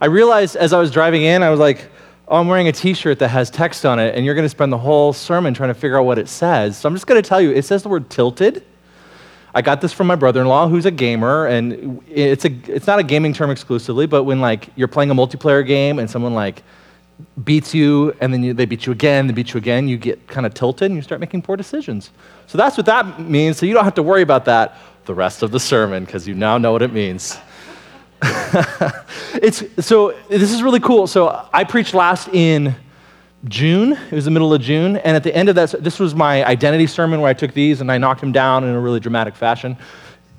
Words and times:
I 0.00 0.06
realized 0.06 0.56
as 0.56 0.72
I 0.72 0.78
was 0.78 0.90
driving 0.90 1.22
in, 1.22 1.42
I 1.42 1.50
was 1.50 1.60
like, 1.60 1.88
oh, 2.28 2.38
I'm 2.40 2.48
wearing 2.48 2.68
a 2.68 2.72
t 2.72 2.94
shirt 2.94 3.18
that 3.20 3.28
has 3.28 3.50
text 3.50 3.86
on 3.86 3.98
it, 3.98 4.14
and 4.14 4.24
you're 4.24 4.34
going 4.34 4.44
to 4.44 4.50
spend 4.50 4.72
the 4.72 4.78
whole 4.78 5.12
sermon 5.12 5.54
trying 5.54 5.70
to 5.70 5.74
figure 5.74 5.98
out 5.98 6.04
what 6.04 6.18
it 6.18 6.28
says. 6.28 6.76
So 6.76 6.88
I'm 6.88 6.94
just 6.94 7.06
going 7.06 7.22
to 7.22 7.28
tell 7.28 7.40
you 7.40 7.52
it 7.52 7.64
says 7.64 7.82
the 7.82 7.88
word 7.88 8.10
tilted. 8.10 8.64
I 9.54 9.62
got 9.62 9.80
this 9.80 9.92
from 9.92 10.06
my 10.06 10.16
brother-in-law 10.16 10.68
who's 10.68 10.84
a 10.84 10.90
gamer, 10.90 11.46
and 11.46 12.02
it's, 12.10 12.44
a, 12.44 12.50
it's 12.66 12.86
not 12.86 12.98
a 12.98 13.02
gaming 13.02 13.32
term 13.32 13.50
exclusively, 13.50 14.06
but 14.06 14.24
when 14.24 14.40
like 14.40 14.68
you're 14.76 14.88
playing 14.88 15.10
a 15.10 15.14
multiplayer 15.14 15.66
game 15.66 15.98
and 15.98 16.10
someone 16.10 16.34
like 16.34 16.62
beats 17.44 17.74
you 17.74 18.14
and 18.20 18.34
then 18.34 18.42
you, 18.42 18.52
they 18.52 18.66
beat 18.66 18.84
you 18.84 18.92
again, 18.92 19.26
they 19.26 19.32
beat 19.32 19.54
you 19.54 19.58
again, 19.58 19.88
you 19.88 19.96
get 19.96 20.26
kind 20.26 20.44
of 20.44 20.52
tilted 20.52 20.90
and 20.90 20.96
you 20.96 21.00
start 21.00 21.22
making 21.22 21.40
poor 21.40 21.56
decisions. 21.56 22.10
So 22.46 22.58
that's 22.58 22.76
what 22.76 22.84
that 22.84 23.20
means. 23.20 23.56
So 23.56 23.64
you 23.64 23.72
don't 23.72 23.84
have 23.84 23.94
to 23.94 24.02
worry 24.02 24.20
about 24.20 24.44
that 24.44 24.76
the 25.06 25.14
rest 25.14 25.42
of 25.42 25.52
the 25.52 25.60
sermon 25.60 26.04
because 26.04 26.28
you 26.28 26.34
now 26.34 26.58
know 26.58 26.72
what 26.72 26.82
it 26.82 26.92
means. 26.92 27.38
it's 29.42 29.62
so 29.84 30.16
this 30.28 30.52
is 30.52 30.62
really 30.62 30.80
cool. 30.80 31.06
So 31.06 31.48
I 31.52 31.64
preached 31.64 31.92
last 31.92 32.28
in 32.28 32.74
June. 33.44 33.92
It 33.92 34.12
was 34.12 34.24
the 34.24 34.30
middle 34.30 34.54
of 34.54 34.62
June, 34.62 34.96
and 34.96 35.16
at 35.16 35.22
the 35.22 35.34
end 35.34 35.48
of 35.48 35.54
that, 35.56 35.72
this 35.82 35.98
was 35.98 36.14
my 36.14 36.44
identity 36.44 36.86
sermon 36.86 37.20
where 37.20 37.28
I 37.28 37.34
took 37.34 37.52
these 37.52 37.80
and 37.80 37.92
I 37.92 37.98
knocked 37.98 38.20
them 38.20 38.32
down 38.32 38.64
in 38.64 38.70
a 38.70 38.80
really 38.80 39.00
dramatic 39.00 39.36
fashion. 39.36 39.76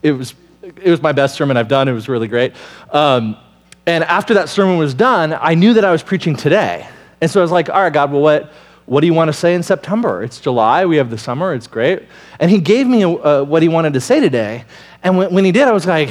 It 0.01 0.11
was 0.11 0.33
it 0.61 0.89
was 0.89 1.01
my 1.01 1.11
best 1.11 1.35
sermon 1.35 1.55
I've 1.55 1.67
done. 1.67 1.87
It 1.87 1.93
was 1.93 2.09
really 2.09 2.27
great. 2.27 2.53
Um, 2.91 3.37
and 3.85 4.03
after 4.03 4.33
that 4.33 4.49
sermon 4.49 4.77
was 4.77 4.93
done, 4.93 5.37
I 5.39 5.53
knew 5.53 5.75
that 5.75 5.85
I 5.85 5.91
was 5.91 6.01
preaching 6.01 6.35
today, 6.35 6.87
and 7.21 7.29
so 7.29 7.39
I 7.39 7.43
was 7.43 7.51
like, 7.51 7.69
"All 7.69 7.81
right, 7.81 7.93
God, 7.93 8.11
well, 8.11 8.21
what?" 8.21 8.51
What 8.87 9.01
do 9.01 9.07
you 9.07 9.13
want 9.13 9.27
to 9.27 9.33
say 9.33 9.53
in 9.53 9.63
September? 9.63 10.23
It's 10.23 10.39
July. 10.39 10.85
We 10.85 10.95
have 10.95 11.09
the 11.09 11.17
summer. 11.17 11.53
It's 11.53 11.67
great. 11.67 12.03
And 12.39 12.49
he 12.49 12.57
gave 12.57 12.87
me 12.87 13.03
uh, 13.03 13.43
what 13.43 13.61
he 13.61 13.67
wanted 13.67 13.91
to 13.95 13.99
say 13.99 14.21
today. 14.21 14.63
And 15.03 15.17
when, 15.17 15.33
when 15.33 15.43
he 15.43 15.51
did, 15.51 15.67
I 15.67 15.73
was 15.73 15.85
like, 15.85 16.07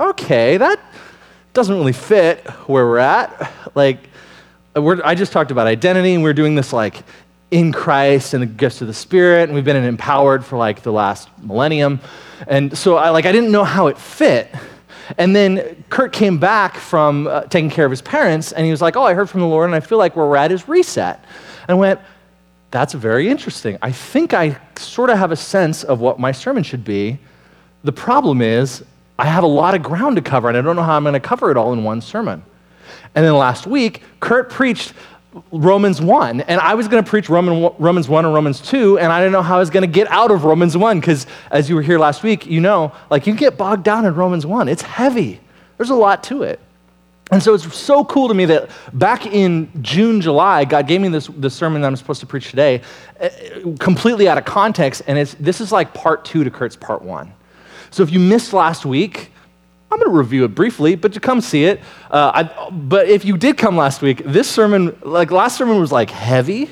okay, 0.00 0.56
that 0.56 0.80
doesn't 1.52 1.76
really 1.76 1.92
fit 1.92 2.46
where 2.68 2.86
we're 2.86 2.98
at. 2.98 3.52
Like, 3.74 3.98
I 4.76 5.14
just 5.14 5.32
talked 5.32 5.50
about 5.50 5.66
identity, 5.66 6.14
and 6.14 6.22
we're 6.22 6.34
doing 6.34 6.54
this 6.54 6.72
like 6.72 7.02
in 7.50 7.72
Christ 7.72 8.34
and 8.34 8.42
the 8.42 8.46
gifts 8.46 8.80
of 8.80 8.88
the 8.88 8.94
Spirit, 8.94 9.44
and 9.44 9.54
we've 9.54 9.64
been 9.64 9.76
empowered 9.76 10.44
for 10.44 10.58
like 10.58 10.82
the 10.82 10.92
last 10.92 11.28
millennium. 11.40 12.00
And 12.48 12.76
so 12.76 12.96
I 12.96 13.10
like 13.10 13.26
I 13.26 13.32
didn't 13.32 13.52
know 13.52 13.64
how 13.64 13.86
it 13.86 13.96
fit. 13.96 14.52
And 15.18 15.36
then 15.36 15.84
Kurt 15.90 16.12
came 16.12 16.38
back 16.38 16.76
from 16.76 17.26
uh, 17.26 17.42
taking 17.42 17.70
care 17.70 17.84
of 17.84 17.90
his 17.90 18.02
parents, 18.02 18.52
and 18.52 18.64
he 18.64 18.70
was 18.70 18.82
like, 18.82 18.96
"Oh, 18.96 19.02
I 19.02 19.14
heard 19.14 19.30
from 19.30 19.40
the 19.40 19.46
Lord, 19.46 19.66
and 19.66 19.74
I 19.74 19.80
feel 19.80 19.98
like 19.98 20.16
where 20.16 20.26
we're 20.26 20.36
at 20.36 20.50
is 20.50 20.66
reset." 20.68 21.22
And 21.68 21.70
I 21.70 21.74
went, 21.74 22.00
"That's 22.70 22.94
very 22.94 23.28
interesting. 23.28 23.78
I 23.82 23.92
think 23.92 24.34
I 24.34 24.58
sort 24.76 25.10
of 25.10 25.18
have 25.18 25.30
a 25.30 25.36
sense 25.36 25.84
of 25.84 26.00
what 26.00 26.18
my 26.18 26.32
sermon 26.32 26.64
should 26.64 26.84
be." 26.84 27.18
The 27.84 27.92
problem 27.92 28.40
is, 28.40 28.82
I 29.18 29.26
have 29.26 29.44
a 29.44 29.48
lot 29.48 29.74
of 29.74 29.82
ground 29.82 30.16
to 30.16 30.22
cover, 30.22 30.48
and 30.48 30.56
I 30.56 30.60
don't 30.60 30.76
know 30.76 30.82
how 30.82 30.96
I'm 30.96 31.04
going 31.04 31.14
to 31.14 31.20
cover 31.20 31.50
it 31.50 31.56
all 31.56 31.72
in 31.72 31.84
one 31.84 32.00
sermon. 32.00 32.42
And 33.14 33.24
then 33.24 33.34
last 33.34 33.66
week, 33.66 34.02
Kurt 34.20 34.50
preached 34.50 34.92
Romans 35.50 36.00
1, 36.00 36.42
and 36.42 36.60
I 36.60 36.74
was 36.74 36.88
going 36.88 37.02
to 37.02 37.08
preach 37.08 37.28
Roman, 37.28 37.72
Romans 37.78 38.08
1 38.08 38.24
and 38.24 38.34
Romans 38.34 38.60
2, 38.60 38.98
and 38.98 39.12
I 39.12 39.20
didn't 39.20 39.32
know 39.32 39.42
how 39.42 39.56
I 39.56 39.60
was 39.60 39.70
going 39.70 39.82
to 39.82 39.92
get 39.92 40.08
out 40.08 40.30
of 40.30 40.44
Romans 40.44 40.76
1, 40.76 41.00
because 41.00 41.26
as 41.50 41.68
you 41.68 41.74
were 41.74 41.82
here 41.82 41.98
last 41.98 42.22
week, 42.22 42.46
you 42.46 42.60
know, 42.60 42.92
like 43.10 43.26
you 43.26 43.34
get 43.34 43.56
bogged 43.56 43.84
down 43.84 44.04
in 44.04 44.14
Romans 44.14 44.46
1. 44.46 44.68
It's 44.68 44.82
heavy, 44.82 45.40
there's 45.76 45.90
a 45.90 45.94
lot 45.94 46.22
to 46.24 46.42
it. 46.42 46.60
And 47.32 47.42
so 47.42 47.54
it's 47.54 47.74
so 47.74 48.04
cool 48.04 48.28
to 48.28 48.34
me 48.34 48.44
that 48.44 48.70
back 48.92 49.26
in 49.26 49.70
June, 49.82 50.20
July, 50.20 50.64
God 50.64 50.86
gave 50.86 51.00
me 51.00 51.08
this, 51.08 51.26
this 51.28 51.54
sermon 51.54 51.80
that 51.80 51.88
I'm 51.88 51.96
supposed 51.96 52.20
to 52.20 52.26
preach 52.26 52.50
today, 52.50 52.82
eh, 53.18 53.30
completely 53.80 54.28
out 54.28 54.38
of 54.38 54.44
context, 54.44 55.02
and 55.06 55.18
it's, 55.18 55.34
this 55.34 55.60
is 55.60 55.72
like 55.72 55.94
part 55.94 56.24
two 56.24 56.44
to 56.44 56.50
Kurt's 56.50 56.76
part 56.76 57.02
one. 57.02 57.32
So 57.94 58.02
if 58.02 58.10
you 58.10 58.18
missed 58.18 58.52
last 58.52 58.84
week, 58.84 59.30
I'm 59.88 60.00
going 60.00 60.10
to 60.10 60.18
review 60.18 60.44
it 60.44 60.48
briefly, 60.48 60.96
but 60.96 61.14
you 61.14 61.20
come 61.20 61.40
see 61.40 61.64
it. 61.66 61.80
Uh, 62.10 62.32
I, 62.34 62.70
but 62.70 63.08
if 63.08 63.24
you 63.24 63.36
did 63.36 63.56
come 63.56 63.76
last 63.76 64.02
week, 64.02 64.20
this 64.24 64.50
sermon, 64.50 64.98
like 65.02 65.30
last 65.30 65.56
sermon 65.56 65.78
was 65.78 65.92
like 65.92 66.10
heavy. 66.10 66.68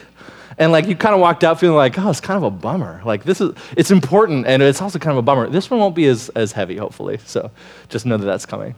And 0.59 0.73
like 0.73 0.89
you 0.89 0.97
kind 0.97 1.15
of 1.15 1.21
walked 1.21 1.45
out 1.45 1.61
feeling 1.61 1.77
like, 1.77 1.97
oh, 1.97 2.11
it's 2.11 2.21
kind 2.21 2.37
of 2.37 2.43
a 2.43 2.51
bummer. 2.51 3.03
Like 3.05 3.23
this 3.23 3.41
is, 3.41 3.55
it's 3.77 3.93
important 3.93 4.49
and 4.49 4.65
it's 4.65 4.83
also 4.83 4.99
kind 4.99 5.13
of 5.13 5.19
a 5.19 5.23
bummer. 5.23 5.49
This 5.49 5.71
one 5.71 5.79
won't 5.79 5.95
be 5.95 6.07
as, 6.07 6.29
as 6.31 6.51
heavy, 6.51 6.77
hopefully. 6.77 7.19
So 7.25 7.53
just 7.89 8.05
know 8.05 8.17
that 8.17 8.27
that's 8.27 8.45
coming. 8.45 8.75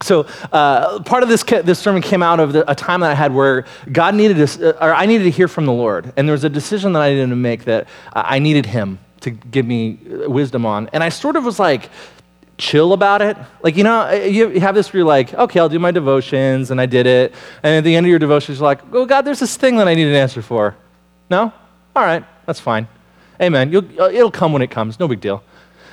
So 0.00 0.26
uh, 0.52 1.02
part 1.02 1.22
of 1.22 1.28
this, 1.28 1.42
this 1.42 1.78
sermon 1.78 2.00
came 2.00 2.22
out 2.22 2.40
of 2.40 2.54
the, 2.54 2.70
a 2.70 2.74
time 2.74 3.00
that 3.00 3.10
I 3.10 3.14
had 3.14 3.34
where 3.34 3.66
God 3.92 4.14
needed 4.14 4.46
to, 4.46 4.82
or 4.82 4.94
I 4.94 5.04
needed 5.04 5.24
to 5.24 5.30
hear 5.30 5.46
from 5.46 5.66
the 5.66 5.74
Lord. 5.74 6.10
And 6.16 6.26
there 6.26 6.32
was 6.32 6.44
a 6.44 6.48
decision 6.48 6.94
that 6.94 7.02
I 7.02 7.10
needed 7.10 7.28
to 7.28 7.36
make 7.36 7.64
that 7.64 7.86
I 8.14 8.38
needed 8.38 8.64
him 8.64 8.98
to 9.20 9.30
give 9.30 9.66
me 9.66 9.98
wisdom 10.26 10.66
on. 10.66 10.88
And 10.92 11.02
I 11.02 11.08
sort 11.08 11.36
of 11.36 11.44
was 11.44 11.58
like, 11.58 11.90
chill 12.58 12.92
about 12.92 13.22
it. 13.22 13.36
Like, 13.62 13.76
you 13.76 13.84
know, 13.84 14.10
you 14.12 14.60
have 14.60 14.74
this 14.74 14.92
where 14.92 15.00
you're 15.00 15.06
like, 15.06 15.34
okay, 15.34 15.60
I'll 15.60 15.68
do 15.68 15.78
my 15.78 15.90
devotions, 15.90 16.70
and 16.70 16.80
I 16.80 16.86
did 16.86 17.06
it. 17.06 17.34
And 17.62 17.76
at 17.76 17.84
the 17.84 17.94
end 17.94 18.06
of 18.06 18.10
your 18.10 18.18
devotions, 18.18 18.58
you're 18.58 18.66
like, 18.66 18.80
oh, 18.92 19.06
God, 19.06 19.22
there's 19.22 19.40
this 19.40 19.56
thing 19.56 19.76
that 19.76 19.88
I 19.88 19.94
need 19.94 20.06
an 20.06 20.14
answer 20.14 20.42
for. 20.42 20.76
No? 21.30 21.52
All 21.94 22.02
right, 22.02 22.24
that's 22.46 22.60
fine. 22.60 22.88
Amen. 23.40 23.72
You'll, 23.72 23.84
uh, 24.00 24.08
it'll 24.08 24.30
come 24.30 24.52
when 24.52 24.62
it 24.62 24.70
comes, 24.70 24.98
no 24.98 25.08
big 25.08 25.20
deal. 25.20 25.42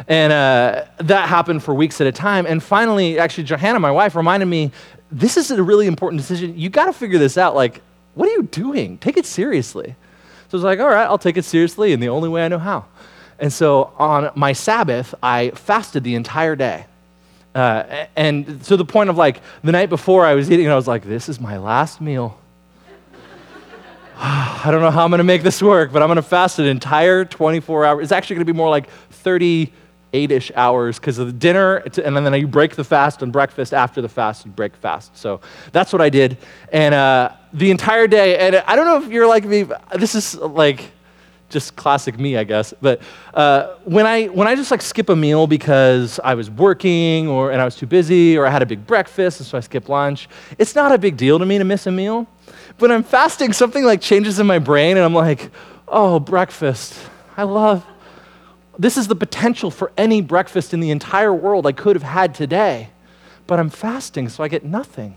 And 0.08 0.34
uh, 0.34 0.86
that 0.98 1.30
happened 1.30 1.64
for 1.64 1.74
weeks 1.74 2.02
at 2.02 2.08
a 2.08 2.12
time. 2.12 2.46
And 2.46 2.64
finally, 2.64 3.20
actually, 3.20 3.44
Johanna, 3.44 3.80
my 3.80 3.92
wife, 3.92 4.16
reminded 4.16 4.48
me 4.48 4.72
this 5.12 5.38
is 5.38 5.52
a 5.52 5.62
really 5.62 5.86
important 5.86 6.22
decision. 6.22 6.58
You 6.58 6.70
got 6.70 6.86
to 6.86 6.94
figure 6.94 7.20
this 7.20 7.38
out. 7.38 7.56
Like, 7.56 7.82
what 8.16 8.28
are 8.28 8.32
you 8.32 8.44
doing? 8.44 8.98
Take 8.98 9.18
it 9.18 9.26
seriously. 9.26 9.96
So 10.50 10.58
I 10.58 10.58
was 10.58 10.64
like, 10.64 10.80
all 10.80 10.88
right, 10.88 11.06
I'll 11.06 11.18
take 11.18 11.38
it 11.38 11.46
seriously 11.46 11.94
in 11.94 12.00
the 12.00 12.10
only 12.10 12.30
way 12.30 12.44
I 12.46 12.48
know 12.48 12.60
how. 12.60 12.86
And 13.44 13.52
so 13.52 13.92
on 13.98 14.32
my 14.36 14.54
Sabbath, 14.54 15.14
I 15.22 15.50
fasted 15.50 16.06
the 16.06 16.16
entire 16.16 16.56
day. 16.56 16.86
Uh, 17.54 18.06
and 18.16 18.64
to 18.64 18.78
the 18.78 18.86
point 18.86 19.10
of 19.10 19.18
like 19.18 19.42
the 19.66 19.74
night 19.74 19.90
before 19.90 20.26
I 20.26 20.34
was 20.34 20.50
eating, 20.50 20.70
I 20.70 20.76
was 20.76 20.88
like, 20.88 21.04
this 21.04 21.28
is 21.28 21.42
my 21.42 21.58
last 21.58 22.00
meal. 22.00 22.40
I 24.16 24.70
don't 24.72 24.80
know 24.80 24.92
how 24.92 25.04
I'm 25.04 25.12
going 25.12 25.18
to 25.18 25.26
make 25.26 25.44
this 25.44 25.62
work, 25.62 25.92
but 25.92 26.02
I'm 26.02 26.08
going 26.08 26.16
to 26.16 26.22
fast 26.22 26.58
an 26.60 26.68
entire 26.68 27.26
24 27.26 27.84
hours. 27.84 28.04
It's 28.04 28.12
actually 28.14 28.38
going 28.38 28.48
to 28.48 28.54
be 28.54 28.56
more 28.56 28.70
like 28.70 28.90
38 29.10 30.32
ish 30.32 30.50
hours 30.56 30.98
because 30.98 31.18
of 31.18 31.28
the 31.28 31.34
dinner, 31.34 31.84
and 32.02 32.16
then 32.16 32.34
you 32.36 32.48
break 32.48 32.78
the 32.78 32.86
fast 32.86 33.22
and 33.22 33.34
breakfast. 33.34 33.74
After 33.74 34.02
the 34.02 34.08
fast, 34.08 34.46
you 34.46 34.52
break 34.52 34.74
fast. 34.78 35.18
So 35.18 35.42
that's 35.74 35.92
what 35.92 36.02
I 36.02 36.08
did. 36.08 36.38
And 36.72 36.96
uh, 36.96 37.34
the 37.52 37.72
entire 37.72 38.08
day, 38.08 38.38
and 38.38 38.56
I 38.56 38.78
don't 38.78 38.86
know 38.86 39.06
if 39.06 39.12
you're 39.12 39.28
like 39.28 39.44
me, 39.44 39.66
this 39.98 40.16
is 40.16 40.36
like, 40.36 40.94
just 41.54 41.76
classic 41.76 42.20
me, 42.20 42.36
I 42.36 42.44
guess. 42.44 42.74
But 42.82 43.02
uh, 43.34 43.76
when 43.86 44.06
I 44.06 44.26
when 44.26 44.48
I 44.48 44.56
just 44.56 44.72
like 44.72 44.82
skip 44.82 45.10
a 45.10 45.16
meal 45.16 45.48
because 45.48 46.20
I 46.24 46.34
was 46.36 46.50
working 46.50 47.28
or 47.30 47.52
and 47.52 47.62
I 47.62 47.66
was 47.66 47.76
too 47.76 47.86
busy 47.86 48.38
or 48.38 48.46
I 48.46 48.50
had 48.50 48.62
a 48.62 48.66
big 48.66 48.86
breakfast 48.86 49.40
and 49.40 49.48
so 49.48 49.58
I 49.58 49.62
skip 49.62 49.88
lunch, 49.88 50.28
it's 50.58 50.76
not 50.76 50.92
a 50.92 50.98
big 50.98 51.16
deal 51.16 51.40
to 51.40 51.46
me 51.46 51.58
to 51.58 51.64
miss 51.64 51.88
a 51.88 51.92
meal. 51.92 52.28
But 52.78 52.92
I'm 52.92 53.04
fasting, 53.04 53.54
something 53.54 53.84
like 53.84 54.02
changes 54.02 54.40
in 54.40 54.48
my 54.48 54.60
brain, 54.60 54.98
and 54.98 55.06
I'm 55.06 55.14
like, 55.14 55.52
oh, 55.88 56.20
breakfast. 56.20 56.96
I 57.38 57.44
love. 57.44 57.86
This 58.78 58.98
is 58.98 59.08
the 59.08 59.16
potential 59.16 59.70
for 59.70 59.92
any 59.98 60.22
breakfast 60.22 60.74
in 60.74 60.80
the 60.80 60.90
entire 60.90 61.34
world 61.34 61.68
I 61.68 61.72
could 61.72 61.96
have 61.96 62.04
had 62.04 62.34
today, 62.34 62.90
but 63.46 63.60
I'm 63.60 63.70
fasting, 63.70 64.30
so 64.30 64.44
I 64.44 64.48
get 64.48 64.66
nothing. 64.66 65.16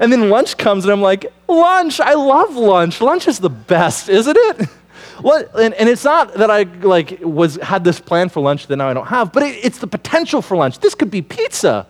And 0.00 0.12
then 0.12 0.28
lunch 0.30 0.56
comes, 0.56 0.84
and 0.84 0.92
I'm 0.92 1.02
like, 1.02 1.32
lunch, 1.48 2.00
I 2.00 2.14
love 2.14 2.56
lunch. 2.56 3.00
Lunch 3.00 3.28
is 3.28 3.38
the 3.38 3.50
best, 3.50 4.08
isn't 4.08 4.36
it? 4.36 4.68
What, 5.22 5.54
and, 5.58 5.74
and, 5.74 5.88
it's 5.88 6.04
not 6.04 6.34
that 6.34 6.50
I 6.50 6.64
like 6.64 7.18
was 7.20 7.56
had 7.56 7.84
this 7.84 8.00
plan 8.00 8.28
for 8.28 8.40
lunch 8.40 8.66
that 8.66 8.76
now 8.76 8.88
I 8.88 8.94
don't 8.94 9.06
have, 9.06 9.32
but 9.32 9.42
it, 9.42 9.64
it's 9.64 9.78
the 9.78 9.86
potential 9.86 10.42
for 10.42 10.56
lunch. 10.56 10.78
This 10.80 10.94
could 10.94 11.10
be 11.10 11.22
pizza. 11.22 11.86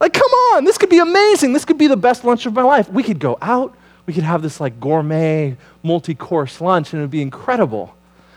Like, 0.00 0.12
come 0.12 0.30
on, 0.30 0.64
this 0.64 0.78
could 0.78 0.90
be 0.90 0.98
amazing. 0.98 1.52
This 1.52 1.64
could 1.64 1.78
be 1.78 1.86
the 1.86 1.96
best 1.96 2.24
lunch 2.24 2.46
of 2.46 2.54
my 2.54 2.62
life. 2.62 2.88
We 2.88 3.02
could 3.02 3.18
go 3.18 3.38
out, 3.40 3.76
we 4.06 4.12
could 4.12 4.24
have 4.24 4.42
this 4.42 4.60
like 4.60 4.80
gourmet, 4.80 5.56
multi-course 5.82 6.60
lunch, 6.60 6.92
and 6.92 7.00
it 7.00 7.04
would 7.04 7.10
be 7.10 7.22
incredible. 7.22 7.94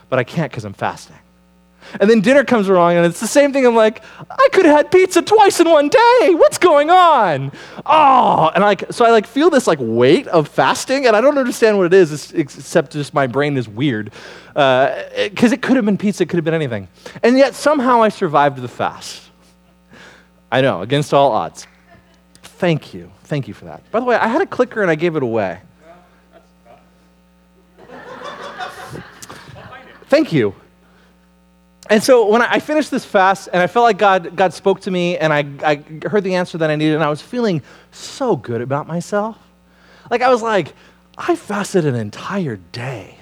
But 0.10 0.20
I 0.20 0.24
can't 0.24 0.52
because 0.52 0.66
I'm 0.66 0.74
fasting. 0.74 1.18
And 2.00 2.10
then 2.10 2.22
dinner 2.22 2.44
comes 2.44 2.68
along, 2.68 2.96
and 2.96 3.06
it's 3.06 3.20
the 3.20 3.28
same 3.28 3.54
thing. 3.54 3.66
I'm 3.66 3.76
like, 3.76 4.04
I 4.30 4.48
could 4.52 4.66
have 4.66 4.76
had 4.76 4.92
pizza 4.92 5.22
twice 5.22 5.60
in 5.60 5.70
one 5.70 5.90
day. 5.90 6.32
What's 6.36 6.58
going 6.58 6.90
on? 6.90 7.52
Oh, 7.86 8.52
and 8.54 8.64
like, 8.64 8.92
so 8.92 9.06
I 9.06 9.12
like 9.12 9.28
feel 9.28 9.50
this 9.50 9.68
like 9.68 9.80
weight 9.82 10.28
of 10.28 10.48
fasting, 10.48 11.08
and 11.08 11.16
I 11.16 11.22
don't 11.22 11.38
understand 11.38 11.78
what 11.78 11.86
it 11.88 11.94
is, 11.94 12.34
except 12.34 12.92
just 12.92 13.14
my 13.14 13.28
brain 13.28 13.58
is 13.58 13.68
weird. 13.68 14.12
Because 14.48 15.52
uh, 15.52 15.54
it 15.54 15.62
could 15.62 15.76
have 15.76 15.86
been 15.86 15.98
pizza, 15.98 16.24
it 16.24 16.30
could 16.30 16.38
have 16.38 16.46
been 16.46 16.54
anything. 16.54 16.88
And 17.24 17.38
yet 17.38 17.56
somehow 17.56 18.02
I 18.02 18.10
survived 18.10 18.58
the 18.58 18.68
fast. 18.68 19.24
I 20.52 20.62
know, 20.62 20.82
against 20.82 21.14
all 21.14 21.32
odds. 21.32 21.68
Thank 22.42 22.94
you. 22.94 23.12
Thank 23.24 23.48
you 23.48 23.54
for 23.54 23.66
that. 23.66 23.90
By 23.92 24.00
the 24.00 24.06
way, 24.06 24.16
I 24.16 24.28
had 24.28 24.42
a 24.42 24.46
clicker 24.46 24.82
and 24.82 24.90
I 24.90 24.96
gave 24.96 25.16
it 25.16 25.24
away. 25.24 25.60
Thank 30.08 30.32
you. 30.32 30.56
And 31.90 32.02
so 32.02 32.28
when 32.28 32.42
I 32.42 32.60
finished 32.60 32.90
this 32.90 33.06
fast 33.06 33.48
and 33.54 33.62
I 33.62 33.68
felt 33.68 33.84
like 33.84 33.98
God, 33.98 34.36
God 34.36 34.54
spoke 34.54 34.82
to 34.82 34.92
me 34.92 35.18
and 35.18 35.32
I, 35.32 35.46
I 35.64 36.08
heard 36.08 36.24
the 36.24 36.36
answer 36.36 36.58
that 36.58 36.72
I 36.72 36.76
needed 36.76 36.96
and 36.96 37.04
I 37.04 37.10
was 37.10 37.22
feeling 37.22 37.62
so 37.92 38.36
good 38.36 38.62
about 38.62 38.88
myself. 38.88 39.38
Like 40.10 40.22
I 40.22 40.30
was 40.30 40.42
like, 40.42 40.74
I 41.18 41.36
fasted 41.36 41.86
an 41.86 41.96
entire 41.96 42.58
day. 42.58 43.18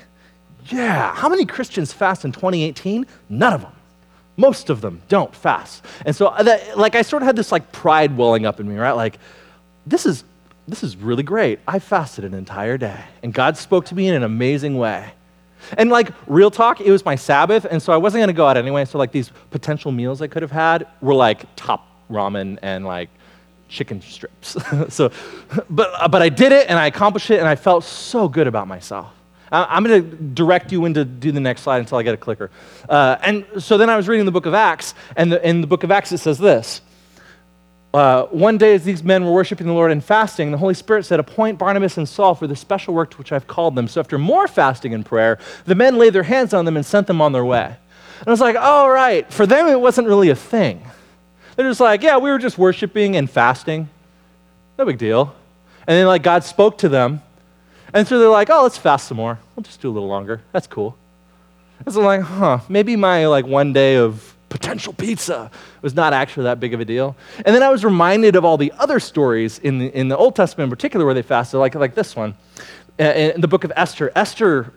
Yeah. 0.68 1.14
How 1.14 1.28
many 1.30 1.46
Christians 1.46 1.92
fast 1.92 2.24
in 2.24 2.32
2018? 2.32 3.06
None 3.30 3.54
of 3.54 3.62
them. 3.62 3.74
Most 4.38 4.70
of 4.70 4.82
them 4.82 5.02
don't 5.10 5.36
fast. 5.36 5.86
And 6.06 6.16
so 6.16 6.28
uh, 6.28 6.44
that, 6.44 6.78
like 6.78 6.96
I 6.96 7.02
sort 7.02 7.22
of 7.22 7.28
had 7.28 7.36
this 7.36 7.52
like 7.52 7.72
pride 7.72 8.18
welling 8.18 8.46
up 8.46 8.60
in 8.60 8.68
me, 8.68 8.78
right? 8.78 8.94
Like, 8.94 9.20
this 9.86 10.06
is, 10.06 10.24
this 10.68 10.84
is 10.84 10.96
really 10.96 11.24
great. 11.24 11.60
I 11.68 11.80
fasted 11.80 12.24
an 12.24 12.34
entire 12.34 12.78
day, 12.78 13.04
and 13.22 13.34
God 13.34 13.58
spoke 13.58 13.86
to 13.88 13.96
me 13.96 14.08
in 14.08 14.16
an 14.16 14.24
amazing 14.24 14.78
way. 14.78 15.12
And 15.78 15.90
like 15.90 16.12
real 16.28 16.52
talk, 16.52 16.82
it 16.82 16.92
was 16.92 17.06
my 17.06 17.16
Sabbath, 17.16 17.66
and 17.70 17.82
so 17.82 17.94
I 17.94 17.98
wasn't 17.98 18.22
gonna 18.22 18.34
go 18.34 18.48
out 18.48 18.58
anyway. 18.58 18.86
So 18.86 18.98
like 18.98 19.12
these 19.12 19.32
potential 19.52 19.92
meals 19.92 20.22
I 20.22 20.28
could 20.28 20.42
have 20.42 20.52
had 20.52 20.88
were 21.02 21.16
like 21.16 21.46
top 21.56 21.88
ramen 22.10 22.60
and 22.62 22.86
like 22.86 23.10
chicken 23.68 24.02
strips. 24.02 24.58
so, 24.90 25.12
but 25.70 26.12
but 26.12 26.22
I 26.22 26.30
did 26.30 26.52
it 26.52 26.70
and 26.70 26.78
I 26.78 26.88
accomplished 26.88 27.32
it, 27.32 27.40
and 27.40 27.48
I 27.48 27.56
felt 27.56 27.84
so 27.84 28.28
good 28.28 28.48
about 28.48 28.68
myself. 28.68 29.12
I'm 29.54 29.84
going 29.84 30.02
to 30.02 30.16
direct 30.34 30.72
you 30.72 30.86
into 30.86 31.06
do 31.06 31.32
the 31.32 31.40
next 31.40 31.62
slide 31.62 31.78
until 31.78 32.00
I 32.00 32.04
get 32.04 32.16
a 32.16 32.18
clicker. 32.18 32.50
Uh, 32.90 33.18
and 33.22 33.46
so 33.60 33.78
then 33.78 33.88
I 33.88 33.96
was 33.96 34.08
reading 34.08 34.26
the 34.26 34.32
book 34.32 34.48
of 34.48 34.56
Acts, 34.56 34.96
and 35.16 35.32
the, 35.32 35.48
in 35.48 35.62
the 35.62 35.68
book 35.68 35.84
of 35.84 35.92
Acts 35.92 36.12
it 36.12 36.18
says 36.18 36.40
this. 36.40 36.82
Uh, 37.94 38.26
one 38.28 38.58
day, 38.58 38.74
as 38.74 38.84
these 38.84 39.04
men 39.04 39.24
were 39.24 39.32
worshiping 39.32 39.68
the 39.68 39.74
Lord 39.74 39.92
and 39.92 40.04
fasting, 40.04 40.50
the 40.50 40.58
Holy 40.58 40.74
Spirit 40.74 41.06
said, 41.06 41.20
Appoint 41.20 41.60
Barnabas 41.60 41.96
and 41.98 42.10
Saul 42.10 42.34
for 42.34 42.48
the 42.48 42.56
special 42.56 42.96
work 42.96 43.12
to 43.12 43.18
which 43.18 43.32
I've 43.32 43.46
called 43.46 43.76
them. 43.76 43.88
So, 43.88 44.00
after 44.00 44.18
more 44.18 44.48
fasting 44.48 44.96
and 44.96 45.06
prayer, 45.06 45.38
the 45.66 45.76
men 45.76 46.00
laid 46.00 46.14
their 46.14 46.24
hands 46.24 46.56
on 46.56 46.66
them 46.66 46.76
and 46.76 46.84
sent 46.84 47.06
them 47.06 47.22
on 47.22 47.34
their 47.34 47.46
way. 47.46 47.76
And 48.20 48.28
I 48.28 48.32
was 48.32 48.42
like, 48.42 48.56
All 48.56 48.90
right. 48.90 49.32
For 49.32 49.46
them, 49.46 49.68
it 49.68 49.80
wasn't 49.80 50.08
really 50.08 50.30
a 50.30 50.36
thing. 50.36 50.82
They're 51.56 51.70
just 51.70 51.80
like, 51.80 52.02
Yeah, 52.02 52.18
we 52.18 52.32
were 52.32 52.40
just 52.40 52.58
worshiping 52.58 53.16
and 53.16 53.30
fasting. 53.30 53.90
No 54.80 54.86
big 54.86 54.98
deal. 54.98 55.36
And 55.86 55.96
then, 55.96 56.08
like, 56.08 56.24
God 56.24 56.44
spoke 56.44 56.80
to 56.80 56.90
them. 56.90 57.22
And 57.94 58.08
so 58.08 58.18
they're 58.18 58.28
like, 58.30 58.50
Oh, 58.50 58.64
let's 58.64 58.78
fast 58.78 59.08
some 59.08 59.18
more. 59.18 59.38
We'll 59.56 59.64
just 59.64 59.82
do 59.82 59.90
a 59.90 59.94
little 59.94 60.10
longer. 60.10 60.42
That's 60.52 60.66
cool. 60.66 60.98
And 61.86 61.94
so 61.94 62.00
I'm 62.00 62.06
like, 62.08 62.22
Huh, 62.22 62.60
maybe 62.70 62.96
my, 62.96 63.28
like, 63.28 63.46
one 63.46 63.72
day 63.72 63.98
of 63.98 64.33
potential 64.54 64.94
pizza 64.94 65.50
was 65.82 65.96
not 65.96 66.14
actually 66.14 66.44
that 66.44 66.60
big 66.60 66.76
of 66.76 66.80
a 66.80 66.86
deal. 66.86 67.16
And 67.44 67.56
then 67.56 67.64
I 67.64 67.70
was 67.70 67.84
reminded 67.84 68.36
of 68.36 68.46
all 68.46 68.56
the 68.56 68.72
other 68.78 69.00
stories 69.00 69.58
in 69.58 69.80
the, 69.80 69.88
in 69.98 70.10
the 70.10 70.16
Old 70.16 70.36
Testament 70.36 70.68
in 70.68 70.70
particular 70.70 71.06
where 71.06 71.16
they 71.16 71.24
fasted, 71.24 71.60
like, 71.60 71.74
like 71.74 71.96
this 71.96 72.16
one. 72.16 72.36
Uh, 73.00 73.04
in 73.06 73.42
the 73.42 73.48
book 73.48 73.64
of 73.64 73.74
Esther, 73.76 74.12
Esther, 74.16 74.72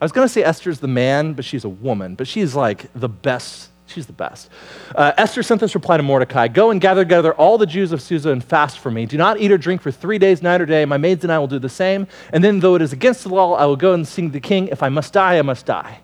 I 0.00 0.04
was 0.04 0.10
going 0.10 0.26
to 0.26 0.32
say 0.32 0.42
Esther's 0.42 0.80
the 0.80 0.88
man, 0.88 1.34
but 1.34 1.44
she's 1.44 1.62
a 1.62 1.68
woman, 1.68 2.16
but 2.16 2.26
she's 2.26 2.56
like 2.56 2.92
the 2.94 3.08
best. 3.08 3.70
She's 3.86 4.06
the 4.06 4.12
best. 4.12 4.50
Uh, 4.96 5.12
Esther 5.16 5.44
sent 5.44 5.60
this 5.60 5.76
reply 5.76 5.98
to 5.98 6.02
Mordecai 6.02 6.48
Go 6.48 6.72
and 6.72 6.80
gather 6.80 7.04
together 7.04 7.32
all 7.34 7.58
the 7.58 7.66
Jews 7.66 7.92
of 7.92 8.02
Susa 8.02 8.30
and 8.30 8.42
fast 8.42 8.80
for 8.80 8.90
me. 8.90 9.06
Do 9.06 9.16
not 9.18 9.38
eat 9.38 9.52
or 9.52 9.58
drink 9.58 9.82
for 9.82 9.92
three 9.92 10.18
days, 10.18 10.42
night 10.42 10.60
or 10.60 10.66
day. 10.66 10.84
My 10.84 10.96
maids 10.96 11.22
and 11.22 11.32
I 11.32 11.38
will 11.38 11.46
do 11.46 11.60
the 11.60 11.68
same. 11.68 12.08
And 12.32 12.42
then, 12.42 12.58
though 12.58 12.74
it 12.74 12.82
is 12.82 12.92
against 12.92 13.22
the 13.22 13.28
law, 13.28 13.54
I 13.54 13.66
will 13.66 13.76
go 13.76 13.92
and 13.92 14.08
sing 14.08 14.30
the 14.30 14.40
king. 14.40 14.66
If 14.66 14.82
I 14.82 14.88
must 14.88 15.12
die, 15.12 15.38
I 15.38 15.42
must 15.42 15.66
die. 15.66 16.00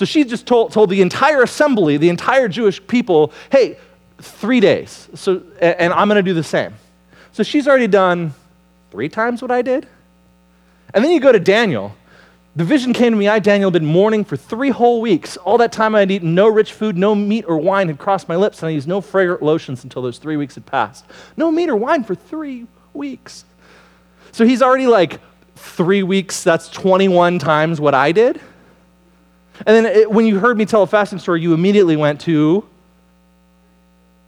So 0.00 0.06
she 0.06 0.24
just 0.24 0.46
told, 0.46 0.72
told 0.72 0.88
the 0.88 1.02
entire 1.02 1.42
assembly, 1.42 1.98
the 1.98 2.08
entire 2.08 2.48
Jewish 2.48 2.80
people, 2.86 3.34
hey, 3.52 3.76
three 4.16 4.58
days. 4.58 5.10
So, 5.12 5.42
and 5.60 5.92
I'm 5.92 6.08
going 6.08 6.16
to 6.16 6.22
do 6.22 6.32
the 6.32 6.42
same. 6.42 6.72
So 7.32 7.42
she's 7.42 7.68
already 7.68 7.86
done 7.86 8.32
three 8.90 9.10
times 9.10 9.42
what 9.42 9.50
I 9.50 9.60
did. 9.60 9.86
And 10.94 11.04
then 11.04 11.10
you 11.10 11.20
go 11.20 11.32
to 11.32 11.38
Daniel. 11.38 11.94
The 12.56 12.64
vision 12.64 12.94
came 12.94 13.12
to 13.12 13.18
me. 13.18 13.28
I, 13.28 13.40
Daniel, 13.40 13.70
had 13.70 13.78
been 13.78 13.92
mourning 13.92 14.24
for 14.24 14.38
three 14.38 14.70
whole 14.70 15.02
weeks. 15.02 15.36
All 15.36 15.58
that 15.58 15.70
time 15.70 15.94
I 15.94 16.00
had 16.00 16.10
eaten 16.10 16.34
no 16.34 16.48
rich 16.48 16.72
food, 16.72 16.96
no 16.96 17.14
meat 17.14 17.44
or 17.46 17.58
wine 17.58 17.88
had 17.88 17.98
crossed 17.98 18.26
my 18.26 18.36
lips, 18.36 18.62
and 18.62 18.68
I 18.68 18.70
used 18.70 18.88
no 18.88 19.02
fragrant 19.02 19.42
lotions 19.42 19.84
until 19.84 20.00
those 20.00 20.16
three 20.16 20.38
weeks 20.38 20.54
had 20.54 20.64
passed. 20.64 21.04
No 21.36 21.50
meat 21.50 21.68
or 21.68 21.76
wine 21.76 22.04
for 22.04 22.14
three 22.14 22.66
weeks. 22.94 23.44
So 24.32 24.46
he's 24.46 24.62
already 24.62 24.86
like, 24.86 25.20
three 25.60 26.02
weeks, 26.02 26.42
that's 26.42 26.70
21 26.70 27.38
times 27.38 27.80
what 27.80 27.94
I 27.94 28.12
did. 28.12 28.40
And 29.66 29.76
then 29.76 29.86
it, 29.86 30.10
when 30.10 30.26
you 30.26 30.38
heard 30.38 30.56
me 30.56 30.64
tell 30.64 30.82
a 30.82 30.86
fasting 30.86 31.18
story, 31.18 31.40
you 31.40 31.54
immediately 31.54 31.96
went 31.96 32.20
to 32.22 32.66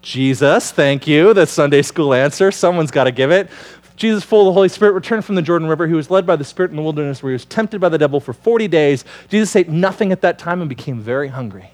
Jesus. 0.03 0.73
Thank 0.73 1.07
you. 1.07 1.33
The 1.33 1.47
Sunday 1.47 1.83
school 1.83 2.13
answer. 2.13 2.51
Someone's 2.51 2.91
got 2.91 3.05
to 3.05 3.13
give 3.13 3.31
it. 3.31 3.49
Jesus, 3.97 4.25
full 4.25 4.41
of 4.41 4.47
the 4.47 4.53
Holy 4.53 4.69
Spirit, 4.69 4.93
returned 4.93 5.25
from 5.25 5.37
the 5.37 5.43
Jordan 5.43 5.69
River. 5.69 5.87
He 5.87 5.95
was 5.95 6.11
led 6.11 6.27
by 6.27 6.37
the 6.37 6.45
Spirit 6.45 6.71
in 6.71 6.77
the 6.77 6.83
wilderness 6.83 7.23
where 7.23 7.31
he 7.31 7.35
was 7.35 7.45
tempted 7.45 7.81
by 7.81 7.89
the 7.89 7.99
devil 7.99 8.21
for 8.21 8.33
40 8.33 8.67
days. 8.69 9.05
Jesus 9.29 9.55
ate 9.55 9.69
nothing 9.69 10.13
at 10.13 10.23
that 10.23 10.39
time 10.39 10.61
and 10.61 10.69
became 10.69 11.01
very 11.01 11.29
hungry. 11.29 11.71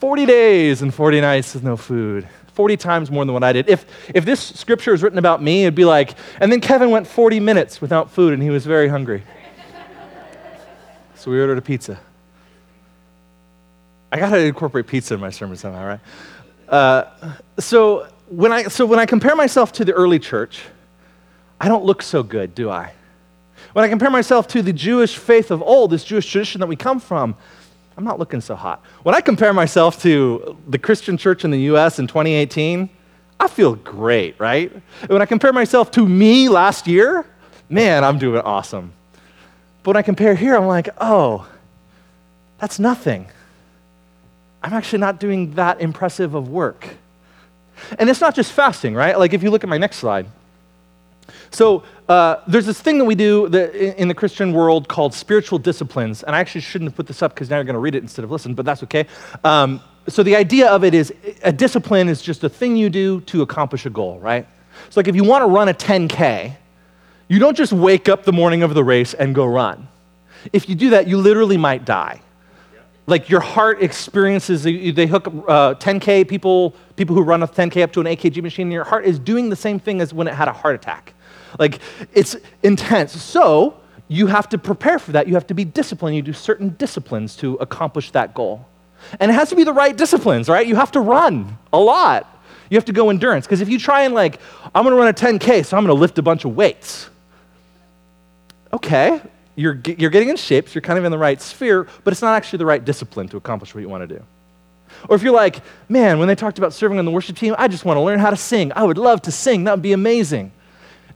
40 0.00 0.26
days 0.26 0.82
and 0.82 0.92
40 0.92 1.20
nights 1.20 1.54
with 1.54 1.62
no 1.62 1.76
food. 1.76 2.26
40 2.54 2.76
times 2.76 3.10
more 3.10 3.24
than 3.24 3.32
what 3.32 3.44
I 3.44 3.52
did. 3.52 3.68
If, 3.68 3.86
if 4.12 4.24
this 4.24 4.40
scripture 4.40 4.92
is 4.92 5.02
written 5.02 5.18
about 5.18 5.42
me, 5.42 5.62
it'd 5.62 5.74
be 5.74 5.84
like, 5.84 6.14
and 6.40 6.50
then 6.50 6.60
Kevin 6.60 6.90
went 6.90 7.06
40 7.06 7.38
minutes 7.38 7.80
without 7.80 8.10
food 8.10 8.32
and 8.32 8.42
he 8.42 8.50
was 8.50 8.66
very 8.66 8.88
hungry. 8.88 9.22
so 11.14 11.30
we 11.30 11.40
ordered 11.40 11.58
a 11.58 11.62
pizza. 11.62 12.00
I 14.12 14.18
got 14.18 14.30
to 14.30 14.38
incorporate 14.38 14.86
pizza 14.86 15.14
in 15.14 15.20
my 15.20 15.30
sermon 15.30 15.56
somehow, 15.56 15.86
right? 15.86 16.00
Uh, 16.68 17.04
so, 17.58 18.08
when 18.28 18.52
I, 18.52 18.64
so 18.64 18.86
when 18.86 18.98
I 18.98 19.06
compare 19.06 19.36
myself 19.36 19.72
to 19.72 19.84
the 19.84 19.92
early 19.92 20.18
church, 20.18 20.62
I 21.60 21.68
don't 21.68 21.84
look 21.84 22.02
so 22.02 22.22
good, 22.22 22.54
do 22.54 22.70
I? 22.70 22.92
When 23.72 23.84
I 23.84 23.88
compare 23.88 24.10
myself 24.10 24.48
to 24.48 24.62
the 24.62 24.72
Jewish 24.72 25.16
faith 25.16 25.50
of 25.50 25.62
old, 25.62 25.90
this 25.90 26.04
Jewish 26.04 26.30
tradition 26.30 26.60
that 26.60 26.66
we 26.66 26.76
come 26.76 26.98
from, 26.98 27.36
I'm 27.96 28.04
not 28.04 28.18
looking 28.18 28.40
so 28.40 28.56
hot. 28.56 28.82
When 29.02 29.14
I 29.14 29.20
compare 29.20 29.52
myself 29.52 30.00
to 30.02 30.56
the 30.68 30.78
Christian 30.78 31.16
church 31.16 31.44
in 31.44 31.50
the 31.50 31.60
US 31.72 31.98
in 31.98 32.06
2018, 32.06 32.88
I 33.38 33.48
feel 33.48 33.74
great, 33.74 34.38
right? 34.40 34.72
When 35.06 35.22
I 35.22 35.26
compare 35.26 35.52
myself 35.52 35.90
to 35.92 36.06
me 36.06 36.48
last 36.48 36.86
year, 36.86 37.26
man, 37.68 38.04
I'm 38.04 38.18
doing 38.18 38.40
awesome. 38.40 38.92
But 39.82 39.90
when 39.90 39.96
I 39.96 40.02
compare 40.02 40.34
here, 40.34 40.56
I'm 40.56 40.66
like, 40.66 40.88
oh, 41.00 41.46
that's 42.58 42.78
nothing. 42.78 43.28
I'm 44.62 44.72
actually 44.72 44.98
not 44.98 45.20
doing 45.20 45.54
that 45.54 45.80
impressive 45.80 46.34
of 46.34 46.48
work. 46.48 46.88
And 47.98 48.10
it's 48.10 48.20
not 48.20 48.34
just 48.34 48.52
fasting, 48.52 48.94
right? 48.94 49.18
Like 49.18 49.32
if 49.32 49.42
you 49.42 49.50
look 49.50 49.64
at 49.64 49.70
my 49.70 49.78
next 49.78 49.96
slide. 49.96 50.26
So 51.50 51.82
uh, 52.08 52.36
there's 52.46 52.66
this 52.66 52.80
thing 52.80 52.98
that 52.98 53.04
we 53.04 53.14
do 53.14 53.48
that 53.48 53.74
in 53.74 54.08
the 54.08 54.14
Christian 54.14 54.52
world 54.52 54.88
called 54.88 55.14
spiritual 55.14 55.58
disciplines. 55.58 56.22
And 56.22 56.36
I 56.36 56.40
actually 56.40 56.60
shouldn't 56.60 56.90
have 56.90 56.96
put 56.96 57.06
this 57.06 57.22
up 57.22 57.34
because 57.34 57.48
now 57.48 57.56
you're 57.56 57.64
going 57.64 57.74
to 57.74 57.80
read 57.80 57.94
it 57.94 58.02
instead 58.02 58.24
of 58.24 58.30
listen, 58.30 58.54
but 58.54 58.66
that's 58.66 58.82
okay. 58.84 59.06
Um, 59.44 59.80
so 60.08 60.22
the 60.22 60.36
idea 60.36 60.68
of 60.68 60.84
it 60.84 60.94
is 60.94 61.12
a 61.42 61.52
discipline 61.52 62.08
is 62.08 62.20
just 62.20 62.44
a 62.44 62.48
thing 62.48 62.76
you 62.76 62.90
do 62.90 63.20
to 63.22 63.42
accomplish 63.42 63.86
a 63.86 63.90
goal, 63.90 64.18
right? 64.18 64.46
So 64.90 65.00
like 65.00 65.08
if 65.08 65.16
you 65.16 65.24
want 65.24 65.42
to 65.42 65.46
run 65.46 65.68
a 65.68 65.74
10K, 65.74 66.56
you 67.28 67.38
don't 67.38 67.56
just 67.56 67.72
wake 67.72 68.08
up 68.08 68.24
the 68.24 68.32
morning 68.32 68.62
of 68.62 68.74
the 68.74 68.82
race 68.82 69.14
and 69.14 69.34
go 69.34 69.46
run. 69.46 69.88
If 70.52 70.68
you 70.68 70.74
do 70.74 70.90
that, 70.90 71.06
you 71.06 71.16
literally 71.16 71.56
might 71.56 71.84
die 71.84 72.22
like 73.10 73.28
your 73.28 73.40
heart 73.40 73.82
experiences 73.82 74.62
they 74.62 75.06
hook 75.06 75.26
uh, 75.26 75.74
10k 75.74 76.28
people 76.28 76.74
people 76.96 77.14
who 77.14 77.22
run 77.22 77.42
a 77.42 77.48
10k 77.48 77.82
up 77.82 77.92
to 77.92 78.00
an 78.00 78.06
EKG 78.06 78.42
machine 78.42 78.66
and 78.66 78.72
your 78.72 78.84
heart 78.84 79.04
is 79.04 79.18
doing 79.18 79.48
the 79.48 79.56
same 79.56 79.78
thing 79.78 80.00
as 80.00 80.14
when 80.14 80.28
it 80.28 80.34
had 80.34 80.48
a 80.48 80.52
heart 80.52 80.74
attack. 80.74 81.14
Like 81.58 81.80
it's 82.12 82.36
intense. 82.62 83.20
So 83.20 83.78
you 84.08 84.26
have 84.26 84.48
to 84.50 84.58
prepare 84.58 84.98
for 84.98 85.12
that. 85.12 85.26
You 85.26 85.34
have 85.34 85.46
to 85.48 85.54
be 85.54 85.64
disciplined. 85.64 86.16
You 86.16 86.22
do 86.22 86.32
certain 86.32 86.74
disciplines 86.78 87.36
to 87.36 87.54
accomplish 87.54 88.10
that 88.12 88.34
goal. 88.34 88.66
And 89.18 89.30
it 89.30 89.34
has 89.34 89.48
to 89.48 89.56
be 89.56 89.64
the 89.64 89.72
right 89.72 89.96
disciplines 89.96 90.48
right? 90.48 90.66
You 90.66 90.76
have 90.76 90.92
to 90.92 91.00
run 91.00 91.56
a 91.72 91.78
lot. 91.78 92.42
You 92.68 92.76
have 92.76 92.84
to 92.84 92.92
go 92.92 93.10
endurance. 93.10 93.46
Because 93.46 93.60
if 93.60 93.68
you 93.68 93.78
try 93.78 94.02
and 94.02 94.14
like 94.14 94.40
i'm 94.74 94.84
going 94.84 94.94
to 94.94 95.00
run 95.00 95.08
a 95.08 95.12
10k 95.12 95.64
so 95.64 95.76
i'm 95.76 95.84
going 95.84 95.96
to 95.96 96.00
lift 96.00 96.18
a 96.18 96.22
bunch 96.22 96.44
of 96.44 96.54
weights. 96.54 97.08
Okay 98.72 99.20
you're, 99.60 99.80
you're 99.84 100.10
getting 100.10 100.30
in 100.30 100.36
shape, 100.36 100.74
you're 100.74 100.82
kind 100.82 100.98
of 100.98 101.04
in 101.04 101.10
the 101.10 101.18
right 101.18 101.40
sphere, 101.40 101.86
but 102.04 102.12
it's 102.12 102.22
not 102.22 102.34
actually 102.34 102.58
the 102.58 102.66
right 102.66 102.84
discipline 102.84 103.28
to 103.28 103.36
accomplish 103.36 103.74
what 103.74 103.80
you 103.80 103.88
want 103.88 104.08
to 104.08 104.18
do. 104.18 104.24
Or 105.08 105.16
if 105.16 105.22
you're 105.22 105.34
like, 105.34 105.60
man, 105.88 106.18
when 106.18 106.28
they 106.28 106.34
talked 106.34 106.58
about 106.58 106.72
serving 106.72 106.98
on 106.98 107.04
the 107.04 107.10
worship 107.10 107.36
team, 107.36 107.54
I 107.58 107.68
just 107.68 107.84
want 107.84 107.96
to 107.96 108.00
learn 108.00 108.18
how 108.18 108.30
to 108.30 108.36
sing. 108.36 108.72
I 108.74 108.82
would 108.82 108.98
love 108.98 109.22
to 109.22 109.32
sing. 109.32 109.64
That 109.64 109.72
would 109.72 109.82
be 109.82 109.92
amazing. 109.92 110.52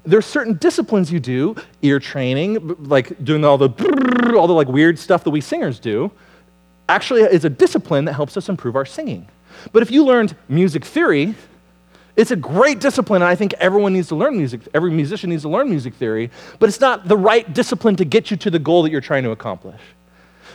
There 0.04 0.18
are 0.18 0.22
certain 0.22 0.54
disciplines 0.58 1.10
you 1.10 1.18
do, 1.18 1.56
ear 1.82 1.98
training, 1.98 2.76
like 2.84 3.24
doing 3.24 3.44
all 3.44 3.56
the 3.56 3.70
all 4.36 4.46
the 4.46 4.52
like 4.52 4.68
weird 4.68 4.98
stuff 4.98 5.24
that 5.24 5.30
we 5.30 5.40
singers 5.40 5.80
do, 5.80 6.10
actually 6.88 7.22
is 7.22 7.44
a 7.46 7.50
discipline 7.50 8.04
that 8.04 8.12
helps 8.12 8.36
us 8.36 8.48
improve 8.50 8.76
our 8.76 8.84
singing. 8.84 9.26
But 9.72 9.82
if 9.82 9.90
you 9.90 10.04
learned 10.04 10.36
music 10.48 10.84
theory, 10.84 11.34
it's 12.16 12.30
a 12.30 12.36
great 12.36 12.80
discipline, 12.80 13.22
and 13.22 13.28
I 13.28 13.34
think 13.34 13.54
everyone 13.54 13.92
needs 13.92 14.08
to 14.08 14.14
learn 14.14 14.36
music. 14.36 14.60
Every 14.72 14.90
musician 14.90 15.30
needs 15.30 15.42
to 15.42 15.48
learn 15.48 15.68
music 15.68 15.94
theory, 15.94 16.30
but 16.58 16.68
it's 16.68 16.80
not 16.80 17.08
the 17.08 17.16
right 17.16 17.52
discipline 17.52 17.96
to 17.96 18.04
get 18.04 18.30
you 18.30 18.36
to 18.38 18.50
the 18.50 18.58
goal 18.58 18.82
that 18.84 18.92
you're 18.92 19.00
trying 19.00 19.24
to 19.24 19.30
accomplish. 19.30 19.80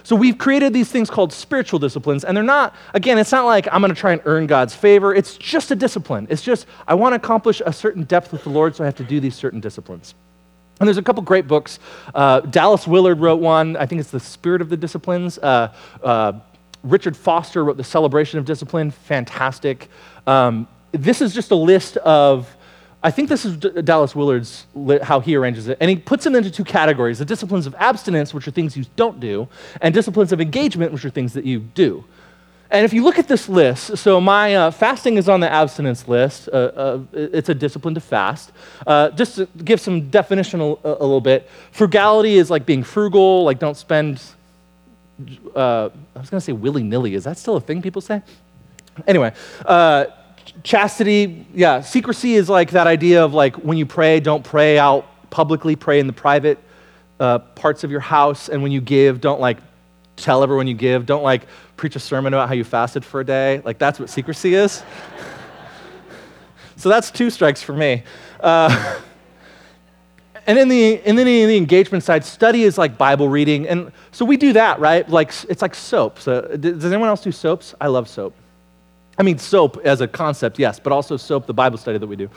So 0.03 0.15
we've 0.15 0.37
created 0.37 0.73
these 0.73 0.89
things 0.89 1.09
called 1.09 1.33
spiritual 1.33 1.79
disciplines, 1.79 2.23
and 2.23 2.35
they're 2.35 2.43
not, 2.43 2.73
again, 2.93 3.17
it's 3.17 3.31
not 3.31 3.45
like 3.45 3.67
I'm 3.71 3.81
going 3.81 3.93
to 3.93 3.99
try 3.99 4.13
and 4.13 4.21
earn 4.25 4.47
God's 4.47 4.73
favor. 4.73 5.13
It's 5.13 5.37
just 5.37 5.71
a 5.71 5.75
discipline. 5.75 6.27
It's 6.29 6.41
just, 6.41 6.65
I 6.87 6.93
want 6.93 7.11
to 7.11 7.17
accomplish 7.17 7.61
a 7.65 7.73
certain 7.73 8.03
depth 8.03 8.31
with 8.31 8.43
the 8.43 8.49
Lord, 8.49 8.75
so 8.75 8.83
I 8.83 8.87
have 8.87 8.95
to 8.95 9.03
do 9.03 9.19
these 9.19 9.35
certain 9.35 9.59
disciplines. 9.59 10.15
And 10.79 10.87
there's 10.87 10.97
a 10.97 11.03
couple 11.03 11.21
great 11.23 11.47
books. 11.47 11.79
Uh, 12.15 12.39
Dallas 12.39 12.87
Willard 12.87 13.19
wrote 13.19 13.41
one, 13.41 13.75
I 13.75 13.85
think 13.85 13.99
it's 13.99 14.11
The 14.11 14.19
Spirit 14.19 14.61
of 14.61 14.69
the 14.69 14.77
Disciplines. 14.77 15.37
Uh, 15.37 15.73
uh, 16.01 16.33
Richard 16.83 17.17
Foster 17.17 17.65
wrote 17.65 17.75
The 17.75 17.83
Celebration 17.83 18.39
of 18.39 18.45
Discipline, 18.45 18.91
fantastic. 18.91 19.89
Um, 20.25 20.69
this 20.91 21.21
is 21.21 21.33
just 21.33 21.51
a 21.51 21.55
list 21.55 21.97
of, 21.97 22.55
I 23.01 23.11
think 23.11 23.29
this 23.29 23.45
is 23.45 23.57
Dallas 23.57 24.15
Willard's, 24.15 24.65
how 25.03 25.19
he 25.19 25.35
arranges 25.35 25.67
it. 25.67 25.77
And 25.79 25.89
he 25.89 25.95
puts 25.95 26.23
them 26.23 26.35
into 26.35 26.51
two 26.51 26.63
categories 26.63 27.19
the 27.19 27.25
disciplines 27.25 27.65
of 27.65 27.75
abstinence, 27.75 28.33
which 28.33 28.47
are 28.47 28.51
things 28.51 28.75
you 28.75 28.85
don't 28.95 29.19
do, 29.19 29.47
and 29.81 29.93
disciplines 29.93 30.31
of 30.31 30.41
engagement, 30.41 30.91
which 30.91 31.05
are 31.05 31.09
things 31.09 31.33
that 31.33 31.45
you 31.45 31.59
do. 31.59 32.03
And 32.71 32.85
if 32.85 32.93
you 32.93 33.03
look 33.03 33.17
at 33.17 33.27
this 33.27 33.49
list, 33.49 33.97
so 33.97 34.21
my 34.21 34.55
uh, 34.55 34.71
fasting 34.71 35.17
is 35.17 35.27
on 35.27 35.39
the 35.39 35.51
abstinence 35.51 36.07
list. 36.07 36.49
Uh, 36.49 36.51
uh, 36.51 36.99
it's 37.13 37.49
a 37.49 37.55
discipline 37.55 37.95
to 37.95 37.99
fast. 37.99 38.51
Uh, 38.85 39.09
just 39.09 39.37
to 39.37 39.47
give 39.63 39.79
some 39.81 40.09
definition 40.09 40.61
a, 40.61 40.63
a, 40.63 41.01
little 41.01 41.21
bit, 41.21 41.49
frugality 41.71 42.35
is 42.35 42.51
like 42.51 42.67
being 42.67 42.83
frugal, 42.83 43.43
like 43.43 43.57
don't 43.57 43.75
spend, 43.75 44.21
uh, 45.55 45.89
I 46.15 46.19
was 46.19 46.29
going 46.29 46.39
to 46.39 46.41
say 46.41 46.51
willy 46.51 46.83
nilly. 46.83 47.15
Is 47.15 47.23
that 47.23 47.39
still 47.39 47.55
a 47.55 47.61
thing 47.61 47.81
people 47.81 48.01
say? 48.01 48.21
Anyway, 49.07 49.33
uh, 49.65 50.05
chastity, 50.63 51.45
yeah, 51.53 51.81
secrecy 51.81 52.35
is 52.35 52.49
like 52.49 52.71
that 52.71 52.87
idea 52.87 53.23
of 53.23 53.33
like 53.33 53.55
when 53.57 53.77
you 53.77 53.85
pray, 53.85 54.19
don't 54.19 54.43
pray 54.43 54.77
out 54.77 55.05
publicly, 55.29 55.75
pray 55.75 55.99
in 55.99 56.07
the 56.07 56.13
private 56.13 56.59
parts 57.17 57.83
of 57.83 57.91
your 57.91 57.99
house. 57.99 58.49
And 58.49 58.63
when 58.63 58.71
you 58.71 58.81
give, 58.81 59.21
don't 59.21 59.41
like 59.41 59.57
tell 60.15 60.43
everyone 60.43 60.67
you 60.67 60.73
give. 60.73 61.05
Don't 61.05 61.23
like 61.23 61.47
preach 61.77 61.95
a 61.95 61.99
sermon 61.99 62.33
about 62.33 62.47
how 62.47 62.53
you 62.55 62.63
fasted 62.63 63.05
for 63.05 63.19
a 63.21 63.25
day. 63.25 63.61
Like 63.63 63.77
that's 63.77 63.99
what 63.99 64.09
secrecy 64.09 64.53
is. 64.53 64.83
so 66.75 66.89
that's 66.89 67.11
two 67.11 67.29
strikes 67.29 67.61
for 67.61 67.73
me. 67.73 68.03
Uh, 68.39 68.99
and 70.47 70.57
in 70.57 70.67
the, 70.67 70.93
in 71.07 71.15
the, 71.15 71.21
in 71.21 71.47
the 71.47 71.57
engagement 71.57 72.03
side, 72.03 72.25
study 72.25 72.63
is 72.63 72.77
like 72.77 72.97
Bible 72.97 73.29
reading. 73.29 73.67
And 73.67 73.91
so 74.11 74.25
we 74.25 74.37
do 74.37 74.53
that, 74.53 74.79
right? 74.79 75.07
Like, 75.07 75.31
it's 75.47 75.61
like 75.61 75.75
soap. 75.75 76.19
So, 76.19 76.41
does 76.41 76.85
anyone 76.85 77.09
else 77.09 77.21
do 77.21 77.31
soaps? 77.31 77.75
I 77.79 77.87
love 77.87 78.07
soap. 78.07 78.33
I 79.19 79.23
mean, 79.23 79.37
soap 79.37 79.81
as 79.83 79.99
a 79.99 80.07
concept, 80.07 80.57
yes, 80.57 80.79
but 80.79 80.93
also 80.93 81.17
soap, 81.17 81.45
the 81.45 81.53
Bible 81.53 81.77
study 81.77 81.97
that 81.97 82.07
we 82.07 82.15
do. 82.15 82.29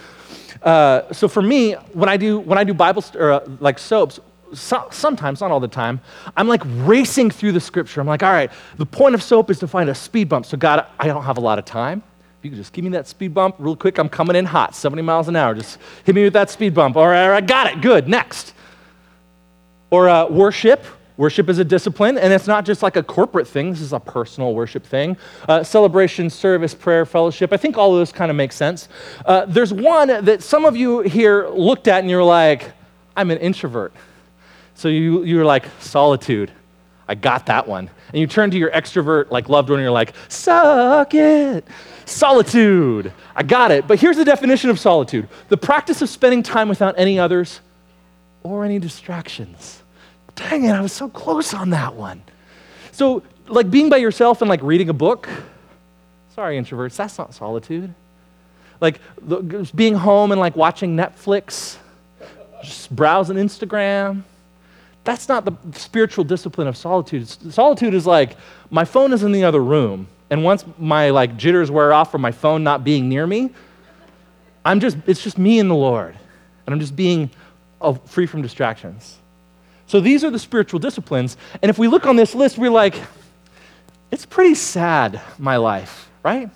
Uh, 0.61 1.13
so 1.13 1.29
for 1.29 1.41
me, 1.41 1.75
when 1.93 2.09
I 2.09 2.17
do, 2.17 2.41
when 2.41 2.59
I 2.59 2.65
do 2.65 2.75
Bible, 2.75 3.01
st- 3.01 3.23
or, 3.23 3.33
uh, 3.33 3.49
like 3.61 3.79
soaps, 3.79 4.19
so, 4.53 4.89
sometimes, 4.91 5.41
not 5.41 5.53
all 5.53 5.61
the 5.61 5.69
time, 5.69 6.01
I'm 6.37 6.49
like 6.49 6.63
racing 6.65 7.31
through 7.31 7.53
the 7.53 7.61
scripture. 7.61 8.01
I'm 8.01 8.07
like, 8.09 8.25
all 8.25 8.33
right, 8.33 8.51
the 8.79 8.85
point 8.85 9.15
of 9.15 9.23
soap 9.23 9.49
is 9.51 9.61
to 9.61 9.69
find 9.69 9.89
a 9.89 9.95
speed 9.95 10.29
bump. 10.29 10.45
So, 10.45 10.57
God, 10.57 10.85
I 10.99 11.07
don't 11.07 11.23
have 11.23 11.39
a 11.39 11.41
lot 11.41 11.59
of 11.59 11.65
time. 11.65 12.03
If 12.41 12.47
you 12.47 12.51
could 12.51 12.59
just 12.59 12.73
give 12.73 12.85
me 12.85 12.91
that 12.91 13.07
speed 13.07 13.33
bump 13.33 13.55
real 13.61 13.77
quick, 13.77 13.99
I'm 13.99 14.09
coming 14.09 14.35
in 14.35 14.45
hot, 14.45 14.75
70 14.75 15.03
miles 15.03 15.29
an 15.29 15.37
hour. 15.37 15.55
Just 15.55 15.79
hit 16.05 16.17
me 16.17 16.25
with 16.25 16.33
that 16.33 16.51
speed 16.51 16.75
bump. 16.75 16.97
All 16.97 17.07
right, 17.07 17.31
I 17.31 17.41
got 17.41 17.69
it. 17.69 17.81
Good. 17.81 18.09
Next. 18.09 18.55
Or 19.91 20.09
uh, 20.09 20.29
worship. 20.29 20.85
Worship 21.17 21.49
is 21.51 21.59
a 21.59 21.65
discipline, 21.65 22.17
and 22.17 22.33
it's 22.33 22.47
not 22.47 22.65
just 22.65 22.83
like 22.83 22.97
a 22.97 23.03
corporate 23.03 23.47
thing. 23.47 23.71
This 23.71 23.83
is 23.83 23.93
a 23.93 24.01
personal 24.01 24.55
worship 24.55 24.85
thing. 24.85 25.17
Uh, 25.47 25.63
celebration, 25.63 26.31
service, 26.31 26.75
prayer, 26.75 27.05
fellowship. 27.05 27.53
I 27.53 27.59
think 27.59 27.77
all 27.77 27.93
of 27.93 27.99
those 27.99 28.13
kind 28.13 28.31
of 28.31 28.37
make 28.37 28.53
sense. 28.53 28.89
Uh, 29.27 29.45
there's 29.47 29.73
one 29.73 30.25
that 30.25 30.43
some 30.43 30.65
of 30.65 30.75
you 30.75 31.01
here 31.01 31.49
looked 31.49 31.87
at 31.87 32.01
and 32.01 32.09
you're 32.09 32.25
like, 32.25 32.73
I'm 33.15 33.31
an 33.31 33.39
introvert. 33.39 33.93
So 34.75 34.89
you, 34.89 35.25
you're 35.25 35.45
like, 35.45 35.67
solitude. 35.81 36.51
I 37.07 37.15
got 37.15 37.47
that 37.47 37.69
one. 37.69 37.91
And 38.09 38.21
you 38.21 38.27
turn 38.27 38.51
to 38.51 38.57
your 38.57 38.71
extrovert, 38.71 39.31
like 39.31 39.51
loved 39.51 39.69
one, 39.69 39.81
and 39.81 39.85
you're 39.85 39.93
like, 39.93 40.15
suck 40.29 41.13
it. 41.13 41.67
Solitude. 42.07 43.13
I 43.37 43.43
got 43.43 43.71
it. 43.71 43.87
But 43.87 44.01
here's 44.01 44.17
the 44.17 44.25
definition 44.25 44.71
of 44.71 44.79
solitude 44.79 45.29
the 45.51 45.59
practice 45.59 46.01
of 46.01 46.09
spending 46.09 46.43
time 46.43 46.71
without 46.71 46.95
any 46.97 47.19
others 47.19 47.61
or 48.43 48.65
any 48.65 48.79
distractions. 48.79 49.82
Dang 50.35 50.65
it, 50.65 50.71
I 50.71 50.81
was 50.81 50.93
so 50.93 51.09
close 51.09 51.55
on 51.55 51.71
that 51.71 51.95
one. 51.95 52.23
So, 52.93 53.23
like 53.49 53.71
being 53.71 53.89
by 53.89 53.99
yourself 53.99 54.41
and 54.41 54.49
like 54.49 54.63
reading 54.63 54.89
a 54.89 54.95
book, 54.95 55.29
sorry, 56.35 56.59
introverts, 56.59 56.97
that's 56.97 57.19
not 57.19 57.35
solitude. 57.35 57.93
Like 58.81 59.01
being 59.75 59.95
home 59.95 60.33
and 60.33 60.41
like 60.41 60.57
watching 60.57 60.97
Netflix, 60.97 61.77
just 62.63 62.95
browsing 62.95 63.37
Instagram, 63.37 64.25
that's 65.05 65.29
not 65.29 65.45
the 65.45 65.55
spiritual 65.79 66.25
discipline 66.25 66.69
of 66.69 66.77
solitude. 66.77 67.29
Solitude 67.29 67.95
is 67.95 68.07
like 68.07 68.37
my 68.71 68.85
phone 68.85 69.13
is 69.13 69.23
in 69.23 69.33
the 69.33 69.45
other 69.45 69.63
room, 69.63 70.07
and 70.31 70.45
once 70.45 70.65
my 70.79 71.11
like 71.11 71.37
jitters 71.37 71.71
wear 71.71 71.93
off 71.93 72.11
from 72.13 72.21
my 72.21 72.33
phone 72.33 72.63
not 72.63 72.85
being 72.85 73.09
near 73.09 73.27
me, 73.27 73.51
I'm 74.65 74.81
just 74.81 74.97
it's 75.07 75.23
just 75.23 75.39
me 75.39 75.59
and 75.59 75.71
the 75.71 75.75
Lord, 75.75 76.17
and 76.67 76.73
I'm 76.73 76.81
just 76.81 76.95
being 76.95 77.31
oh, 77.81 77.95
free 77.95 78.27
from 78.27 78.43
distractions. 78.43 79.19
So 79.93 80.01
these 80.01 80.25
are 80.25 80.31
the 80.31 80.39
spiritual 80.39 80.81
disciplines, 80.81 81.37
and 81.61 81.69
if 81.69 81.77
we 81.77 81.87
look 81.87 82.07
on 82.07 82.17
this 82.17 82.35
list, 82.35 82.57
we're 82.57 82.71
like, 82.71 82.95
it's 84.11 84.25
pretty 84.25 84.55
sad, 84.55 85.21
my 85.39 85.59
life, 85.59 86.09
right? 86.23 86.49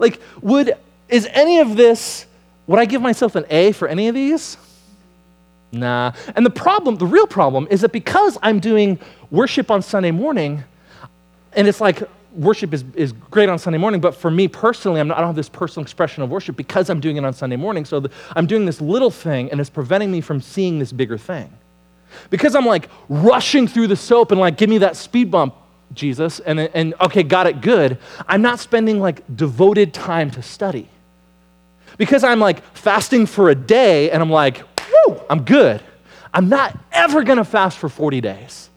Like, 0.00 0.20
would 0.42 0.76
is 1.08 1.28
any 1.30 1.60
of 1.60 1.76
this? 1.76 2.26
Would 2.66 2.80
I 2.80 2.86
give 2.86 3.00
myself 3.00 3.36
an 3.36 3.44
A 3.48 3.70
for 3.70 3.86
any 3.86 4.08
of 4.08 4.16
these? 4.16 4.56
Nah. 5.70 6.14
And 6.34 6.44
the 6.44 6.50
problem, 6.50 6.96
the 6.96 7.06
real 7.06 7.28
problem, 7.28 7.68
is 7.70 7.82
that 7.82 7.92
because 7.92 8.38
I'm 8.42 8.58
doing 8.58 8.98
worship 9.30 9.70
on 9.70 9.80
Sunday 9.80 10.10
morning, 10.10 10.64
and 11.52 11.68
it's 11.68 11.80
like 11.80 12.02
worship 12.32 12.74
is, 12.74 12.84
is 12.96 13.12
great 13.12 13.48
on 13.48 13.60
Sunday 13.60 13.78
morning, 13.78 14.00
but 14.00 14.16
for 14.16 14.32
me 14.32 14.48
personally, 14.48 14.98
I'm 14.98 15.06
not, 15.06 15.18
i 15.18 15.20
don't 15.20 15.28
have 15.28 15.36
this 15.36 15.48
personal 15.48 15.84
expression 15.84 16.24
of 16.24 16.30
worship 16.30 16.56
because 16.56 16.90
I'm 16.90 16.98
doing 16.98 17.18
it 17.18 17.24
on 17.24 17.34
Sunday 17.34 17.54
morning. 17.54 17.84
So 17.84 18.00
the, 18.00 18.10
I'm 18.34 18.48
doing 18.48 18.66
this 18.66 18.80
little 18.80 19.12
thing, 19.12 19.48
and 19.52 19.60
it's 19.60 19.70
preventing 19.70 20.10
me 20.10 20.20
from 20.20 20.40
seeing 20.40 20.80
this 20.80 20.90
bigger 20.90 21.16
thing. 21.16 21.56
Because 22.30 22.54
I'm 22.54 22.66
like 22.66 22.88
rushing 23.08 23.66
through 23.68 23.88
the 23.88 23.96
soap 23.96 24.30
and 24.30 24.40
like, 24.40 24.56
give 24.56 24.70
me 24.70 24.78
that 24.78 24.96
speed 24.96 25.30
bump, 25.30 25.54
Jesus, 25.92 26.40
and, 26.40 26.58
and 26.58 26.94
okay, 27.00 27.22
got 27.22 27.46
it 27.46 27.60
good. 27.60 27.98
I'm 28.26 28.42
not 28.42 28.58
spending 28.58 29.00
like 29.00 29.22
devoted 29.34 29.94
time 29.94 30.30
to 30.32 30.42
study. 30.42 30.88
Because 31.96 32.24
I'm 32.24 32.40
like 32.40 32.62
fasting 32.74 33.26
for 33.26 33.50
a 33.50 33.54
day 33.54 34.10
and 34.10 34.22
I'm 34.22 34.30
like, 34.30 34.62
woo, 35.06 35.20
I'm 35.30 35.44
good. 35.44 35.80
I'm 36.32 36.48
not 36.48 36.76
ever 36.92 37.24
to 37.24 37.44
fast 37.44 37.78
for 37.78 37.88
40 37.88 38.20
days 38.20 38.68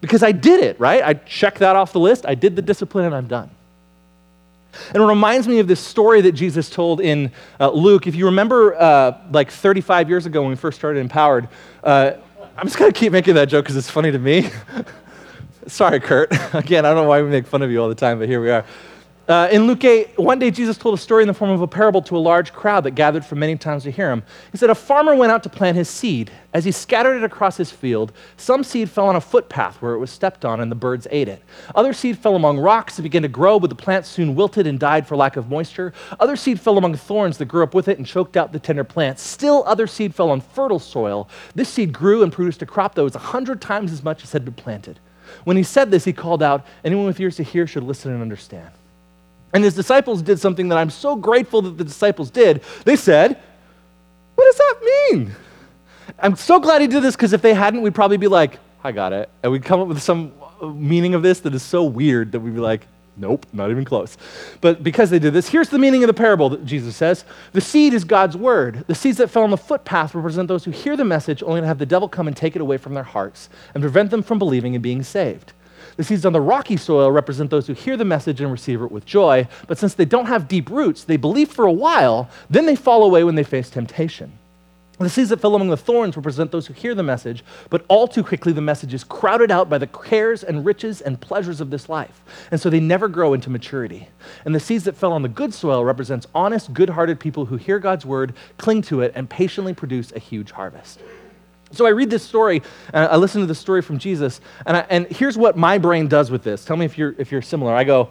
because 0.00 0.22
I 0.22 0.32
did 0.32 0.62
it, 0.62 0.78
right? 0.80 1.02
I 1.02 1.14
checked 1.14 1.60
that 1.60 1.76
off 1.76 1.92
the 1.92 2.00
list. 2.00 2.26
I 2.26 2.34
did 2.34 2.56
the 2.56 2.62
discipline 2.62 3.04
and 3.04 3.14
I'm 3.14 3.28
done. 3.28 3.50
And 4.92 5.02
it 5.02 5.06
reminds 5.06 5.48
me 5.48 5.58
of 5.58 5.68
this 5.68 5.80
story 5.80 6.20
that 6.22 6.32
Jesus 6.32 6.68
told 6.68 7.00
in 7.00 7.32
uh, 7.58 7.70
Luke. 7.70 8.06
If 8.06 8.14
you 8.14 8.26
remember, 8.26 8.74
uh, 8.74 9.18
like 9.30 9.50
35 9.50 10.08
years 10.08 10.26
ago 10.26 10.42
when 10.42 10.50
we 10.50 10.56
first 10.56 10.78
started 10.78 11.00
Empowered, 11.00 11.48
uh, 11.82 12.12
I'm 12.58 12.66
just 12.66 12.78
going 12.78 12.90
to 12.90 12.98
keep 12.98 13.12
making 13.12 13.34
that 13.34 13.50
joke 13.50 13.66
because 13.66 13.76
it's 13.76 13.90
funny 13.90 14.10
to 14.10 14.18
me. 14.18 14.48
Sorry, 15.66 16.00
Kurt. 16.00 16.30
Again, 16.54 16.86
I 16.86 16.88
don't 16.88 17.02
know 17.02 17.08
why 17.08 17.20
we 17.20 17.28
make 17.28 17.46
fun 17.46 17.60
of 17.60 17.70
you 17.70 17.82
all 17.82 17.88
the 17.90 17.94
time, 17.94 18.18
but 18.18 18.28
here 18.28 18.40
we 18.40 18.50
are. 18.50 18.64
Uh, 19.28 19.48
in 19.50 19.66
Luke 19.66 19.82
8, 19.82 20.20
one 20.20 20.38
day 20.38 20.52
Jesus 20.52 20.78
told 20.78 20.94
a 20.94 20.98
story 20.98 21.24
in 21.24 21.26
the 21.26 21.34
form 21.34 21.50
of 21.50 21.60
a 21.60 21.66
parable 21.66 22.00
to 22.02 22.16
a 22.16 22.18
large 22.18 22.52
crowd 22.52 22.84
that 22.84 22.92
gathered 22.92 23.24
from 23.24 23.40
many 23.40 23.56
times 23.56 23.82
to 23.82 23.90
hear 23.90 24.12
him. 24.12 24.22
He 24.52 24.58
said, 24.58 24.70
A 24.70 24.74
farmer 24.74 25.16
went 25.16 25.32
out 25.32 25.42
to 25.42 25.48
plant 25.48 25.76
his 25.76 25.88
seed. 25.88 26.30
As 26.54 26.64
he 26.64 26.70
scattered 26.70 27.16
it 27.16 27.24
across 27.24 27.56
his 27.56 27.72
field, 27.72 28.12
some 28.36 28.62
seed 28.62 28.88
fell 28.88 29.08
on 29.08 29.16
a 29.16 29.20
footpath 29.20 29.82
where 29.82 29.94
it 29.94 29.98
was 29.98 30.12
stepped 30.12 30.44
on, 30.44 30.60
and 30.60 30.70
the 30.70 30.76
birds 30.76 31.08
ate 31.10 31.26
it. 31.26 31.42
Other 31.74 31.92
seed 31.92 32.18
fell 32.18 32.36
among 32.36 32.58
rocks 32.58 32.98
and 32.98 33.02
began 33.02 33.22
to 33.22 33.28
grow, 33.28 33.58
but 33.58 33.68
the 33.68 33.74
plant 33.74 34.06
soon 34.06 34.36
wilted 34.36 34.64
and 34.64 34.78
died 34.78 35.08
for 35.08 35.16
lack 35.16 35.36
of 35.36 35.50
moisture. 35.50 35.92
Other 36.20 36.36
seed 36.36 36.60
fell 36.60 36.78
among 36.78 36.94
thorns 36.94 37.38
that 37.38 37.46
grew 37.46 37.64
up 37.64 37.74
with 37.74 37.88
it 37.88 37.98
and 37.98 38.06
choked 38.06 38.36
out 38.36 38.52
the 38.52 38.60
tender 38.60 38.84
plants. 38.84 39.22
Still, 39.22 39.64
other 39.66 39.88
seed 39.88 40.14
fell 40.14 40.30
on 40.30 40.40
fertile 40.40 40.78
soil. 40.78 41.28
This 41.52 41.68
seed 41.68 41.92
grew 41.92 42.22
and 42.22 42.32
produced 42.32 42.62
a 42.62 42.66
crop 42.66 42.94
that 42.94 43.02
was 43.02 43.16
a 43.16 43.18
hundred 43.18 43.60
times 43.60 43.90
as 43.90 44.04
much 44.04 44.22
as 44.22 44.30
had 44.30 44.44
been 44.44 44.54
planted. 44.54 45.00
When 45.42 45.56
he 45.56 45.64
said 45.64 45.90
this, 45.90 46.04
he 46.04 46.12
called 46.12 46.44
out, 46.44 46.64
Anyone 46.84 47.06
with 47.06 47.18
ears 47.18 47.34
to 47.36 47.42
hear 47.42 47.66
should 47.66 47.82
listen 47.82 48.12
and 48.12 48.22
understand. 48.22 48.70
And 49.52 49.64
his 49.64 49.74
disciples 49.74 50.22
did 50.22 50.38
something 50.38 50.68
that 50.68 50.78
I'm 50.78 50.90
so 50.90 51.16
grateful 51.16 51.62
that 51.62 51.78
the 51.78 51.84
disciples 51.84 52.30
did. 52.30 52.62
They 52.84 52.96
said, 52.96 53.40
What 54.34 54.44
does 54.44 54.56
that 54.56 55.08
mean? 55.10 55.32
I'm 56.18 56.36
so 56.36 56.60
glad 56.60 56.80
he 56.80 56.86
did 56.86 57.02
this 57.02 57.16
because 57.16 57.32
if 57.32 57.42
they 57.42 57.54
hadn't, 57.54 57.82
we'd 57.82 57.94
probably 57.94 58.16
be 58.16 58.28
like, 58.28 58.58
I 58.82 58.92
got 58.92 59.12
it. 59.12 59.28
And 59.42 59.52
we'd 59.52 59.64
come 59.64 59.80
up 59.80 59.88
with 59.88 60.00
some 60.00 60.32
uh, 60.60 60.66
meaning 60.66 61.14
of 61.14 61.22
this 61.22 61.40
that 61.40 61.54
is 61.54 61.62
so 61.62 61.84
weird 61.84 62.32
that 62.32 62.40
we'd 62.40 62.54
be 62.54 62.60
like, 62.60 62.86
Nope, 63.18 63.46
not 63.52 63.70
even 63.70 63.84
close. 63.84 64.18
But 64.60 64.82
because 64.82 65.08
they 65.08 65.18
did 65.18 65.32
this, 65.32 65.48
here's 65.48 65.70
the 65.70 65.78
meaning 65.78 66.02
of 66.02 66.08
the 66.08 66.14
parable 66.14 66.50
that 66.50 66.66
Jesus 66.66 66.96
says 66.96 67.24
The 67.52 67.60
seed 67.60 67.94
is 67.94 68.04
God's 68.04 68.36
word. 68.36 68.84
The 68.86 68.94
seeds 68.94 69.18
that 69.18 69.30
fell 69.30 69.42
on 69.42 69.50
the 69.50 69.56
footpath 69.56 70.14
represent 70.14 70.48
those 70.48 70.64
who 70.64 70.70
hear 70.70 70.96
the 70.96 71.04
message 71.04 71.42
only 71.42 71.62
to 71.62 71.66
have 71.66 71.78
the 71.78 71.86
devil 71.86 72.08
come 72.08 72.28
and 72.28 72.36
take 72.36 72.56
it 72.56 72.62
away 72.62 72.76
from 72.76 72.94
their 72.94 73.02
hearts 73.02 73.48
and 73.74 73.82
prevent 73.82 74.10
them 74.10 74.22
from 74.22 74.38
believing 74.38 74.74
and 74.74 74.82
being 74.82 75.02
saved. 75.02 75.54
The 75.96 76.04
seeds 76.04 76.26
on 76.26 76.32
the 76.32 76.40
rocky 76.40 76.76
soil 76.76 77.10
represent 77.10 77.50
those 77.50 77.66
who 77.66 77.72
hear 77.72 77.96
the 77.96 78.04
message 78.04 78.40
and 78.40 78.52
receive 78.52 78.82
it 78.82 78.92
with 78.92 79.06
joy, 79.06 79.48
but 79.66 79.78
since 79.78 79.94
they 79.94 80.04
don't 80.04 80.26
have 80.26 80.48
deep 80.48 80.68
roots, 80.68 81.04
they 81.04 81.16
believe 81.16 81.50
for 81.50 81.64
a 81.64 81.72
while, 81.72 82.28
then 82.50 82.66
they 82.66 82.76
fall 82.76 83.04
away 83.04 83.24
when 83.24 83.34
they 83.34 83.44
face 83.44 83.70
temptation. 83.70 84.38
The 84.98 85.10
seeds 85.10 85.28
that 85.28 85.42
fell 85.42 85.54
among 85.54 85.68
the 85.68 85.76
thorns 85.76 86.16
represent 86.16 86.50
those 86.50 86.66
who 86.66 86.72
hear 86.72 86.94
the 86.94 87.02
message, 87.02 87.44
but 87.68 87.84
all 87.88 88.08
too 88.08 88.24
quickly 88.24 88.54
the 88.54 88.62
message 88.62 88.94
is 88.94 89.04
crowded 89.04 89.50
out 89.50 89.68
by 89.68 89.76
the 89.76 89.86
cares 89.86 90.42
and 90.42 90.64
riches 90.64 91.02
and 91.02 91.20
pleasures 91.20 91.60
of 91.60 91.68
this 91.68 91.90
life, 91.90 92.22
and 92.50 92.58
so 92.58 92.70
they 92.70 92.80
never 92.80 93.06
grow 93.06 93.34
into 93.34 93.50
maturity. 93.50 94.08
And 94.46 94.54
the 94.54 94.60
seeds 94.60 94.84
that 94.84 94.96
fell 94.96 95.12
on 95.12 95.20
the 95.20 95.28
good 95.28 95.52
soil 95.52 95.84
represents 95.84 96.26
honest, 96.34 96.72
good-hearted 96.72 97.20
people 97.20 97.44
who 97.44 97.56
hear 97.56 97.78
God's 97.78 98.06
word, 98.06 98.32
cling 98.56 98.80
to 98.82 99.02
it, 99.02 99.12
and 99.14 99.28
patiently 99.28 99.74
produce 99.74 100.12
a 100.12 100.18
huge 100.18 100.52
harvest. 100.52 101.00
So 101.72 101.84
I 101.84 101.90
read 101.90 102.10
this 102.10 102.22
story, 102.22 102.62
and 102.92 103.04
I 103.06 103.16
listen 103.16 103.40
to 103.40 103.46
the 103.46 103.54
story 103.54 103.82
from 103.82 103.98
Jesus, 103.98 104.40
and, 104.66 104.76
I, 104.76 104.80
and 104.88 105.06
here's 105.08 105.36
what 105.36 105.56
my 105.56 105.78
brain 105.78 106.06
does 106.06 106.30
with 106.30 106.42
this. 106.42 106.64
Tell 106.64 106.76
me 106.76 106.84
if 106.84 106.96
you're, 106.96 107.14
if 107.18 107.32
you're 107.32 107.42
similar. 107.42 107.74
I 107.74 107.84
go, 107.84 108.08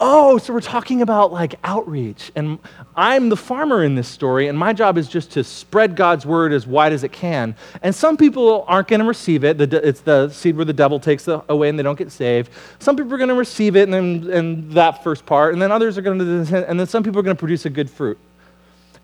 oh, 0.00 0.38
so 0.38 0.52
we're 0.52 0.60
talking 0.60 1.02
about 1.02 1.32
like 1.32 1.56
outreach. 1.64 2.30
And 2.36 2.58
I'm 2.96 3.28
the 3.28 3.36
farmer 3.36 3.84
in 3.84 3.94
this 3.94 4.08
story, 4.08 4.48
and 4.48 4.58
my 4.58 4.72
job 4.72 4.98
is 4.98 5.08
just 5.08 5.32
to 5.32 5.44
spread 5.44 5.96
God's 5.96 6.26
word 6.26 6.52
as 6.52 6.66
wide 6.66 6.92
as 6.92 7.04
it 7.04 7.12
can. 7.12 7.56
And 7.82 7.94
some 7.94 8.16
people 8.16 8.64
aren't 8.68 8.88
going 8.88 9.00
to 9.00 9.06
receive 9.06 9.44
it. 9.44 9.60
It's 9.60 10.00
the 10.00 10.28
seed 10.30 10.56
where 10.56 10.64
the 10.64 10.72
devil 10.72 11.00
takes 11.00 11.28
away 11.28 11.68
and 11.68 11.78
they 11.78 11.82
don't 11.82 11.98
get 11.98 12.12
saved. 12.12 12.50
Some 12.78 12.96
people 12.96 13.12
are 13.14 13.18
going 13.18 13.28
to 13.28 13.34
receive 13.34 13.76
it 13.76 13.88
and, 13.88 13.92
then, 13.92 14.32
and 14.32 14.72
that 14.72 15.02
first 15.02 15.26
part, 15.26 15.52
and 15.52 15.62
then 15.62 15.72
others 15.72 15.98
are 15.98 16.02
going 16.02 16.18
to, 16.18 16.68
and 16.68 16.78
then 16.78 16.86
some 16.86 17.02
people 17.02 17.18
are 17.20 17.24
going 17.24 17.36
to 17.36 17.40
produce 17.40 17.64
a 17.64 17.70
good 17.70 17.90
fruit. 17.90 18.18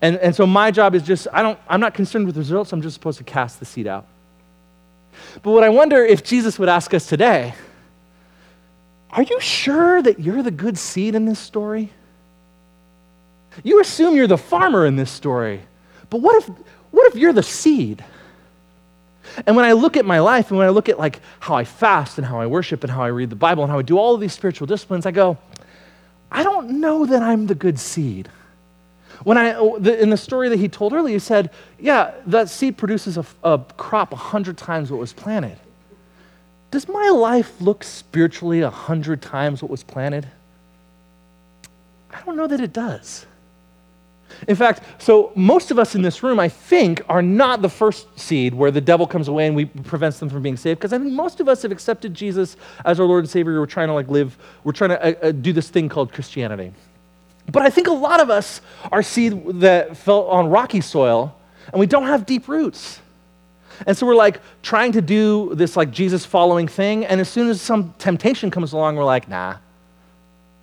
And, 0.05 0.17
and 0.17 0.35
so 0.35 0.45
my 0.45 0.69
job 0.69 0.93
is 0.93 1.01
just, 1.01 1.27
I 1.33 1.41
don't, 1.41 1.57
I'm 1.67 1.79
not 1.79 1.95
concerned 1.95 2.27
with 2.27 2.37
results, 2.37 2.71
I'm 2.71 2.83
just 2.83 2.93
supposed 2.93 3.17
to 3.17 3.23
cast 3.23 3.59
the 3.59 3.65
seed 3.65 3.87
out. 3.87 4.05
But 5.41 5.49
what 5.49 5.63
I 5.63 5.69
wonder 5.69 6.05
if 6.05 6.23
Jesus 6.23 6.59
would 6.59 6.69
ask 6.69 6.93
us 6.93 7.07
today, 7.07 7.55
are 9.09 9.23
you 9.23 9.39
sure 9.39 10.03
that 10.03 10.19
you're 10.19 10.43
the 10.43 10.51
good 10.51 10.77
seed 10.77 11.15
in 11.15 11.25
this 11.25 11.39
story? 11.39 11.89
You 13.63 13.81
assume 13.81 14.15
you're 14.15 14.27
the 14.27 14.37
farmer 14.37 14.85
in 14.85 14.95
this 14.95 15.09
story, 15.09 15.61
but 16.11 16.21
what 16.21 16.35
if, 16.35 16.55
what 16.91 17.11
if 17.11 17.15
you're 17.15 17.33
the 17.33 17.41
seed? 17.41 18.05
And 19.47 19.55
when 19.55 19.65
I 19.65 19.71
look 19.71 19.97
at 19.97 20.05
my 20.05 20.19
life 20.19 20.51
and 20.51 20.59
when 20.59 20.67
I 20.67 20.69
look 20.69 20.87
at 20.87 20.99
like 20.99 21.19
how 21.39 21.55
I 21.55 21.63
fast 21.63 22.19
and 22.19 22.27
how 22.27 22.39
I 22.39 22.45
worship 22.45 22.83
and 22.83 22.91
how 22.91 23.01
I 23.01 23.07
read 23.07 23.31
the 23.31 23.35
Bible 23.35 23.63
and 23.63 23.71
how 23.71 23.79
I 23.79 23.81
do 23.81 23.97
all 23.97 24.13
of 24.13 24.21
these 24.21 24.33
spiritual 24.33 24.67
disciplines, 24.67 25.07
I 25.07 25.11
go, 25.11 25.39
I 26.31 26.43
don't 26.43 26.79
know 26.79 27.07
that 27.07 27.23
I'm 27.23 27.47
the 27.47 27.55
good 27.55 27.79
seed. 27.79 28.29
When 29.23 29.37
I, 29.37 29.59
in 29.59 30.09
the 30.09 30.17
story 30.17 30.49
that 30.49 30.59
he 30.59 30.67
told 30.67 30.93
earlier, 30.93 31.15
he 31.15 31.19
said, 31.19 31.51
Yeah, 31.79 32.11
that 32.27 32.49
seed 32.49 32.77
produces 32.77 33.17
a, 33.17 33.25
a 33.43 33.59
crop 33.77 34.13
a 34.13 34.17
hundred 34.17 34.57
times 34.57 34.91
what 34.91 34.99
was 34.99 35.13
planted. 35.13 35.57
Does 36.71 36.87
my 36.87 37.09
life 37.09 37.61
look 37.61 37.83
spiritually 37.83 38.61
a 38.61 38.69
hundred 38.69 39.21
times 39.21 39.61
what 39.61 39.71
was 39.71 39.83
planted? 39.83 40.27
I 42.11 42.21
don't 42.25 42.35
know 42.35 42.47
that 42.47 42.59
it 42.59 42.73
does. 42.73 43.25
In 44.47 44.55
fact, 44.55 44.81
so 44.97 45.31
most 45.35 45.71
of 45.71 45.79
us 45.79 45.95
in 45.95 46.01
this 46.01 46.23
room, 46.23 46.39
I 46.39 46.49
think, 46.49 47.01
are 47.07 47.21
not 47.21 47.61
the 47.61 47.69
first 47.69 48.19
seed 48.19 48.53
where 48.53 48.71
the 48.71 48.81
devil 48.81 49.07
comes 49.07 49.27
away 49.27 49.47
and 49.47 49.55
we 49.55 49.65
prevents 49.65 50.19
them 50.19 50.29
from 50.29 50.41
being 50.41 50.57
saved. 50.57 50.79
Because 50.79 50.93
I 50.93 50.97
think 50.97 51.13
most 51.13 51.39
of 51.39 51.47
us 51.47 51.61
have 51.61 51.71
accepted 51.71 52.13
Jesus 52.13 52.57
as 52.83 52.99
our 52.99 53.05
Lord 53.05 53.23
and 53.23 53.29
Savior. 53.29 53.59
We're 53.59 53.65
trying 53.65 53.87
to 53.87 53.93
like 53.93 54.09
live, 54.09 54.37
we're 54.63 54.73
trying 54.73 54.91
to 54.91 55.01
uh, 55.01 55.27
uh, 55.27 55.31
do 55.31 55.53
this 55.53 55.69
thing 55.69 55.89
called 55.89 56.11
Christianity. 56.11 56.73
But 57.51 57.63
I 57.63 57.69
think 57.69 57.87
a 57.87 57.93
lot 57.93 58.19
of 58.19 58.29
us 58.29 58.61
are 58.91 59.03
seed 59.03 59.59
that 59.61 59.97
fell 59.97 60.23
on 60.23 60.49
rocky 60.49 60.81
soil 60.81 61.35
and 61.71 61.79
we 61.79 61.85
don't 61.85 62.07
have 62.07 62.25
deep 62.25 62.47
roots. 62.47 62.99
And 63.85 63.97
so 63.97 64.05
we're 64.05 64.15
like 64.15 64.39
trying 64.61 64.93
to 64.93 65.01
do 65.01 65.53
this 65.53 65.75
like 65.75 65.91
Jesus 65.91 66.25
following 66.25 66.67
thing. 66.67 67.05
And 67.05 67.19
as 67.19 67.29
soon 67.29 67.49
as 67.49 67.61
some 67.61 67.93
temptation 67.97 68.49
comes 68.49 68.73
along, 68.73 68.95
we're 68.95 69.03
like, 69.03 69.27
nah. 69.27 69.57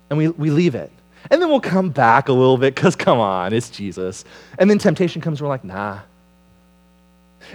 And 0.09 0.17
we, 0.17 0.29
we 0.29 0.49
leave 0.49 0.75
it. 0.75 0.91
And 1.29 1.41
then 1.41 1.49
we'll 1.49 1.61
come 1.61 1.89
back 1.89 2.27
a 2.27 2.33
little 2.33 2.57
bit 2.57 2.75
because 2.75 2.95
come 2.95 3.19
on, 3.19 3.53
it's 3.53 3.69
Jesus. 3.69 4.25
And 4.57 4.69
then 4.69 4.77
temptation 4.77 5.21
comes, 5.21 5.41
we're 5.41 5.47
like, 5.47 5.63
nah. 5.63 5.99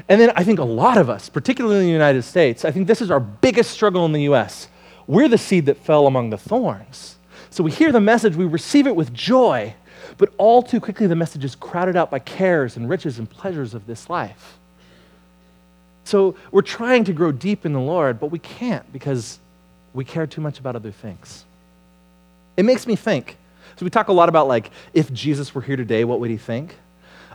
And 0.08 0.20
then 0.20 0.32
I 0.36 0.44
think 0.44 0.58
a 0.58 0.64
lot 0.64 0.96
of 0.96 1.10
us, 1.10 1.28
particularly 1.28 1.80
in 1.80 1.86
the 1.86 1.92
United 1.92 2.22
States, 2.22 2.64
I 2.64 2.70
think 2.70 2.86
this 2.86 3.02
is 3.02 3.10
our 3.10 3.20
biggest 3.20 3.70
struggle 3.70 4.04
in 4.06 4.12
the 4.12 4.22
US. 4.22 4.68
We're 5.06 5.28
the 5.28 5.38
seed 5.38 5.66
that 5.66 5.78
fell 5.78 6.06
among 6.06 6.30
the 6.30 6.38
thorns. 6.38 7.17
So 7.50 7.64
we 7.64 7.70
hear 7.70 7.92
the 7.92 8.00
message, 8.00 8.36
we 8.36 8.44
receive 8.44 8.86
it 8.86 8.94
with 8.94 9.12
joy, 9.12 9.74
but 10.16 10.32
all 10.38 10.62
too 10.62 10.80
quickly 10.80 11.06
the 11.06 11.16
message 11.16 11.44
is 11.44 11.54
crowded 11.54 11.96
out 11.96 12.10
by 12.10 12.18
cares 12.18 12.76
and 12.76 12.88
riches 12.88 13.18
and 13.18 13.28
pleasures 13.28 13.74
of 13.74 13.86
this 13.86 14.10
life. 14.10 14.58
So 16.04 16.36
we're 16.50 16.62
trying 16.62 17.04
to 17.04 17.12
grow 17.12 17.32
deep 17.32 17.66
in 17.66 17.72
the 17.72 17.80
Lord, 17.80 18.18
but 18.18 18.30
we 18.30 18.38
can't 18.38 18.90
because 18.92 19.38
we 19.92 20.04
care 20.04 20.26
too 20.26 20.40
much 20.40 20.58
about 20.58 20.76
other 20.76 20.90
things. 20.90 21.44
It 22.56 22.64
makes 22.64 22.86
me 22.86 22.96
think. 22.96 23.36
So 23.76 23.84
we 23.84 23.90
talk 23.90 24.08
a 24.08 24.12
lot 24.12 24.28
about 24.28 24.48
like, 24.48 24.70
if 24.92 25.12
Jesus 25.12 25.54
were 25.54 25.62
here 25.62 25.76
today, 25.76 26.04
what 26.04 26.18
would 26.20 26.30
he 26.30 26.36
think? 26.36 26.76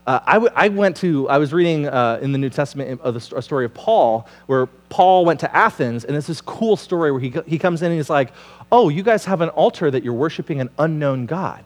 Uh, 0.05 0.19
I, 0.25 0.33
w- 0.33 0.51
I 0.53 0.67
went 0.67 0.97
to, 0.97 1.29
I 1.29 1.37
was 1.37 1.53
reading 1.53 1.87
uh, 1.87 2.19
in 2.21 2.33
the 2.33 2.37
New 2.37 2.49
Testament 2.49 2.99
of 3.01 3.13
the, 3.13 3.37
a 3.37 3.41
story 3.41 3.63
of 3.63 3.73
Paul, 3.73 4.27
where 4.47 4.65
Paul 4.89 5.23
went 5.23 5.39
to 5.41 5.55
Athens, 5.55 6.03
and 6.03 6.17
it's 6.17 6.27
this 6.27 6.41
cool 6.41 6.75
story 6.75 7.11
where 7.11 7.21
he, 7.21 7.33
he 7.47 7.57
comes 7.57 7.81
in 7.81 7.91
and 7.91 7.95
he's 7.95 8.09
like, 8.09 8.33
Oh, 8.75 8.89
you 8.89 9.03
guys 9.03 9.23
have 9.25 9.41
an 9.41 9.49
altar 9.49 9.91
that 9.91 10.03
you're 10.03 10.15
worshiping 10.15 10.59
an 10.59 10.71
unknown 10.79 11.27
God. 11.27 11.63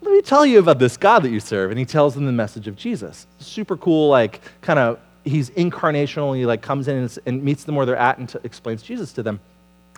Let 0.00 0.10
me 0.10 0.22
tell 0.22 0.44
you 0.44 0.58
about 0.58 0.80
this 0.80 0.96
God 0.96 1.20
that 1.20 1.30
you 1.30 1.38
serve. 1.38 1.70
And 1.70 1.78
he 1.78 1.84
tells 1.84 2.16
them 2.16 2.26
the 2.26 2.32
message 2.32 2.66
of 2.66 2.74
Jesus. 2.74 3.28
Super 3.38 3.76
cool, 3.76 4.08
like, 4.08 4.40
kind 4.60 4.80
of, 4.80 4.98
he's 5.24 5.50
incarnational. 5.50 6.36
He, 6.36 6.46
like, 6.46 6.62
comes 6.62 6.88
in 6.88 6.96
and, 6.96 7.18
and 7.26 7.44
meets 7.44 7.62
them 7.62 7.76
where 7.76 7.86
they're 7.86 7.94
at 7.94 8.18
and 8.18 8.28
t- 8.28 8.40
explains 8.42 8.82
Jesus 8.82 9.12
to 9.12 9.22
them. 9.22 9.38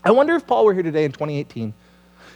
I 0.04 0.10
wonder 0.10 0.36
if 0.36 0.46
Paul 0.46 0.66
were 0.66 0.74
here 0.74 0.82
today 0.82 1.06
in 1.06 1.12
2018, 1.12 1.72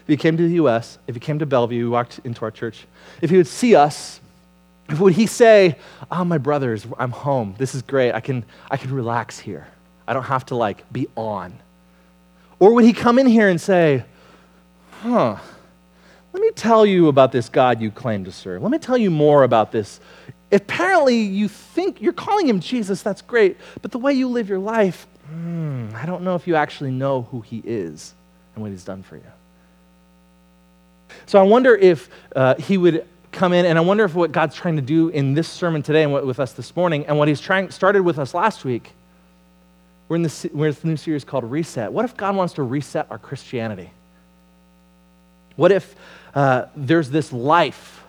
if 0.04 0.06
he 0.06 0.16
came 0.16 0.38
to 0.38 0.42
the 0.42 0.54
U.S., 0.54 0.98
if 1.06 1.14
he 1.14 1.20
came 1.20 1.38
to 1.38 1.44
Bellevue, 1.44 1.84
he 1.84 1.90
walked 1.90 2.18
into 2.24 2.46
our 2.46 2.50
church, 2.50 2.86
if 3.20 3.28
he 3.28 3.36
would 3.36 3.46
see 3.46 3.76
us 3.76 4.22
would 4.98 5.12
he 5.12 5.26
say, 5.26 5.76
Oh, 6.10 6.24
my 6.24 6.38
brothers, 6.38 6.86
I'm 6.98 7.12
home. 7.12 7.54
This 7.58 7.74
is 7.74 7.82
great. 7.82 8.12
I 8.12 8.20
can, 8.20 8.42
I 8.70 8.78
can 8.78 8.92
relax 8.92 9.38
here. 9.38 9.68
I 10.08 10.14
don't 10.14 10.24
have 10.24 10.46
to 10.46 10.56
like 10.56 10.90
be 10.92 11.08
on. 11.14 11.56
Or 12.60 12.74
would 12.74 12.84
he 12.84 12.92
come 12.92 13.18
in 13.18 13.26
here 13.26 13.48
and 13.48 13.60
say, 13.60 14.04
Huh, 15.02 15.38
let 16.32 16.40
me 16.40 16.50
tell 16.52 16.86
you 16.86 17.08
about 17.08 17.32
this 17.32 17.48
God 17.48 17.80
you 17.80 17.90
claim 17.90 18.24
to 18.24 18.32
serve. 18.32 18.62
Let 18.62 18.70
me 18.70 18.78
tell 18.78 18.98
you 18.98 19.10
more 19.10 19.42
about 19.42 19.72
this. 19.72 19.98
Apparently, 20.52 21.16
you 21.16 21.48
think 21.48 22.00
you're 22.00 22.12
calling 22.12 22.48
him 22.48 22.60
Jesus, 22.60 23.02
that's 23.02 23.22
great, 23.22 23.56
but 23.82 23.90
the 23.90 23.98
way 23.98 24.12
you 24.12 24.28
live 24.28 24.48
your 24.48 24.58
life, 24.58 25.06
hmm, 25.28 25.88
I 25.94 26.06
don't 26.06 26.22
know 26.22 26.34
if 26.34 26.46
you 26.46 26.54
actually 26.56 26.90
know 26.90 27.22
who 27.30 27.40
he 27.40 27.62
is 27.64 28.14
and 28.54 28.62
what 28.62 28.70
he's 28.70 28.84
done 28.84 29.02
for 29.02 29.16
you. 29.16 29.22
So 31.26 31.38
I 31.38 31.42
wonder 31.42 31.74
if 31.74 32.08
uh, 32.34 32.56
he 32.56 32.76
would 32.76 33.06
come 33.32 33.52
in, 33.52 33.64
and 33.64 33.78
I 33.78 33.80
wonder 33.80 34.04
if 34.04 34.14
what 34.14 34.32
God's 34.32 34.54
trying 34.54 34.76
to 34.76 34.82
do 34.82 35.08
in 35.08 35.34
this 35.34 35.48
sermon 35.48 35.82
today 35.82 36.02
and 36.02 36.12
what, 36.12 36.26
with 36.26 36.40
us 36.40 36.52
this 36.52 36.74
morning, 36.76 37.06
and 37.06 37.18
what 37.18 37.28
He's 37.28 37.40
trying 37.40 37.70
started 37.70 38.02
with 38.02 38.18
us 38.18 38.34
last 38.34 38.64
week. 38.64 38.92
We're 40.10 40.16
in 40.16 40.22
this, 40.22 40.44
we're 40.52 40.66
in 40.66 40.74
this 40.74 40.82
new 40.82 40.96
series 40.96 41.22
called 41.22 41.44
Reset. 41.44 41.92
What 41.92 42.04
if 42.04 42.16
God 42.16 42.34
wants 42.34 42.54
to 42.54 42.64
reset 42.64 43.06
our 43.10 43.18
Christianity? 43.18 43.90
What 45.54 45.70
if 45.70 45.94
uh, 46.34 46.64
there's 46.74 47.10
this 47.10 47.32
life, 47.32 48.02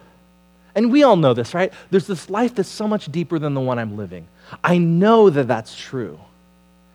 and 0.73 0.91
we 0.91 1.03
all 1.03 1.15
know 1.15 1.35
this, 1.35 1.53
right? 1.53 1.71
There's 1.91 2.07
this 2.07 2.27
life 2.27 2.55
that's 2.55 2.69
so 2.69 2.87
much 2.87 3.11
deeper 3.11 3.37
than 3.37 3.53
the 3.53 3.61
one 3.61 3.77
I'm 3.77 3.97
living. 3.97 4.27
I 4.63 4.79
know 4.79 5.29
that 5.29 5.47
that's 5.47 5.77
true. 5.77 6.19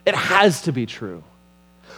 It 0.05 0.17
has 0.17 0.63
to 0.63 0.73
be 0.73 0.87
true. 0.87 1.23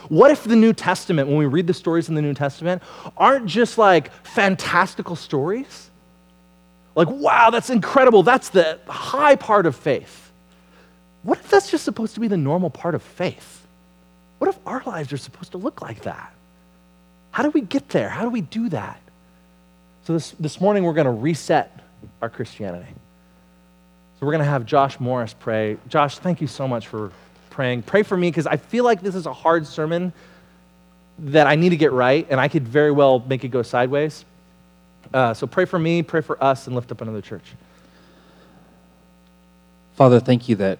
What 0.07 0.29
if 0.29 0.43
the 0.43 0.55
New 0.55 0.73
Testament, 0.73 1.29
when 1.29 1.37
we 1.37 1.47
read 1.47 1.65
the 1.65 1.73
stories 1.73 2.09
in 2.09 2.15
the 2.15 2.21
New 2.21 2.35
Testament, 2.35 2.83
aren't 3.17 3.47
just 3.47 3.79
like 3.79 4.13
fantastical 4.23 5.15
stories? 5.15 5.89
Like, 6.93 7.07
wow, 7.09 7.49
that's 7.49 7.71
incredible. 7.71 8.21
That's 8.21 8.49
the 8.49 8.79
high 8.87 9.35
part 9.35 9.65
of 9.65 9.75
faith. 9.75 10.28
What 11.23 11.37
if 11.39 11.49
that's 11.49 11.69
just 11.69 11.83
supposed 11.83 12.13
to 12.13 12.19
be 12.19 12.27
the 12.27 12.37
normal 12.37 12.69
part 12.69 12.95
of 12.95 13.03
faith? 13.03 13.65
What 14.37 14.49
if 14.49 14.57
our 14.65 14.81
lives 14.85 15.11
are 15.11 15.17
supposed 15.17 15.51
to 15.51 15.57
look 15.57 15.81
like 15.81 16.03
that? 16.03 16.33
How 17.31 17.43
do 17.43 17.49
we 17.49 17.61
get 17.61 17.89
there? 17.89 18.09
How 18.09 18.23
do 18.23 18.29
we 18.29 18.41
do 18.41 18.69
that? 18.69 18.99
So, 20.05 20.13
this, 20.13 20.31
this 20.39 20.61
morning, 20.61 20.83
we're 20.83 20.93
going 20.93 21.05
to 21.05 21.11
reset 21.11 21.79
our 22.21 22.29
Christianity. 22.29 22.89
So, 24.19 24.25
we're 24.25 24.31
going 24.31 24.43
to 24.43 24.49
have 24.49 24.65
Josh 24.65 24.99
Morris 24.99 25.35
pray. 25.37 25.77
Josh, 25.87 26.17
thank 26.19 26.41
you 26.41 26.47
so 26.47 26.67
much 26.67 26.87
for 26.87 27.11
praying. 27.49 27.83
Pray 27.83 28.03
for 28.03 28.17
me 28.17 28.29
because 28.29 28.47
I 28.47 28.57
feel 28.57 28.83
like 28.83 29.01
this 29.01 29.13
is 29.13 29.25
a 29.25 29.33
hard 29.33 29.67
sermon 29.67 30.13
that 31.19 31.47
I 31.47 31.55
need 31.55 31.69
to 31.69 31.77
get 31.77 31.91
right, 31.91 32.25
and 32.29 32.39
I 32.39 32.47
could 32.47 32.67
very 32.67 32.91
well 32.91 33.19
make 33.19 33.43
it 33.43 33.49
go 33.49 33.61
sideways. 33.61 34.23
Uh, 35.13 35.33
so 35.33 35.45
pray 35.45 35.65
for 35.65 35.77
me, 35.77 36.01
pray 36.01 36.21
for 36.21 36.41
us, 36.41 36.65
and 36.65 36.75
lift 36.75 36.91
up 36.91 37.01
another 37.01 37.21
church. 37.21 37.43
Father, 39.95 40.21
thank 40.21 40.47
you 40.47 40.55
that 40.55 40.79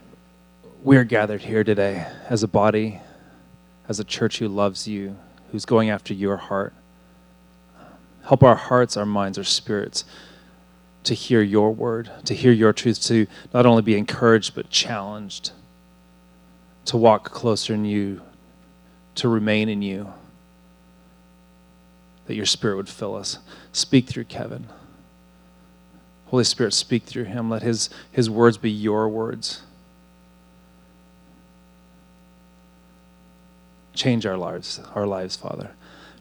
we're 0.81 1.03
gathered 1.03 1.41
here 1.41 1.63
today 1.63 2.07
as 2.29 2.41
a 2.41 2.47
body, 2.47 2.99
as 3.87 3.99
a 3.99 4.03
church 4.03 4.39
who 4.39 4.47
loves 4.47 4.87
you, 4.87 5.17
who's 5.51 5.65
going 5.65 5.89
after 5.89 6.13
your 6.13 6.37
heart. 6.37 6.73
Help 8.23 8.43
our 8.43 8.55
hearts, 8.55 8.95
our 8.95 9.05
minds, 9.05 9.37
our 9.37 9.43
spirits 9.43 10.05
to 11.03 11.13
hear 11.13 11.41
your 11.41 11.73
word, 11.73 12.11
to 12.25 12.33
hear 12.33 12.51
your 12.51 12.71
truth, 12.73 13.01
to 13.01 13.25
not 13.53 13.65
only 13.65 13.81
be 13.81 13.97
encouraged, 13.97 14.53
but 14.53 14.69
challenged, 14.69 15.51
to 16.85 16.97
walk 16.97 17.23
closer 17.31 17.73
in 17.73 17.85
you, 17.85 18.21
to 19.15 19.27
remain 19.27 19.69
in 19.69 19.81
you 19.81 20.13
that 22.27 22.35
your 22.35 22.45
Spirit 22.45 22.75
would 22.75 22.89
fill 22.89 23.15
us. 23.15 23.39
Speak 23.71 24.07
through 24.07 24.25
Kevin. 24.25 24.67
Holy 26.27 26.43
Spirit, 26.43 26.73
speak 26.73 27.03
through 27.03 27.23
him. 27.23 27.49
Let 27.49 27.63
his, 27.63 27.89
his 28.11 28.29
words 28.29 28.57
be 28.57 28.69
your 28.69 29.09
words. 29.09 29.63
Change 33.99 34.25
our 34.25 34.38
lives, 34.38 34.79
our 34.95 35.05
lives, 35.05 35.35
Father. 35.35 35.71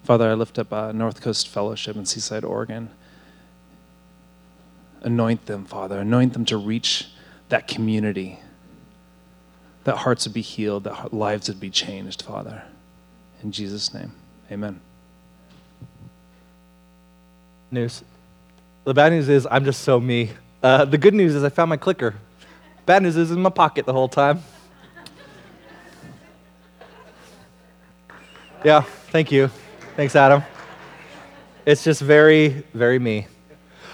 Father, 0.03 0.29
I 0.29 0.35
lift 0.35 0.59
up 0.59 0.73
uh, 0.73 0.91
North 0.91 1.21
Coast 1.21 1.47
Fellowship 1.47 1.95
in 1.95 2.07
Seaside, 2.07 2.43
Oregon. 2.43 2.91
Anoint 5.03 5.47
them, 5.47 5.65
Father. 5.65 6.01
Anoint 6.01 6.33
them 6.33 6.45
to 6.47 6.57
reach 6.57 7.07
that 7.51 7.69
community, 7.69 8.41
that 9.85 9.99
hearts 9.99 10.27
would 10.27 10.35
be 10.35 10.41
healed, 10.41 10.83
that 10.85 11.15
lives 11.15 11.47
would 11.47 11.61
be 11.61 11.71
changed, 11.71 12.23
Father. 12.23 12.65
In 13.45 13.53
Jesus' 13.53 13.95
name, 13.95 14.11
amen. 14.51 14.81
news. 17.71 18.03
The 18.83 18.93
bad 18.93 19.13
news 19.13 19.29
is 19.29 19.47
I'm 19.49 19.65
just 19.65 19.83
so 19.83 20.01
me. 20.01 20.33
Uh, 20.65 20.85
the 20.85 20.99
good 20.99 21.15
news 21.15 21.37
is 21.37 21.45
I 21.45 21.49
found 21.49 21.69
my 21.69 21.77
clicker. 21.77 22.17
Bad 22.87 23.05
news 23.05 23.17
is 23.17 23.31
in 23.31 23.41
my 23.41 23.51
pocket 23.51 23.87
the 23.87 23.93
whole 23.93 24.09
time. 24.09 24.43
Yeah, 28.65 28.81
thank 28.81 29.31
you. 29.31 29.51
Thanks, 29.95 30.17
Adam. 30.17 30.43
It's 31.65 31.85
just 31.85 32.01
very, 32.01 32.65
very 32.75 32.99
me. 32.99 33.29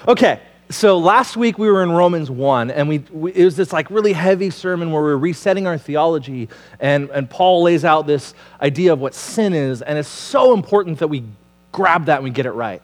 Okay, 0.08 0.40
so 0.70 0.96
last 0.96 1.36
week 1.36 1.58
we 1.58 1.70
were 1.70 1.82
in 1.82 1.92
Romans 1.92 2.30
1, 2.30 2.70
and 2.70 2.88
we, 2.88 2.98
we, 3.10 3.34
it 3.34 3.44
was 3.44 3.56
this 3.56 3.74
like 3.74 3.90
really 3.90 4.14
heavy 4.14 4.48
sermon 4.48 4.90
where 4.90 5.02
we're 5.02 5.18
resetting 5.18 5.66
our 5.66 5.76
theology, 5.76 6.48
and, 6.80 7.10
and 7.10 7.28
Paul 7.28 7.62
lays 7.62 7.84
out 7.84 8.06
this 8.06 8.32
idea 8.62 8.94
of 8.94 9.00
what 9.00 9.14
sin 9.14 9.52
is, 9.52 9.82
and 9.82 9.98
it's 9.98 10.08
so 10.08 10.54
important 10.54 10.98
that 11.00 11.08
we 11.08 11.24
grab 11.70 12.06
that 12.06 12.16
and 12.16 12.24
we 12.24 12.30
get 12.30 12.46
it 12.46 12.52
right. 12.52 12.80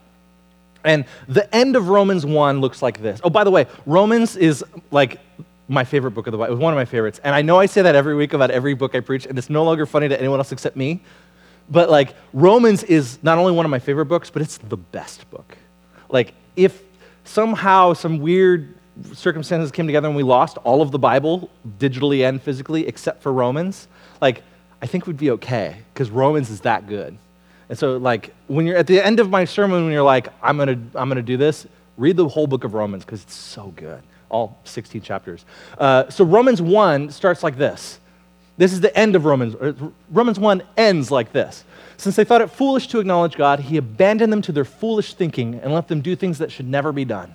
And 0.84 1.06
the 1.28 1.52
end 1.54 1.76
of 1.76 1.88
Romans 1.88 2.26
1 2.26 2.60
looks 2.60 2.82
like 2.82 3.00
this. 3.00 3.20
Oh, 3.24 3.30
by 3.30 3.44
the 3.44 3.50
way, 3.50 3.66
Romans 3.86 4.36
is 4.36 4.62
like 4.90 5.18
my 5.66 5.84
favorite 5.84 6.10
book 6.10 6.26
of 6.26 6.32
the 6.32 6.38
Bible. 6.38 6.52
It 6.52 6.56
was 6.56 6.60
one 6.60 6.74
of 6.74 6.76
my 6.76 6.84
favorites. 6.84 7.20
And 7.24 7.34
I 7.34 7.40
know 7.40 7.58
I 7.58 7.66
say 7.66 7.80
that 7.82 7.94
every 7.94 8.14
week 8.14 8.34
about 8.34 8.50
every 8.50 8.74
book 8.74 8.94
I 8.94 9.00
preach, 9.00 9.24
and 9.24 9.38
it's 9.38 9.48
no 9.48 9.64
longer 9.64 9.86
funny 9.86 10.08
to 10.08 10.18
anyone 10.18 10.40
else 10.40 10.52
except 10.52 10.76
me. 10.76 11.00
But 11.70 11.88
like, 11.88 12.14
Romans 12.32 12.82
is 12.82 13.18
not 13.22 13.38
only 13.38 13.52
one 13.52 13.64
of 13.64 13.70
my 13.70 13.78
favorite 13.78 14.06
books, 14.06 14.28
but 14.30 14.42
it's 14.42 14.58
the 14.58 14.76
best 14.76 15.30
book. 15.30 15.56
Like, 16.08 16.34
if 16.56 16.82
somehow 17.24 17.92
some 17.92 18.18
weird 18.18 18.74
circumstances 19.14 19.70
came 19.70 19.86
together 19.86 20.08
and 20.08 20.16
we 20.16 20.22
lost 20.22 20.58
all 20.58 20.82
of 20.82 20.90
the 20.90 20.98
Bible, 20.98 21.48
digitally 21.78 22.28
and 22.28 22.42
physically, 22.42 22.86
except 22.86 23.22
for 23.22 23.32
Romans, 23.32 23.88
like, 24.20 24.42
I 24.82 24.86
think 24.86 25.06
we'd 25.06 25.16
be 25.16 25.30
okay, 25.32 25.76
because 25.92 26.10
Romans 26.10 26.50
is 26.50 26.62
that 26.62 26.86
good. 26.86 27.16
And 27.68 27.78
so, 27.78 27.98
like, 27.98 28.34
when 28.48 28.66
you're 28.66 28.76
at 28.76 28.86
the 28.86 29.00
end 29.00 29.20
of 29.20 29.30
my 29.30 29.44
sermon, 29.44 29.84
when 29.84 29.92
you're 29.92 30.02
like, 30.02 30.28
I'm 30.42 30.58
gonna, 30.58 30.80
I'm 30.94 31.08
gonna 31.08 31.22
do 31.22 31.36
this, 31.36 31.66
read 31.96 32.16
the 32.16 32.26
whole 32.26 32.46
book 32.46 32.64
of 32.64 32.74
Romans, 32.74 33.04
because 33.04 33.22
it's 33.22 33.34
so 33.34 33.72
good. 33.76 34.02
All 34.28 34.58
16 34.64 35.02
chapters. 35.02 35.44
Uh, 35.78 36.08
so, 36.08 36.24
Romans 36.24 36.60
1 36.60 37.10
starts 37.10 37.42
like 37.42 37.56
this. 37.56 38.00
This 38.60 38.74
is 38.74 38.82
the 38.82 38.94
end 38.94 39.16
of 39.16 39.24
Romans. 39.24 39.54
Uh, 39.54 39.72
Romans 40.10 40.38
1 40.38 40.62
ends 40.76 41.10
like 41.10 41.32
this. 41.32 41.64
Since 41.96 42.16
they 42.16 42.24
thought 42.24 42.42
it 42.42 42.50
foolish 42.50 42.88
to 42.88 42.98
acknowledge 42.98 43.34
God, 43.34 43.58
he 43.58 43.78
abandoned 43.78 44.30
them 44.30 44.42
to 44.42 44.52
their 44.52 44.66
foolish 44.66 45.14
thinking 45.14 45.54
and 45.62 45.72
let 45.72 45.88
them 45.88 46.02
do 46.02 46.14
things 46.14 46.36
that 46.36 46.52
should 46.52 46.68
never 46.68 46.92
be 46.92 47.06
done. 47.06 47.34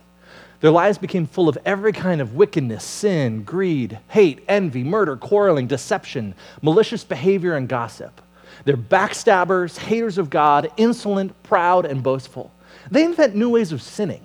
Their 0.59 0.69
lives 0.69 0.99
became 0.99 1.25
full 1.25 1.49
of 1.49 1.57
every 1.65 1.93
kind 1.93 2.21
of 2.21 2.35
wickedness, 2.35 2.83
sin, 2.83 3.41
greed, 3.41 3.97
hate, 4.09 4.45
envy, 4.47 4.83
murder, 4.83 5.17
quarreling, 5.17 5.65
deception, 5.65 6.35
malicious 6.61 7.03
behavior, 7.03 7.55
and 7.55 7.67
gossip. 7.67 8.21
They're 8.65 8.77
backstabbers, 8.77 9.79
haters 9.79 10.19
of 10.19 10.29
God, 10.29 10.69
insolent, 10.77 11.41
proud, 11.41 11.87
and 11.87 12.03
boastful. 12.03 12.51
They 12.91 13.03
invent 13.03 13.35
new 13.35 13.49
ways 13.49 13.71
of 13.71 13.81
sinning 13.81 14.23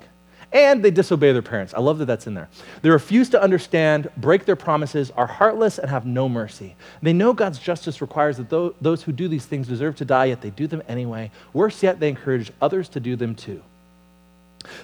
and 0.53 0.85
they 0.85 0.91
disobey 0.91 1.33
their 1.33 1.43
parents. 1.43 1.75
I 1.75 1.81
love 1.81 1.99
that 1.99 2.07
that's 2.07 2.27
in 2.27 2.35
there. 2.35 2.49
They 2.83 2.91
refuse 2.91 3.29
to 3.31 3.43
understand, 3.43 4.11
break 4.17 4.45
their 4.45 4.57
promises, 4.57 5.11
are 5.13 5.27
heartless, 5.27 5.79
and 5.79 5.89
have 5.89 6.07
no 6.07 6.29
mercy. 6.29 6.75
They 7.03 7.13
know 7.13 7.33
God's 7.33 7.59
justice 7.59 8.01
requires 8.01 8.37
that 8.39 8.51
those 8.81 9.03
who 9.03 9.13
do 9.13 9.29
these 9.29 9.47
things 9.47 9.69
deserve 9.69 9.97
to 9.97 10.05
die, 10.05 10.27
yet 10.27 10.41
they 10.41 10.51
do 10.51 10.67
them 10.67 10.83
anyway. 10.89 11.31
Worse 11.53 11.83
yet, 11.83 12.01
they 12.01 12.09
encourage 12.09 12.51
others 12.61 12.89
to 12.91 13.01
do 13.01 13.15
them 13.15 13.35
too. 13.35 13.63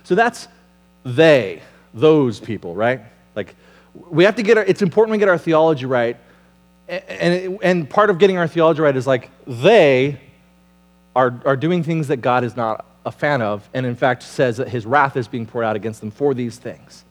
So 0.05 0.15
that's 0.15 0.47
they, 1.05 1.63
those 1.93 2.39
people, 2.41 2.75
right? 2.75 3.01
Like, 3.35 3.55
we 3.95 4.25
have 4.25 4.37
to 4.37 4.43
get 4.43 4.59
our, 4.59 4.65
it's 4.65 4.83
important 4.83 5.13
we 5.13 5.19
get 5.19 5.29
our 5.29 5.39
theology 5.39 5.87
right. 5.87 6.17
And, 6.89 7.59
and 7.63 7.91
part 7.91 8.11
of 8.11 8.19
getting 8.19 8.39
our 8.39 8.47
theology 8.47 8.83
right 8.83 8.95
is 8.95 9.07
like, 9.07 9.31
they 9.47 10.21
are, 11.17 11.41
are 11.45 11.57
doing 11.57 11.83
things 11.83 12.09
that 12.09 12.19
God 12.19 12.45
is 12.45 12.57
not 12.57 12.85
a 13.07 13.13
fan 13.13 13.41
of, 13.41 13.67
and 13.73 13.87
in 13.87 13.95
fact 13.95 14.23
says 14.23 14.59
that 14.59 14.69
his 14.69 14.85
wrath 14.85 15.17
is 15.17 15.29
being 15.29 15.47
poured 15.47 15.65
out 15.65 15.77
against 15.77 16.01
them 16.01 16.11
for 16.11 16.35
these 16.35 16.59
things. 16.59 17.05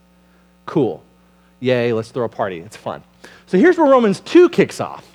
Cool. 0.65 1.01
Yay, 1.61 1.93
let's 1.93 2.11
throw 2.11 2.25
a 2.25 2.29
party. 2.29 2.59
It's 2.59 2.75
fun. 2.75 3.01
So 3.47 3.57
here's 3.57 3.77
where 3.77 3.89
Romans 3.89 4.19
2 4.19 4.49
kicks 4.49 4.81
off. 4.81 5.09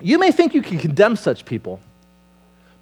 You 0.00 0.18
may 0.18 0.30
think 0.30 0.54
you 0.54 0.60
can 0.60 0.78
condemn 0.78 1.16
such 1.16 1.46
people, 1.46 1.80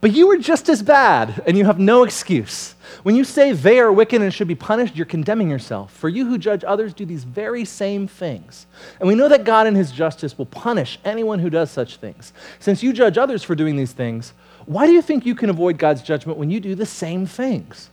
but 0.01 0.13
you 0.13 0.29
are 0.33 0.37
just 0.37 0.69
as 0.69 0.83
bad, 0.83 1.45
and 1.47 1.57
you 1.57 1.65
have 1.65 1.79
no 1.79 2.03
excuse. 2.03 2.75
When 3.05 3.15
you 3.15 3.23
say 3.23 3.53
they 3.53 3.79
are 3.79 3.93
wicked 3.93 4.21
and 4.21 4.35
should 4.35 4.49
be 4.49 4.57
punished, 4.57 4.97
you're 4.97 5.07
condemning 5.07 5.49
yourself. 5.49 5.93
For 5.93 6.09
you 6.09 6.27
who 6.27 6.39
judge 6.39 6.65
others 6.65 6.93
do 6.93 7.07
these 7.07 7.23
very 7.23 7.65
same 7.65 8.09
things. 8.09 8.67
And 8.99 9.07
we 9.07 9.15
know 9.15 9.29
that 9.29 9.45
God 9.45 9.69
in 9.69 9.77
his 9.77 9.93
justice 9.93 10.37
will 10.37 10.47
punish 10.47 10.99
anyone 11.05 11.39
who 11.39 11.51
does 11.51 11.71
such 11.71 11.99
things. 11.99 12.33
Since 12.59 12.83
you 12.83 12.93
judge 12.93 13.17
others 13.17 13.45
for 13.45 13.55
doing 13.55 13.77
these 13.77 13.93
things, 13.93 14.33
why 14.67 14.87
do 14.87 14.93
you 14.93 15.03
think 15.03 15.27
you 15.27 15.35
can 15.35 15.51
avoid 15.51 15.79
God's 15.79 16.03
judgment 16.03 16.39
when 16.39 16.51
you 16.51 16.61
do 16.61 16.75
the 16.75 16.87
same 16.87 17.27
things? 17.27 17.91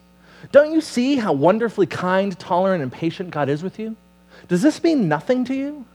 Don't 0.51 0.71
you 0.71 0.81
see 0.81 1.17
how 1.17 1.33
wonderfully 1.33 1.85
kind, 1.85 2.37
tolerant, 2.39 2.81
and 2.81 2.91
patient 2.91 3.31
God 3.31 3.49
is 3.49 3.61
with 3.61 3.79
you? 3.79 3.95
Does 4.47 4.61
this 4.61 4.81
mean 4.83 5.07
nothing 5.07 5.45
to 5.45 5.53
you? 5.53 5.85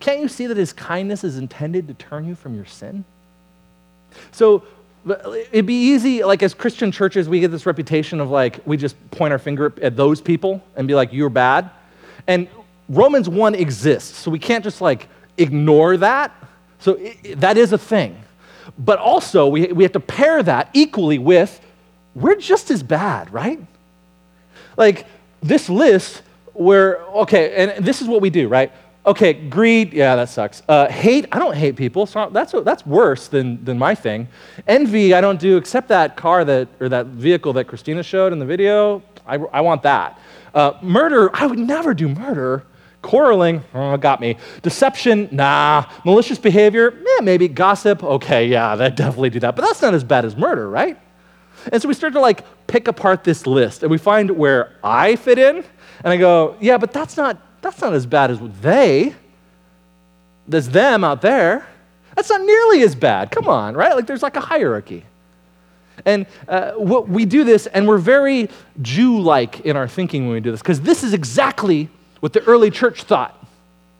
Can't 0.00 0.20
you 0.20 0.28
see 0.28 0.46
that 0.46 0.56
his 0.56 0.72
kindness 0.72 1.24
is 1.24 1.38
intended 1.38 1.88
to 1.88 1.94
turn 1.94 2.26
you 2.26 2.34
from 2.34 2.54
your 2.54 2.66
sin? 2.66 3.04
So 4.32 4.62
it'd 5.06 5.66
be 5.66 5.92
easy, 5.92 6.24
like 6.24 6.42
as 6.42 6.54
Christian 6.54 6.92
churches, 6.92 7.28
we 7.28 7.40
get 7.40 7.50
this 7.50 7.66
reputation 7.66 8.20
of 8.20 8.30
like, 8.30 8.60
we 8.66 8.76
just 8.76 8.96
point 9.10 9.32
our 9.32 9.38
finger 9.38 9.72
at 9.82 9.96
those 9.96 10.20
people 10.20 10.62
and 10.76 10.86
be 10.88 10.94
like, 10.94 11.12
you're 11.12 11.30
bad. 11.30 11.70
And 12.26 12.48
Romans 12.88 13.28
1 13.28 13.54
exists, 13.54 14.16
so 14.18 14.30
we 14.30 14.38
can't 14.38 14.64
just 14.64 14.80
like 14.80 15.08
ignore 15.36 15.96
that. 15.98 16.32
So 16.78 16.92
it, 16.94 17.40
that 17.40 17.56
is 17.56 17.72
a 17.72 17.78
thing. 17.78 18.23
But 18.78 18.98
also, 18.98 19.46
we, 19.46 19.66
we 19.72 19.84
have 19.84 19.92
to 19.92 20.00
pair 20.00 20.42
that 20.42 20.70
equally 20.72 21.18
with 21.18 21.60
we're 22.14 22.36
just 22.36 22.70
as 22.70 22.82
bad, 22.82 23.32
right? 23.32 23.60
Like 24.76 25.06
this 25.40 25.68
list 25.68 26.22
where, 26.52 27.02
okay, 27.06 27.54
and 27.54 27.84
this 27.84 28.00
is 28.00 28.08
what 28.08 28.20
we 28.20 28.30
do, 28.30 28.48
right? 28.48 28.72
Okay, 29.06 29.34
greed, 29.34 29.92
yeah, 29.92 30.16
that 30.16 30.30
sucks. 30.30 30.62
Uh, 30.68 30.88
hate, 30.88 31.26
I 31.30 31.38
don't 31.38 31.56
hate 31.56 31.76
people, 31.76 32.06
so 32.06 32.30
that's, 32.30 32.54
that's 32.64 32.86
worse 32.86 33.28
than, 33.28 33.62
than 33.64 33.78
my 33.78 33.94
thing. 33.94 34.28
Envy, 34.66 35.12
I 35.12 35.20
don't 35.20 35.38
do, 35.38 35.56
except 35.56 35.88
that 35.88 36.16
car 36.16 36.44
that, 36.44 36.68
or 36.80 36.88
that 36.88 37.06
vehicle 37.06 37.52
that 37.54 37.66
Christina 37.66 38.02
showed 38.02 38.32
in 38.32 38.38
the 38.38 38.46
video, 38.46 39.02
I, 39.26 39.34
I 39.34 39.60
want 39.60 39.82
that. 39.82 40.18
Uh, 40.54 40.74
murder, 40.80 41.30
I 41.34 41.46
would 41.46 41.58
never 41.58 41.92
do 41.92 42.08
murder. 42.08 42.64
Quarreling, 43.04 43.62
oh, 43.74 43.98
got 43.98 44.18
me. 44.18 44.38
Deception, 44.62 45.28
nah. 45.30 45.84
Malicious 46.06 46.38
behavior, 46.38 46.98
yeah, 47.06 47.22
maybe. 47.22 47.48
Gossip, 47.48 48.02
okay, 48.02 48.46
yeah, 48.46 48.74
that 48.76 48.96
definitely 48.96 49.28
do 49.28 49.40
that. 49.40 49.54
But 49.54 49.62
that's 49.62 49.82
not 49.82 49.92
as 49.92 50.02
bad 50.02 50.24
as 50.24 50.34
murder, 50.36 50.68
right? 50.70 50.98
And 51.70 51.82
so 51.82 51.86
we 51.86 51.92
start 51.92 52.14
to 52.14 52.20
like 52.20 52.44
pick 52.66 52.88
apart 52.88 53.22
this 53.22 53.46
list 53.46 53.82
and 53.82 53.90
we 53.90 53.98
find 53.98 54.30
where 54.30 54.72
I 54.82 55.16
fit 55.16 55.38
in. 55.38 55.56
And 55.56 56.12
I 56.12 56.16
go, 56.16 56.56
yeah, 56.60 56.78
but 56.78 56.94
that's 56.94 57.18
not, 57.18 57.36
that's 57.60 57.78
not 57.82 57.92
as 57.92 58.06
bad 58.06 58.30
as 58.30 58.40
they. 58.62 59.14
There's 60.48 60.70
them 60.70 61.04
out 61.04 61.20
there. 61.20 61.66
That's 62.16 62.30
not 62.30 62.40
nearly 62.40 62.82
as 62.82 62.94
bad. 62.94 63.30
Come 63.30 63.48
on, 63.48 63.74
right? 63.74 63.94
Like 63.94 64.06
there's 64.06 64.22
like 64.22 64.36
a 64.36 64.40
hierarchy. 64.40 65.04
And 66.06 66.24
uh, 66.48 66.72
what 66.72 67.06
we 67.10 67.26
do 67.26 67.44
this, 67.44 67.66
and 67.66 67.86
we're 67.86 67.98
very 67.98 68.48
Jew 68.80 69.20
like 69.20 69.60
in 69.60 69.76
our 69.76 69.88
thinking 69.88 70.24
when 70.24 70.32
we 70.32 70.40
do 70.40 70.50
this, 70.50 70.62
because 70.62 70.80
this 70.80 71.04
is 71.04 71.12
exactly 71.12 71.90
what 72.24 72.32
the 72.32 72.42
early 72.44 72.70
church 72.70 73.02
thought. 73.02 73.38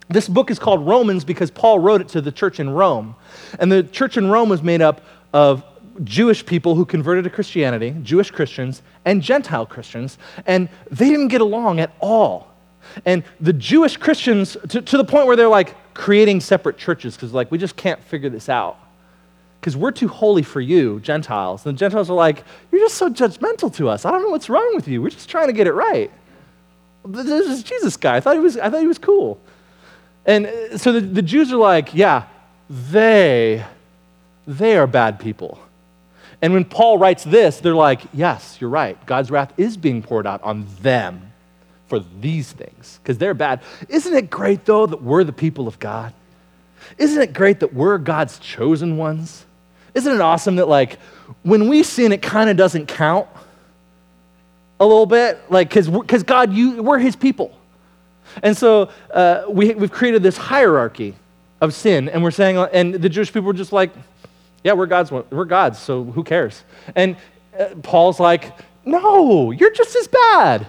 This 0.09 0.31
book 0.31 0.51
is 0.51 0.59
called 0.59 0.87
Romans 0.87 1.27
because 1.27 1.51
Paul 1.51 1.79
wrote 1.79 2.01
it 2.01 2.09
to 2.09 2.23
the 2.23 2.33
church 2.33 2.59
in 2.59 2.71
Rome. 2.71 3.17
And 3.59 3.71
the 3.71 3.83
church 3.83 4.17
in 4.17 4.31
Rome 4.31 4.49
was 4.49 4.63
made 4.63 4.81
up 4.81 5.03
of 5.35 5.63
Jewish 6.05 6.47
people 6.47 6.75
who 6.75 6.87
converted 6.87 7.25
to 7.25 7.31
Christianity, 7.31 7.95
Jewish 8.03 8.31
Christians, 8.31 8.81
and 9.05 9.21
Gentile 9.21 9.67
Christians, 9.67 10.17
and 10.47 10.71
they 10.91 11.11
didn't 11.11 11.29
get 11.29 11.43
along 11.43 11.81
at 11.81 11.95
all. 12.01 12.51
And 13.05 13.25
the 13.43 13.53
Jewish 13.53 13.99
Christians, 13.99 14.57
to, 14.71 14.81
to 14.81 14.97
the 14.97 15.05
point 15.05 15.27
where 15.27 15.37
they're 15.37 15.47
like 15.47 15.77
creating 15.93 16.41
separate 16.41 16.79
churches, 16.79 17.17
because 17.17 17.35
like, 17.35 17.51
we 17.51 17.59
just 17.59 17.77
can't 17.77 18.03
figure 18.05 18.31
this 18.31 18.49
out. 18.49 18.79
Because 19.61 19.77
we're 19.77 19.91
too 19.91 20.09
holy 20.09 20.43
for 20.43 20.63
you, 20.63 20.99
Gentiles. 21.01 21.67
And 21.67 21.77
the 21.77 21.79
Gentiles 21.79 22.09
are 22.09 22.17
like, 22.17 22.43
you're 22.73 22.81
just 22.81 22.97
so 22.97 23.11
judgmental 23.11 23.71
to 23.75 23.91
us. 23.91 24.07
I 24.07 24.11
don't 24.11 24.23
know 24.23 24.31
what's 24.31 24.49
wrong 24.49 24.73
with 24.75 24.89
you. 24.89 25.03
We're 25.03 25.11
just 25.11 25.29
trying 25.29 25.49
to 25.49 25.53
get 25.53 25.67
it 25.67 25.75
right. 25.75 26.11
This 27.07 27.47
is 27.47 27.63
Jesus 27.63 27.97
guy. 27.97 28.17
I 28.17 28.21
thought 28.21 28.35
he 28.35 28.41
was, 28.41 28.57
I 28.57 28.71
thought 28.71 28.81
he 28.81 28.87
was 28.87 28.99
cool. 28.99 29.39
And 30.27 30.47
uh, 30.47 30.79
so 30.79 30.93
the, 30.93 31.01
the 31.01 31.23
Jews 31.23 31.53
are 31.53 31.57
like, 31.57 31.95
yeah, 31.95 32.27
they, 32.69 33.65
they 34.47 34.77
are 34.77 34.87
bad 34.87 35.21
people. 35.21 35.59
And 36.41 36.53
when 36.53 36.65
Paul 36.65 36.99
writes 36.99 37.25
this, 37.25 37.61
they're 37.61 37.75
like, 37.75 38.03
yes, 38.13 38.59
you're 38.61 38.71
right. 38.71 39.05
God's 39.07 39.31
wrath 39.31 39.53
is 39.57 39.77
being 39.77 40.03
poured 40.03 40.27
out 40.27 40.43
on 40.43 40.67
them 40.81 41.33
for 41.87 42.01
these 42.21 42.53
things 42.53 42.99
because 43.03 43.19
they're 43.19 43.35
bad. 43.35 43.61
Isn't 43.89 44.15
it 44.15 44.31
great, 44.31 44.65
though, 44.65 44.87
that 44.87 45.03
we're 45.03 45.25
the 45.25 45.33
people 45.33 45.69
of 45.69 45.79
God? 45.79 46.13
Isn't 46.99 47.23
it 47.23 47.33
great 47.33 47.61
that 47.61 47.73
we're 47.73 47.99
God's 47.99 48.39
chosen 48.39 48.97
ones? 48.97 49.45
Isn't 49.95 50.13
it 50.13 50.21
awesome 50.21 50.57
that, 50.57 50.69
like, 50.69 50.99
when 51.43 51.69
we 51.69 51.83
sin, 51.83 52.13
it 52.13 52.21
kind 52.21 52.51
of 52.51 52.57
doesn't 52.57 52.89
count? 52.89 53.29
A 54.81 54.85
little 54.85 55.07
bit, 55.07 55.39
like, 55.51 55.73
because 55.73 56.23
God, 56.23 56.53
you, 56.53 56.83
we're 56.83 56.99
His 56.99 57.17
people. 57.17 57.57
And 58.43 58.57
so 58.57 58.91
uh, 59.13 59.45
we, 59.49 59.75
we've 59.75 59.93
created 59.93 60.23
this 60.23 60.37
hierarchy 60.37 61.15
of 61.61 61.75
sin, 61.75 62.09
and 62.09 62.23
we're 62.23 62.31
saying, 62.31 62.57
and 62.73 62.95
the 62.95 63.09
Jewish 63.09 63.33
people 63.33 63.47
were 63.47 63.53
just 63.53 63.73
like, 63.73 63.93
yeah, 64.65 64.73
we're 64.73 64.87
God's, 64.87 65.11
we're 65.11 65.45
God's, 65.45 65.79
so 65.79 66.05
who 66.05 66.25
cares? 66.25 66.65
And 66.97 67.17
uh, 67.59 67.67
Paul's 67.83 68.19
like, 68.19 68.53
No, 68.85 69.51
you're 69.51 69.73
just 69.73 69.95
as 69.95 70.09
bad. 70.09 70.67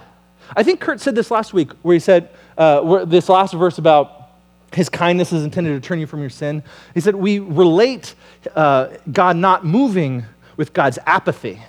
I 0.55 0.63
think 0.63 0.79
Kurt 0.79 1.01
said 1.01 1.15
this 1.15 1.31
last 1.31 1.53
week 1.53 1.71
where 1.81 1.93
he 1.93 1.99
said, 1.99 2.29
uh, 2.57 2.81
where 2.81 3.05
this 3.05 3.29
last 3.29 3.53
verse 3.53 3.77
about 3.77 4.29
his 4.73 4.89
kindness 4.89 5.31
is 5.31 5.43
intended 5.43 5.81
to 5.81 5.87
turn 5.87 5.99
you 5.99 6.07
from 6.07 6.19
your 6.19 6.29
sin. 6.29 6.63
He 6.93 6.99
said, 6.99 7.15
We 7.15 7.39
relate 7.39 8.15
uh, 8.55 8.89
God 9.11 9.37
not 9.37 9.65
moving 9.65 10.25
with 10.57 10.73
God's 10.73 10.99
apathy, 11.05 11.61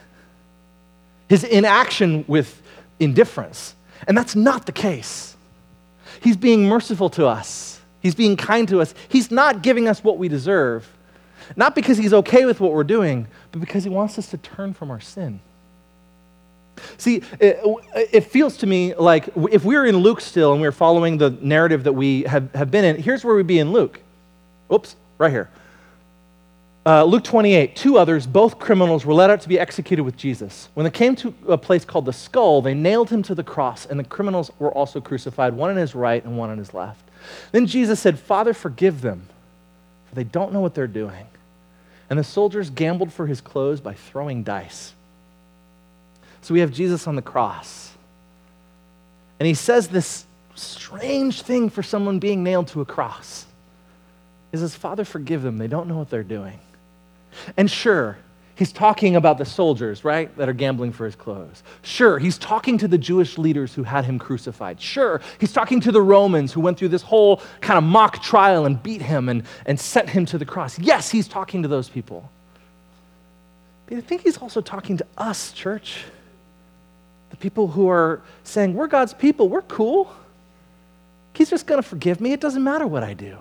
his 1.29 1.45
inaction 1.45 2.25
with 2.29 2.63
indifference. 3.01 3.75
And 4.07 4.17
that's 4.17 4.37
not 4.37 4.67
the 4.67 4.73
case. 4.73 5.37
He's 6.21 6.37
being 6.37 6.69
merciful 6.69 7.11
to 7.11 7.27
us, 7.27 7.81
he's 8.01 8.15
being 8.15 8.37
kind 8.37 8.69
to 8.69 8.81
us. 8.81 8.95
He's 9.09 9.31
not 9.31 9.63
giving 9.63 9.89
us 9.89 10.03
what 10.03 10.19
we 10.19 10.29
deserve, 10.29 10.89
not 11.57 11.75
because 11.75 11.99
he's 11.99 12.13
okay 12.13 12.47
with 12.47 12.61
what 12.61 12.73
we're 12.73 12.85
doing, 12.85 13.27
but 13.53 13.61
because 13.61 13.85
he 13.85 13.91
wants 13.91 14.19
us 14.19 14.31
to 14.31 14.39
turn 14.39 14.73
from 14.73 14.91
our 14.91 15.01
sin. 15.01 15.41
See, 16.99 17.23
it, 17.41 17.61
it, 18.13 18.21
feels 18.23 18.59
to 18.59 18.67
me 18.67 18.95
like 18.95 19.29
if 19.51 19.65
we 19.65 19.77
were 19.77 19.87
in 19.87 19.97
Luke 19.97 20.21
still 20.21 20.53
and 20.53 20.61
we 20.61 20.69
are 20.69 20.73
following 20.73 21.17
the 21.17 21.31
narrative 21.41 21.85
that 21.85 21.93
we 21.95 22.23
have, 22.25 22.53
have 22.55 22.71
been 22.71 22.85
in, 22.85 23.01
here's 23.01 23.25
where 23.25 23.35
we'd 23.35 23.47
be 23.47 23.59
in 23.59 23.73
Luke. 23.73 24.01
Oops, 24.71 24.95
right 25.19 25.31
here. 25.31 25.49
Uh, 26.87 27.03
Luke 27.03 27.25
28, 27.25 27.75
two 27.75 27.99
others, 27.99 28.29
both 28.29 28.61
criminals, 28.61 29.05
were 29.05 29.13
led 29.13 29.29
out 29.29 29.41
to 29.41 29.49
be 29.49 29.59
executed 29.59 30.05
with 30.05 30.17
Jesus. 30.17 30.69
When 30.75 30.85
they 30.85 30.91
came 30.91 31.17
to 31.17 31.35
a 31.49 31.59
place 31.59 31.85
called 31.85 32.05
the 32.05 32.13
skull, 32.13 32.63
they 32.63 32.75
nailed 32.75 33.11
him 33.11 33.25
to 33.25 33.35
the 33.35 33.43
cross, 33.43 33.87
and 33.87 33.99
the 33.99 34.05
criminals 34.05 34.53
were 34.61 34.71
also 34.71 35.01
crucified, 35.01 35.55
one 35.55 35.71
on 35.71 35.77
his 35.77 35.97
right 35.97 36.25
and 36.25 36.39
one 36.39 36.49
on 36.49 36.59
his 36.59 36.73
left. 36.73 37.03
Then 37.51 37.67
Jesus 37.67 37.99
said, 37.99 38.21
Father, 38.21 38.55
forgive 38.55 39.01
them, 39.01 39.27
for 40.09 40.15
they 40.15 40.23
don't 40.23 40.53
know 40.53 40.61
what 40.61 40.77
they're 40.77 40.87
doing. 40.87 41.27
And 42.09 42.17
the 42.17 42.25
soldiers 42.25 42.71
gambled 42.71 43.13
for 43.13 43.27
his 43.27 43.41
clothes 43.41 43.81
by 43.81 43.95
throwing 43.95 44.45
dice. 44.45 44.95
So 46.43 46.55
we 46.55 46.61
have 46.61 46.71
Jesus 46.71 47.09
on 47.09 47.17
the 47.17 47.23
cross. 47.23 47.91
And 49.41 49.49
he 49.49 49.55
says 49.55 49.89
this 49.89 50.25
strange 50.55 51.43
thing 51.43 51.69
for 51.69 51.83
someone 51.83 52.21
being 52.21 52.45
nailed 52.45 52.69
to 52.69 52.81
a 52.81 52.85
cross. 52.85 53.45
He 54.53 54.59
says, 54.59 54.77
Father, 54.77 55.05
forgive 55.05 55.43
them. 55.43 55.59
They 55.59 55.67
don't 55.67 55.89
know 55.89 55.99
what 55.99 56.11
they're 56.11 56.23
doing. 56.23 56.61
And 57.57 57.71
sure, 57.71 58.19
he's 58.55 58.73
talking 58.73 59.17
about 59.17 59.39
the 59.39 59.45
soldiers, 59.45 60.05
right, 60.05 60.35
that 60.37 60.49
are 60.49 60.53
gambling 60.53 60.93
for 60.93 61.05
his 61.05 61.15
clothes. 61.15 61.63
Sure, 61.83 62.19
he's 62.19 62.39
talking 62.39 62.79
to 62.79 62.89
the 62.89 62.99
Jewish 62.99 63.39
leaders 63.39 63.75
who 63.75 63.83
had 63.83 64.05
him 64.05 64.19
crucified. 64.19 64.81
Sure, 64.81 65.21
he's 65.39 65.53
talking 65.53 65.81
to 65.81 65.93
the 65.93 66.03
Romans 66.03 66.53
who 66.53 66.61
went 66.61 66.79
through 66.79 66.89
this 66.89 67.03
whole 67.03 67.41
kind 67.61 67.79
of 67.79 67.85
mock 67.85 68.23
trial 68.23 68.67
and 68.67 68.83
beat 68.83 69.03
him 69.03 69.29
and, 69.29 69.45
and 69.67 69.79
sent 69.79 70.09
him 70.09 70.27
to 70.27 70.39
the 70.39 70.47
cross. 70.47 70.79
Yes, 70.79 71.11
he's 71.11 71.29
talking 71.29 71.63
to 71.63 71.69
those 71.69 71.89
people. 71.89 72.31
But 73.87 73.99
I 73.99 74.01
think 74.01 74.23
he's 74.23 74.39
also 74.39 74.61
talking 74.61 74.97
to 74.97 75.07
us, 75.17 75.53
church. 75.53 76.05
The 77.31 77.37
people 77.37 77.69
who 77.69 77.89
are 77.89 78.23
saying, 78.45 78.75
We're 78.75 78.87
God's 78.87 79.15
people, 79.15 79.49
we're 79.49 79.63
cool. 79.63 80.13
He's 81.35 81.51
just 81.51 81.67
going 81.67 81.83
to 81.83 81.87
forgive 81.87 82.21
me. 82.21 82.33
It 82.33 82.41
doesn't 82.41 82.65
matter 82.65 82.87
what 82.87 83.03
I 83.03 83.13
do. 83.13 83.37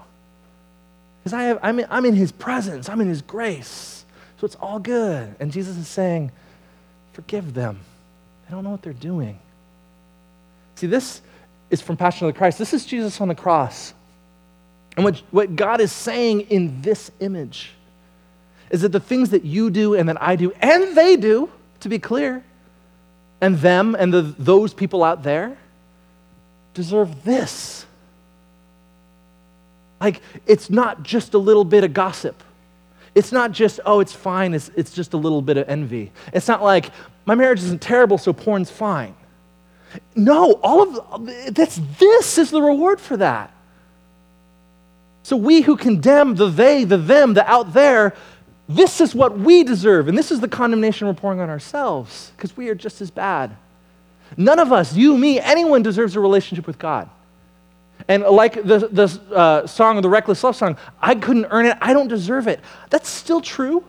Because 1.25 1.33
I 1.33 1.43
have, 1.45 1.59
I'm, 1.63 1.79
in, 1.79 1.87
I'm 1.89 2.05
in 2.05 2.13
His 2.13 2.31
presence, 2.31 2.87
I'm 2.87 3.01
in 3.01 3.09
His 3.09 3.23
grace. 3.23 4.05
So 4.37 4.45
it's 4.45 4.53
all 4.57 4.77
good. 4.77 5.33
And 5.39 5.51
Jesus 5.51 5.75
is 5.75 5.87
saying, 5.87 6.31
Forgive 7.13 7.55
them. 7.55 7.79
They 8.45 8.53
don't 8.53 8.63
know 8.63 8.69
what 8.69 8.83
they're 8.83 8.93
doing. 8.93 9.39
See, 10.75 10.85
this 10.85 11.21
is 11.71 11.81
from 11.81 11.97
Passion 11.97 12.27
of 12.27 12.33
the 12.33 12.37
Christ. 12.37 12.59
This 12.59 12.75
is 12.75 12.85
Jesus 12.85 13.19
on 13.21 13.27
the 13.27 13.33
cross. 13.33 13.95
And 14.95 15.03
what, 15.03 15.23
what 15.31 15.55
God 15.55 15.81
is 15.81 15.91
saying 15.91 16.41
in 16.41 16.83
this 16.83 17.09
image 17.19 17.71
is 18.69 18.81
that 18.81 18.91
the 18.91 18.99
things 18.99 19.31
that 19.31 19.43
you 19.43 19.71
do 19.71 19.95
and 19.95 20.07
that 20.09 20.21
I 20.21 20.35
do, 20.35 20.51
and 20.61 20.95
they 20.95 21.15
do, 21.15 21.49
to 21.79 21.89
be 21.89 21.97
clear, 21.97 22.43
and 23.41 23.57
them 23.57 23.95
and 23.97 24.13
the, 24.13 24.21
those 24.21 24.75
people 24.75 25.03
out 25.03 25.23
there 25.23 25.57
deserve 26.75 27.23
this. 27.23 27.84
Like, 30.05 30.21
it's 30.45 30.69
not 30.69 31.01
just 31.01 31.33
a 31.33 31.39
little 31.39 31.65
bit 31.65 31.83
of 31.83 31.91
gossip. 31.91 32.43
It's 33.15 33.31
not 33.31 33.51
just, 33.51 33.79
oh, 33.87 34.01
it's 34.01 34.13
fine, 34.13 34.53
it's, 34.53 34.69
it's 34.75 34.93
just 34.93 35.13
a 35.13 35.17
little 35.17 35.41
bit 35.41 35.57
of 35.57 35.67
envy. 35.67 36.11
It's 36.31 36.47
not 36.47 36.61
like, 36.61 36.91
my 37.25 37.33
marriage 37.33 37.57
isn't 37.63 37.81
terrible, 37.81 38.19
so 38.19 38.31
porn's 38.31 38.69
fine. 38.69 39.15
No, 40.15 40.59
all 40.61 40.99
of 40.99 41.25
this, 41.55 41.81
this 41.97 42.37
is 42.37 42.51
the 42.51 42.61
reward 42.61 43.01
for 43.01 43.17
that. 43.17 43.51
So 45.23 45.37
we 45.37 45.61
who 45.61 45.75
condemn 45.75 46.35
the 46.35 46.49
they, 46.49 46.83
the 46.83 46.97
them, 46.97 47.33
the 47.33 47.49
out 47.49 47.73
there, 47.73 48.13
this 48.69 49.01
is 49.01 49.15
what 49.15 49.39
we 49.39 49.63
deserve, 49.63 50.07
and 50.07 50.15
this 50.15 50.31
is 50.31 50.39
the 50.39 50.47
condemnation 50.47 51.07
we're 51.07 51.15
pouring 51.15 51.39
on 51.39 51.49
ourselves 51.49 52.31
because 52.37 52.55
we 52.55 52.69
are 52.69 52.75
just 52.75 53.01
as 53.01 53.09
bad. 53.09 53.57
None 54.37 54.59
of 54.59 54.71
us, 54.71 54.95
you, 54.95 55.17
me, 55.17 55.39
anyone 55.39 55.81
deserves 55.81 56.15
a 56.15 56.19
relationship 56.19 56.67
with 56.67 56.77
God. 56.77 57.09
And 58.07 58.23
like 58.23 58.53
the, 58.53 58.87
the 58.91 59.35
uh, 59.35 59.67
song, 59.67 60.01
the 60.01 60.09
Reckless 60.09 60.43
Love 60.43 60.55
song, 60.55 60.77
I 61.01 61.15
couldn't 61.15 61.45
earn 61.49 61.65
it, 61.65 61.77
I 61.81 61.93
don't 61.93 62.07
deserve 62.07 62.47
it. 62.47 62.59
That's 62.89 63.09
still 63.09 63.41
true. 63.41 63.83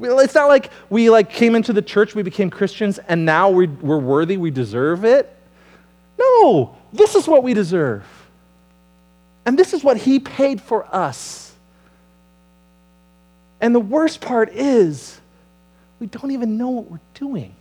It's 0.00 0.34
not 0.34 0.48
like 0.48 0.70
we 0.88 1.10
like 1.10 1.30
came 1.30 1.54
into 1.54 1.72
the 1.72 1.82
church, 1.82 2.14
we 2.14 2.22
became 2.22 2.50
Christians, 2.50 2.98
and 2.98 3.24
now 3.24 3.50
we, 3.50 3.66
we're 3.66 3.98
worthy, 3.98 4.36
we 4.36 4.50
deserve 4.50 5.04
it. 5.04 5.34
No, 6.18 6.76
this 6.92 7.14
is 7.14 7.26
what 7.26 7.42
we 7.42 7.52
deserve. 7.52 8.04
And 9.44 9.58
this 9.58 9.74
is 9.74 9.84
what 9.84 9.96
He 9.96 10.18
paid 10.18 10.60
for 10.60 10.86
us. 10.94 11.52
And 13.60 13.74
the 13.74 13.80
worst 13.80 14.20
part 14.20 14.50
is, 14.52 15.20
we 15.98 16.06
don't 16.06 16.30
even 16.30 16.56
know 16.56 16.68
what 16.68 16.90
we're 16.90 17.00
doing. 17.14 17.54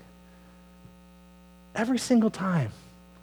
Every 1.76 1.98
single 1.98 2.30
time. 2.30 2.72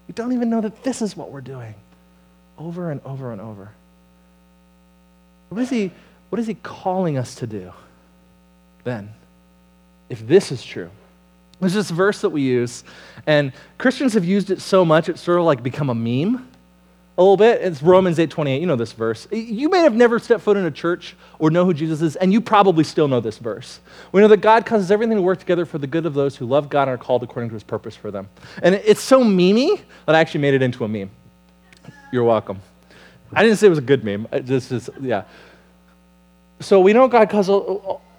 We 0.09 0.13
don't 0.13 0.33
even 0.33 0.51
know 0.51 0.61
that 0.61 0.83
this 0.83 1.01
is 1.01 1.17
what 1.17 1.31
we're 1.31 1.41
doing 1.41 1.75
over 2.59 2.91
and 2.91 3.01
over 3.05 3.33
and 3.33 3.41
over. 3.41 3.71
What 5.49 5.63
is 5.63 5.71
he, 5.71 5.93
what 6.31 6.39
is 6.39 6.47
he 6.47 6.55
calling 6.55 7.17
us 7.17 7.35
to 7.37 7.47
do 7.47 7.73
then? 8.85 9.11
If 10.09 10.27
this 10.27 10.53
is 10.53 10.63
true. 10.63 10.91
There's 11.61 11.75
this 11.75 11.91
verse 11.91 12.21
that 12.21 12.31
we 12.31 12.43
use, 12.43 12.85
and 13.27 13.53
Christians 13.79 14.15
have 14.15 14.25
used 14.25 14.51
it 14.51 14.61
so 14.61 14.85
much, 14.85 15.09
it's 15.09 15.21
sort 15.21 15.39
of 15.39 15.45
like 15.45 15.63
become 15.63 15.89
a 15.89 15.95
meme 15.95 16.49
a 17.17 17.23
little 17.23 17.37
bit. 17.37 17.63
It's 17.63 17.81
Romans 17.83 18.19
8:28. 18.19 18.61
You 18.61 18.67
know 18.67 18.77
this 18.77 18.93
verse. 18.93 19.29
You 19.31 19.69
may 19.69 19.79
have 19.79 19.95
never 19.95 20.19
stepped 20.19 20.43
foot 20.43 20.57
in 20.57 20.65
a 20.65 20.71
church 20.71 21.15
or 21.39 21.51
know 21.51 21.65
who 21.65 21.73
Jesus 21.73 22.03
is, 22.03 22.17
and 22.17 22.33
you 22.33 22.41
probably 22.41 22.83
still 22.83 23.07
know 23.07 23.21
this 23.21 23.39
verse. 23.39 23.79
We 24.11 24.21
know 24.21 24.29
that 24.29 24.39
God 24.39 24.67
causes 24.67 24.91
everything 24.91 25.17
to 25.17 25.23
work 25.23 25.39
together 25.39 25.65
for 25.65 25.79
the 25.79 25.87
good 25.87 26.07
of 26.07 26.15
those 26.15 26.37
who 26.37 26.47
love 26.47 26.69
God 26.69 26.89
and 26.89 26.91
are 26.91 26.99
called 26.99 27.23
according 27.23 27.51
to 27.51 27.55
his 27.55 27.63
purpose 27.63 27.95
for 27.95 28.11
them. 28.11 28.29
And 28.63 28.75
it's 28.75 29.01
so 29.01 29.23
memey 29.23 29.81
that 30.07 30.17
I 30.17 30.21
actually 30.21 30.41
made 30.41 30.55
it 30.55 30.63
into 30.63 30.85
a 30.85 30.89
meme. 30.89 31.11
You're 32.13 32.25
welcome. 32.25 32.61
I 33.33 33.43
didn't 33.43 33.59
say 33.59 33.67
it 33.67 33.71
was 33.71 33.79
a 33.79 33.83
good 33.83 34.05
meme. 34.05 34.29
This 34.31 34.71
is 34.71 34.91
yeah. 35.01 35.25
So 36.61 36.81
we 36.81 36.93
know 36.93 37.09
God 37.09 37.29
causes 37.31 37.65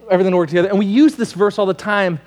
everything 0.09 0.31
to 0.31 0.37
work 0.37 0.49
together, 0.49 0.69
and 0.69 0.77
we 0.77 0.85
use 0.85 1.15
this 1.15 1.33
verse 1.33 1.57
all 1.57 1.65
the 1.65 1.73
time. 1.73 2.19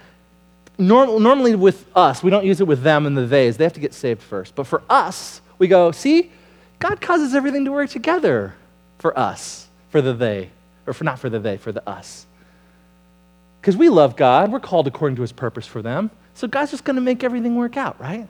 Norm- 0.79 1.23
normally 1.23 1.55
with 1.55 1.85
us, 1.97 2.23
we 2.23 2.31
don't 2.31 2.45
use 2.45 2.61
it 2.61 2.67
with 2.67 2.83
them 2.83 3.05
and 3.07 3.17
the 3.17 3.27
theys. 3.27 3.57
They 3.57 3.65
have 3.65 3.73
to 3.75 3.81
get 3.81 3.93
saved 3.93 4.23
first. 4.23 4.55
But 4.55 4.67
for 4.67 4.83
us, 4.89 5.41
we 5.59 5.67
go, 5.67 5.91
see, 5.91 6.31
God 6.79 7.01
causes 7.01 7.35
everything 7.35 7.65
to 7.65 7.73
work 7.73 7.91
together 7.91 8.55
for 8.99 9.19
us, 9.19 9.67
for 9.91 10.01
the 10.01 10.13
they, 10.13 10.51
or 10.87 10.93
for 10.93 11.05
not 11.05 11.19
for 11.19 11.29
the 11.29 11.41
they, 11.41 11.57
for 11.57 11.73
the 11.73 11.87
us. 11.89 12.27
Because 13.61 13.77
we 13.77 13.89
love 13.89 14.15
God, 14.17 14.53
we're 14.53 14.61
called 14.61 14.87
according 14.87 15.17
to 15.17 15.23
his 15.23 15.33
purpose 15.33 15.67
for 15.67 15.83
them. 15.83 16.11
So 16.35 16.47
God's 16.47 16.71
just 16.71 16.85
going 16.85 16.95
to 16.95 17.03
make 17.03 17.25
everything 17.25 17.57
work 17.57 17.77
out, 17.77 18.01
right? 18.01 18.29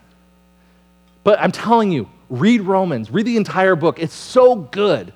But 1.24 1.38
I'm 1.40 1.52
telling 1.52 1.92
you, 1.92 2.08
read 2.28 2.62
Romans, 2.62 3.10
read 3.10 3.26
the 3.26 3.36
entire 3.36 3.76
book. 3.76 3.98
It's 3.98 4.14
so 4.14 4.56
good. 4.56 5.12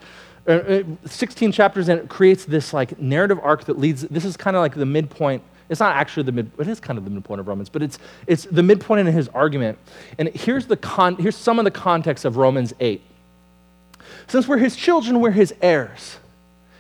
Uh, 0.47 0.51
uh 0.51 0.83
16 1.07 1.53
chapters 1.53 1.89
and 1.89 2.01
it 2.01 2.09
creates 2.09 2.45
this 2.45 2.73
like 2.73 2.99
narrative 2.99 3.39
arc 3.43 3.65
that 3.67 3.79
leads 3.79 4.03
this 4.03 4.25
is 4.25 4.37
kind 4.37 4.57
of 4.57 4.61
like 4.61 4.75
the 4.75 4.85
midpoint 4.85 5.41
it's 5.69 5.79
not 5.79 5.95
actually 5.95 6.25
the 6.25 6.33
mid 6.33 6.51
it 6.59 6.67
is 6.67 6.81
kind 6.81 6.99
of 6.99 7.05
the 7.05 7.11
midpoint 7.11 7.39
of 7.39 7.47
romans 7.47 7.69
but 7.69 7.81
it's 7.81 8.01
it's 8.27 8.43
the 8.47 8.63
midpoint 8.65 9.07
in 9.07 9.15
his 9.15 9.29
argument 9.29 9.79
and 10.19 10.29
here's 10.31 10.67
the 10.67 10.77
con 10.77 11.15
here's 11.15 11.37
some 11.37 11.61
of 11.61 11.65
the 11.65 11.71
context 11.71 12.25
of 12.25 12.37
romans 12.37 12.75
8 12.81 13.01
since 14.27 14.49
we're 14.49 14.59
his 14.59 14.77
children, 14.77 15.21
we're 15.21 15.31
his 15.31 15.55
heirs. 15.61 16.19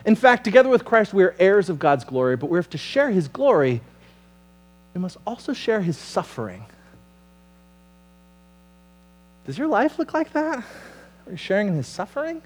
In 0.04 0.16
fact, 0.16 0.44
together 0.44 0.68
with 0.68 0.84
Christ, 0.84 1.14
we 1.14 1.22
are 1.22 1.34
heirs 1.38 1.68
of 1.68 1.78
God's 1.78 2.04
glory, 2.04 2.36
but 2.36 2.50
we 2.50 2.58
have 2.58 2.70
to 2.70 2.78
share 2.78 3.10
his 3.10 3.28
glory, 3.28 3.80
we 4.94 5.00
must 5.00 5.16
also 5.26 5.52
share 5.52 5.80
his 5.80 5.96
suffering. 5.96 6.64
Does 9.46 9.58
your 9.58 9.66
life 9.66 9.98
look 9.98 10.14
like 10.14 10.32
that? 10.32 10.58
Are 11.26 11.30
you 11.30 11.36
sharing 11.36 11.68
in 11.68 11.74
his 11.74 11.86
suffering? 11.86 12.42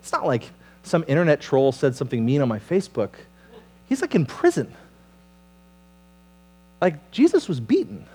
It's 0.00 0.12
not 0.12 0.26
like 0.26 0.50
some 0.82 1.04
internet 1.08 1.40
troll 1.40 1.72
said 1.72 1.96
something 1.96 2.24
mean 2.24 2.40
on 2.40 2.48
my 2.48 2.58
Facebook. 2.58 3.10
He's 3.88 4.00
like 4.00 4.14
in 4.14 4.26
prison. 4.26 4.72
Like 6.80 7.10
Jesus 7.10 7.48
was 7.48 7.58
beaten. 7.58 8.06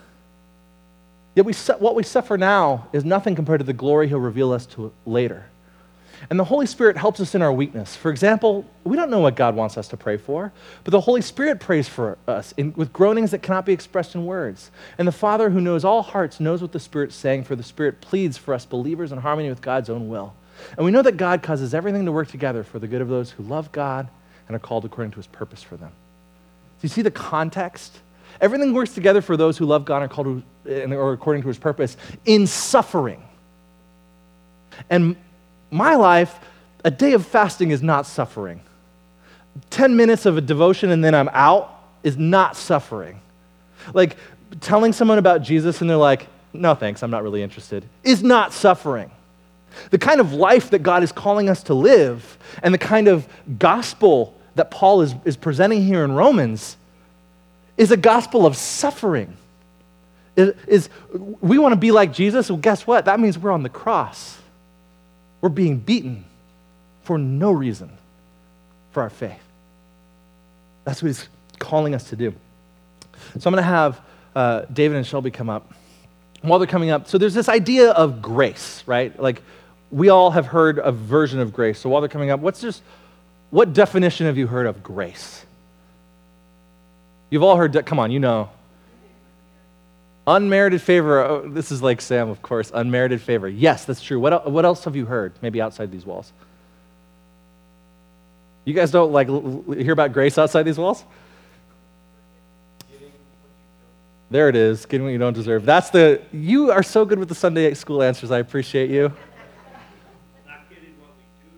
Yet 1.36 1.46
we, 1.46 1.54
what 1.80 1.96
we 1.96 2.04
suffer 2.04 2.38
now 2.38 2.88
is 2.94 3.06
nothing 3.06 3.36
compared 3.36 3.60
to 3.60 3.66
the 3.66 3.74
glory 3.74 4.08
he'll 4.08 4.20
reveal 4.20 4.52
us 4.52 4.66
to 4.68 4.92
later. 5.06 5.46
And 6.30 6.40
the 6.40 6.44
Holy 6.44 6.66
Spirit 6.66 6.98
helps 6.98 7.20
us 7.20 7.34
in 7.36 7.42
our 7.42 7.52
weakness. 7.52 7.96
For 7.96 8.12
example, 8.12 8.66
we 8.84 8.96
don't 8.96 9.10
know 9.10 9.20
what 9.20 9.36
God 9.36 9.56
wants 9.56 9.78
us 9.78 9.88
to 9.90 9.98
pray 9.98 10.18
for, 10.18 10.52
but 10.84 10.92
the 10.92 11.02
Holy 11.02 11.22
Spirit 11.22 11.60
prays 11.60 11.90
for 11.90 12.18
us 12.28 12.54
in, 12.58 12.74
with 12.76 12.94
groanings 12.94 13.32
that 13.32 13.42
cannot 13.42 13.66
be 13.66 13.74
expressed 13.74 14.16
in 14.16 14.26
words. 14.26 14.72
And 14.98 15.08
the 15.08 15.12
Father, 15.12 15.50
who 15.50 15.60
knows 15.60 15.84
all 15.84 16.04
hearts, 16.04 16.40
knows 16.40 16.62
what 16.62 16.72
the 16.72 16.80
Spirit's 16.80 17.16
saying, 17.16 17.46
for 17.46 17.56
the 17.56 17.64
Spirit 17.64 18.02
pleads 18.02 18.38
for 18.38 18.54
us 18.54 18.66
believers 18.66 19.12
in 19.12 19.18
harmony 19.18 19.50
with 19.50 19.62
God's 19.62 19.90
own 19.90 20.10
will. 20.10 20.34
And 20.78 20.86
we 20.86 20.92
know 20.92 21.02
that 21.02 21.18
God 21.18 21.42
causes 21.42 21.74
everything 21.74 22.06
to 22.06 22.12
work 22.12 22.28
together 22.28 22.64
for 22.64 22.78
the 22.78 22.88
good 22.88 23.02
of 23.02 23.08
those 23.08 23.32
who 23.32 23.44
love 23.44 23.72
God 23.72 24.08
and 24.48 24.56
are 24.56 24.60
called 24.60 24.86
according 24.86 25.12
to 25.12 25.18
his 25.18 25.28
purpose 25.28 25.64
for 25.64 25.76
them. 25.76 25.90
Do 25.90 26.86
you 26.86 26.90
see 26.90 27.02
the 27.02 27.12
context? 27.12 28.00
Everything 28.40 28.74
works 28.74 28.94
together 28.94 29.22
for 29.22 29.38
those 29.38 29.58
who 29.58 29.66
love 29.66 29.86
God 29.86 30.04
and 30.04 30.12
are 30.12 30.14
called 30.14 30.44
to, 30.66 30.96
are 30.96 31.14
according 31.14 31.42
to 31.42 31.48
his 31.48 31.58
purpose 31.58 31.98
in 32.26 32.48
suffering. 32.48 33.24
And 34.90 35.16
my 35.72 35.96
life, 35.96 36.40
a 36.84 36.92
day 36.92 37.14
of 37.14 37.26
fasting 37.26 37.72
is 37.72 37.82
not 37.82 38.06
suffering. 38.06 38.62
10 39.70 39.96
minutes 39.96 40.26
of 40.26 40.38
a 40.38 40.42
devotion 40.42 40.92
and 40.92 41.04
then 41.04 41.16
I'm 41.16 41.30
out 41.34 41.82
is 42.04 42.18
not 42.18 42.56
suffering. 42.56 43.20
Like 43.94 44.18
telling 44.60 44.94
someone 44.94 45.18
about 45.18 45.42
Jesus 45.42 45.82
and 45.82 45.90
they're 45.90 45.98
like, 45.98 46.28
no 46.54 46.76
thanks, 46.76 47.02
I'm 47.04 47.12
not 47.12 47.24
really 47.24 47.42
interested, 47.42 47.86
is 48.04 48.22
not 48.22 48.54
suffering. 48.54 49.10
The 49.90 49.98
kind 49.98 50.20
of 50.20 50.34
life 50.34 50.72
that 50.72 50.80
God 50.80 51.04
is 51.04 51.12
calling 51.12 51.50
us 51.50 51.64
to 51.64 51.74
live 51.74 52.38
and 52.62 52.74
the 52.74 52.78
kind 52.78 53.08
of 53.08 53.28
gospel 53.58 54.36
that 54.56 54.70
Paul 54.70 55.02
is, 55.02 55.16
is 55.24 55.38
presenting 55.38 55.84
here 55.84 56.04
in 56.04 56.12
Romans 56.12 56.76
is 57.78 57.92
a 57.92 57.98
gospel 57.98 58.46
of 58.46 58.58
suffering. 58.58 59.38
It 60.36 60.58
is, 60.68 60.90
we 61.14 61.58
want 61.58 61.72
to 61.74 61.78
be 61.78 61.92
like 61.92 62.12
Jesus? 62.14 62.50
Well, 62.50 62.58
guess 62.58 62.86
what? 62.86 63.06
That 63.06 63.20
means 63.20 63.38
we're 63.38 63.52
on 63.52 63.64
the 63.64 63.70
cross. 63.70 64.38
We're 65.42 65.50
being 65.50 65.78
beaten 65.78 66.26
for 67.04 67.18
no 67.18 67.52
reason 67.52 67.92
for 68.92 69.04
our 69.04 69.10
faith. 69.10 69.42
That's 70.86 71.02
what 71.02 71.08
he's 71.08 71.28
calling 71.60 71.94
us 71.96 72.10
to 72.10 72.16
do. 72.16 72.34
So 73.40 73.48
I'm 73.48 73.54
going 73.54 73.58
to 73.58 73.64
have 73.64 74.02
uh, 74.36 74.62
David 74.72 74.98
and 74.98 75.06
Shelby 75.06 75.32
come 75.32 75.50
up. 75.50 75.74
While 76.42 76.58
they're 76.58 76.68
coming 76.68 76.90
up, 76.90 77.08
so 77.08 77.20
there's 77.20 77.36
this 77.36 77.50
idea 77.50 77.92
of 77.92 78.22
grace, 78.22 78.84
right? 78.88 79.18
Like 79.20 79.44
we 79.92 80.10
all 80.10 80.32
have 80.32 80.48
heard 80.48 80.80
a 80.80 80.92
version 80.92 81.40
of 81.40 81.54
grace. 81.54 81.80
So 81.80 81.90
while 81.90 82.02
they're 82.02 82.10
coming 82.10 82.32
up, 82.32 82.40
what's 82.40 82.62
just 82.62 82.82
what 83.52 83.74
definition 83.74 84.26
have 84.26 84.38
you 84.38 84.48
heard 84.48 84.66
of 84.66 84.82
grace? 84.82 85.46
You've 87.30 87.44
all 87.44 87.58
heard, 87.58 87.86
come 87.86 88.00
on, 88.00 88.10
you 88.10 88.20
know. 88.20 88.50
Unmerited 90.28 90.82
favor. 90.82 91.20
Oh, 91.20 91.50
this 91.50 91.72
is 91.72 91.82
like 91.82 92.00
Sam, 92.00 92.30
of 92.30 92.42
course. 92.42 92.72
Unmerited 92.74 93.22
favor. 93.22 93.48
Yes, 93.48 93.86
that's 93.86 94.02
true. 94.02 94.20
What, 94.20 94.52
what 94.52 94.66
else 94.66 94.84
have 94.84 94.96
you 94.96 95.06
heard? 95.06 95.34
Maybe 95.42 95.62
outside 95.62 95.92
these 95.92 96.06
walls. 96.06 96.32
You 98.66 98.76
guys 98.76 98.92
don't 98.92 99.12
like 99.12 99.28
hear 99.28 99.94
about 99.94 100.14
grace 100.14 100.38
outside 100.38 100.64
these 100.64 100.78
walls? 100.78 101.04
There 104.30 104.48
it 104.48 104.56
is, 104.56 104.86
getting 104.86 105.04
what 105.04 105.12
you 105.12 105.18
don't 105.18 105.34
deserve. 105.34 105.66
That's 105.66 105.90
the, 105.90 106.22
you 106.32 106.72
are 106.72 106.84
so 106.84 107.04
good 107.04 107.20
with 107.20 107.28
the 107.28 107.36
Sunday 107.36 107.74
school 107.74 108.02
answers. 108.02 108.32
I 108.32 108.40
appreciate 108.40 108.90
you. 108.90 109.12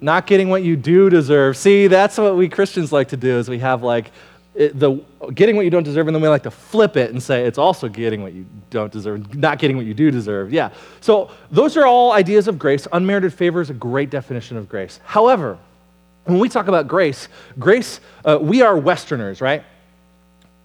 Not 0.02 0.26
getting 0.26 0.50
what 0.50 0.64
you 0.64 0.76
do 0.76 1.10
deserve. 1.10 1.56
See, 1.56 1.88
that's 1.88 2.18
what 2.18 2.36
we 2.36 2.50
Christians 2.50 2.92
like 2.92 3.10
to 3.10 3.18
do 3.18 3.38
is 3.38 3.48
we 3.48 3.60
have 3.60 3.84
like 3.84 4.12
it, 4.56 4.78
the 4.80 5.02
getting 5.34 5.56
what 5.56 5.66
you 5.66 5.72
don't 5.72 5.84
deserve, 5.84 6.08
and 6.08 6.16
then 6.16 6.22
we 6.22 6.28
like 6.28 6.44
to 6.44 6.52
flip 6.52 6.96
it 6.96 7.12
and 7.12 7.22
say 7.22 7.46
it's 7.46 7.58
also 7.58 7.88
getting 7.90 8.22
what 8.22 8.34
you 8.34 8.46
don't 8.70 8.92
deserve, 8.92 9.36
not 9.36 9.58
getting 9.60 9.78
what 9.78 9.86
you 9.86 9.94
do 9.94 10.12
deserve. 10.12 10.54
Yeah. 10.54 10.70
So 11.02 11.32
those 11.52 11.76
are 11.76 11.86
all 11.86 12.12
ideas 12.12 12.48
of 12.48 12.60
grace. 12.60 12.88
Unmerited 12.92 13.34
favor 13.34 13.62
is 13.62 13.70
a 13.70 13.74
great 13.74 14.10
definition 14.10 14.58
of 14.58 14.70
grace. 14.70 15.00
However, 15.06 15.58
when 16.26 16.40
we 16.40 16.50
talk 16.50 16.68
about 16.68 16.88
grace, 16.88 17.28
grace, 17.60 18.00
uh, 18.26 18.38
we 18.40 18.62
are 18.62 18.78
Westerners, 18.78 19.42
right? 19.42 19.64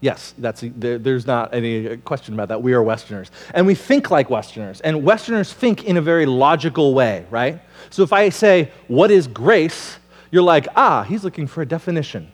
Yes, 0.01 0.33
that's, 0.39 0.63
there, 0.77 0.99
there's 0.99 1.27
not 1.27 1.53
any 1.53 1.97
question 1.99 2.35
about 2.35 2.49
that. 2.49 2.63
We 2.63 2.73
are 2.73 2.83
Westerners. 2.83 3.33
And 3.53 3.67
we 3.67 3.75
think 3.75 4.11
like 4.11 4.31
Westerners. 4.31 4.81
And 4.81 5.03
Westerners 5.03 5.53
think 5.53 5.85
in 5.85 5.97
a 5.97 6.01
very 6.01 6.25
logical 6.25 6.95
way, 6.95 7.27
right? 7.31 7.61
So 7.91 8.03
if 8.03 8.13
I 8.13 8.29
say, 8.29 8.71
What 8.87 9.11
is 9.11 9.27
grace? 9.27 9.99
you're 10.31 10.43
like, 10.43 10.69
Ah, 10.77 11.03
he's 11.03 11.25
looking 11.25 11.47
for 11.47 11.63
a 11.63 11.67
definition. 11.67 12.31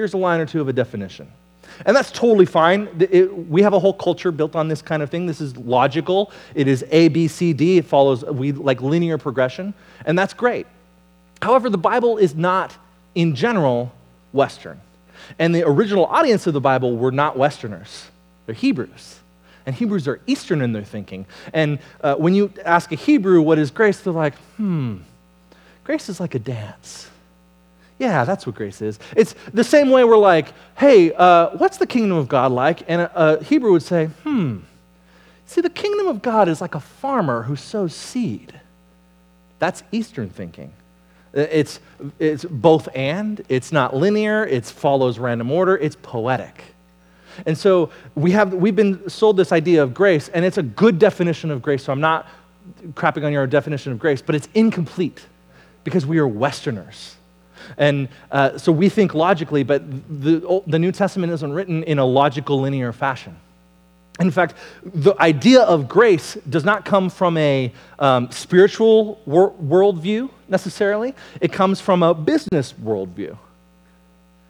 Here's 0.00 0.14
a 0.14 0.16
line 0.16 0.40
or 0.40 0.46
two 0.46 0.62
of 0.62 0.68
a 0.68 0.72
definition. 0.72 1.30
And 1.84 1.94
that's 1.94 2.10
totally 2.10 2.46
fine. 2.46 2.88
It, 2.98 3.36
we 3.36 3.60
have 3.60 3.74
a 3.74 3.78
whole 3.78 3.92
culture 3.92 4.32
built 4.32 4.56
on 4.56 4.66
this 4.66 4.80
kind 4.80 5.02
of 5.02 5.10
thing. 5.10 5.26
This 5.26 5.42
is 5.42 5.54
logical. 5.58 6.32
It 6.54 6.68
is 6.68 6.86
A, 6.90 7.08
B, 7.08 7.28
C, 7.28 7.52
D. 7.52 7.76
It 7.76 7.84
follows 7.84 8.24
we 8.24 8.52
like 8.52 8.80
linear 8.80 9.18
progression, 9.18 9.74
and 10.06 10.18
that's 10.18 10.32
great. 10.32 10.66
However, 11.42 11.68
the 11.68 11.76
Bible 11.76 12.16
is 12.16 12.34
not, 12.34 12.74
in 13.14 13.34
general, 13.34 13.92
Western. 14.32 14.80
And 15.38 15.54
the 15.54 15.68
original 15.68 16.06
audience 16.06 16.46
of 16.46 16.54
the 16.54 16.62
Bible 16.62 16.96
were 16.96 17.12
not 17.12 17.36
Westerners, 17.36 18.08
they're 18.46 18.54
Hebrews. 18.54 19.18
And 19.66 19.76
Hebrews 19.76 20.08
are 20.08 20.18
Eastern 20.26 20.62
in 20.62 20.72
their 20.72 20.82
thinking. 20.82 21.26
And 21.52 21.78
uh, 22.00 22.14
when 22.14 22.34
you 22.34 22.50
ask 22.64 22.90
a 22.90 22.96
Hebrew 22.96 23.42
what 23.42 23.58
is 23.58 23.70
grace, 23.70 24.00
they're 24.00 24.14
like, 24.14 24.36
hmm, 24.56 24.96
grace 25.84 26.08
is 26.08 26.20
like 26.20 26.34
a 26.34 26.38
dance. 26.38 27.10
Yeah, 28.00 28.24
that's 28.24 28.46
what 28.46 28.54
grace 28.54 28.80
is. 28.80 28.98
It's 29.14 29.34
the 29.52 29.62
same 29.62 29.90
way 29.90 30.04
we're 30.04 30.16
like, 30.16 30.54
hey, 30.78 31.12
uh, 31.12 31.50
what's 31.58 31.76
the 31.76 31.86
kingdom 31.86 32.16
of 32.16 32.28
God 32.28 32.50
like? 32.50 32.82
And 32.88 33.02
a, 33.02 33.38
a 33.38 33.44
Hebrew 33.44 33.72
would 33.72 33.82
say, 33.82 34.06
hmm, 34.06 34.60
see, 35.44 35.60
the 35.60 35.68
kingdom 35.68 36.08
of 36.08 36.22
God 36.22 36.48
is 36.48 36.62
like 36.62 36.74
a 36.74 36.80
farmer 36.80 37.42
who 37.42 37.56
sows 37.56 37.94
seed. 37.94 38.58
That's 39.58 39.82
Eastern 39.92 40.30
thinking. 40.30 40.72
It's, 41.34 41.78
it's 42.18 42.46
both 42.46 42.88
and. 42.94 43.44
It's 43.50 43.70
not 43.70 43.94
linear. 43.94 44.46
It 44.46 44.64
follows 44.64 45.18
random 45.18 45.52
order. 45.52 45.76
It's 45.76 45.96
poetic. 46.02 46.64
And 47.44 47.56
so 47.56 47.90
we 48.14 48.30
have, 48.30 48.54
we've 48.54 48.74
been 48.74 49.10
sold 49.10 49.36
this 49.36 49.52
idea 49.52 49.82
of 49.82 49.92
grace, 49.92 50.30
and 50.30 50.42
it's 50.42 50.56
a 50.56 50.62
good 50.62 50.98
definition 50.98 51.50
of 51.50 51.60
grace. 51.60 51.84
So 51.84 51.92
I'm 51.92 52.00
not 52.00 52.26
crapping 52.94 53.26
on 53.26 53.32
your 53.32 53.46
definition 53.46 53.92
of 53.92 53.98
grace, 53.98 54.22
but 54.22 54.34
it's 54.34 54.48
incomplete 54.54 55.26
because 55.84 56.06
we 56.06 56.16
are 56.16 56.26
Westerners. 56.26 57.16
And 57.76 58.08
uh, 58.30 58.58
so 58.58 58.72
we 58.72 58.88
think 58.88 59.14
logically, 59.14 59.62
but 59.62 59.82
the, 60.22 60.62
the 60.66 60.78
New 60.78 60.92
Testament 60.92 61.32
isn't 61.32 61.52
written 61.52 61.82
in 61.84 61.98
a 61.98 62.04
logical, 62.04 62.60
linear 62.60 62.92
fashion. 62.92 63.36
In 64.20 64.30
fact, 64.30 64.54
the 64.84 65.14
idea 65.18 65.62
of 65.62 65.88
grace 65.88 66.36
does 66.48 66.64
not 66.64 66.84
come 66.84 67.08
from 67.08 67.38
a 67.38 67.72
um, 67.98 68.30
spiritual 68.30 69.20
wor- 69.24 69.52
worldview 69.52 70.30
necessarily, 70.48 71.14
it 71.40 71.52
comes 71.52 71.80
from 71.80 72.02
a 72.02 72.12
business 72.12 72.74
worldview. 72.74 73.38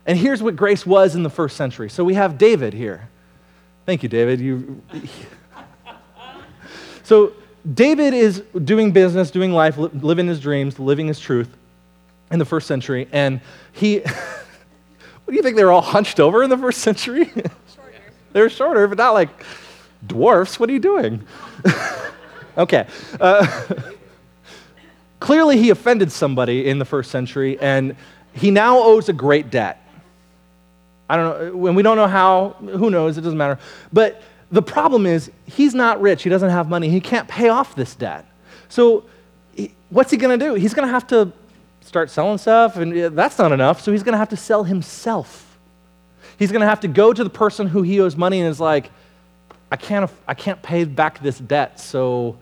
And 0.06 0.18
here's 0.18 0.42
what 0.42 0.56
grace 0.56 0.84
was 0.84 1.14
in 1.14 1.22
the 1.22 1.30
first 1.30 1.56
century. 1.56 1.88
So 1.88 2.02
we 2.02 2.14
have 2.14 2.36
David 2.36 2.72
here. 2.72 3.08
Thank 3.86 4.02
you, 4.02 4.08
David. 4.08 4.40
You. 4.40 4.82
so 7.04 7.32
David 7.74 8.14
is 8.14 8.42
doing 8.64 8.90
business, 8.90 9.30
doing 9.30 9.52
life, 9.52 9.76
living 9.76 10.26
his 10.26 10.40
dreams, 10.40 10.78
living 10.80 11.06
his 11.06 11.20
truth 11.20 11.56
in 12.30 12.38
the 12.38 12.44
first 12.44 12.66
century, 12.66 13.08
and 13.12 13.40
he. 13.72 13.98
what 15.24 15.28
do 15.28 15.34
you 15.34 15.42
think 15.42 15.56
they 15.56 15.64
were 15.64 15.72
all 15.72 15.80
hunched 15.80 16.20
over 16.20 16.42
in 16.42 16.50
the 16.50 16.58
first 16.58 16.80
century? 16.80 17.32
They're 18.32 18.50
shorter, 18.50 18.86
but 18.86 18.98
not 18.98 19.12
like 19.12 19.28
dwarfs. 20.06 20.60
What 20.60 20.70
are 20.70 20.72
you 20.72 20.78
doing? 20.78 21.24
okay. 22.58 22.86
Uh, 23.20 23.64
clearly, 25.18 25.58
he 25.58 25.70
offended 25.70 26.12
somebody 26.12 26.68
in 26.68 26.78
the 26.78 26.84
first 26.84 27.10
century, 27.10 27.58
and 27.60 27.96
he 28.32 28.50
now 28.50 28.78
owes 28.78 29.08
a 29.08 29.12
great 29.12 29.50
debt. 29.50 29.84
I 31.08 31.16
don't 31.16 31.40
know, 31.40 31.56
when 31.56 31.74
we 31.74 31.82
don't 31.82 31.96
know 31.96 32.06
how, 32.06 32.50
who 32.60 32.88
knows, 32.88 33.18
it 33.18 33.22
doesn't 33.22 33.38
matter. 33.38 33.58
But 33.92 34.22
the 34.52 34.62
problem 34.62 35.06
is, 35.06 35.30
he's 35.46 35.74
not 35.74 36.00
rich, 36.00 36.22
he 36.22 36.30
doesn't 36.30 36.50
have 36.50 36.68
money, 36.68 36.88
he 36.88 37.00
can't 37.00 37.26
pay 37.26 37.48
off 37.48 37.74
this 37.74 37.96
debt. 37.96 38.26
So, 38.68 39.04
what's 39.88 40.12
he 40.12 40.16
going 40.16 40.38
to 40.38 40.44
do? 40.44 40.54
He's 40.54 40.72
going 40.72 40.86
to 40.86 40.92
have 40.92 41.08
to 41.08 41.32
start 41.80 42.10
selling 42.10 42.38
stuff, 42.38 42.76
and 42.76 43.16
that's 43.16 43.38
not 43.38 43.52
enough, 43.52 43.80
so 43.80 43.92
he's 43.92 44.02
going 44.02 44.12
to 44.12 44.18
have 44.18 44.28
to 44.30 44.36
sell 44.36 44.64
himself. 44.64 45.58
He's 46.38 46.52
going 46.52 46.60
to 46.60 46.66
have 46.66 46.80
to 46.80 46.88
go 46.88 47.12
to 47.12 47.24
the 47.24 47.30
person 47.30 47.66
who 47.66 47.82
he 47.82 48.00
owes 48.00 48.16
money 48.16 48.40
and 48.40 48.48
is 48.48 48.60
like, 48.60 48.90
I 49.70 49.76
can't, 49.76 50.10
I 50.26 50.34
can't 50.34 50.60
pay 50.62 50.84
back 50.84 51.22
this 51.22 51.38
debt, 51.38 51.80
so 51.80 52.36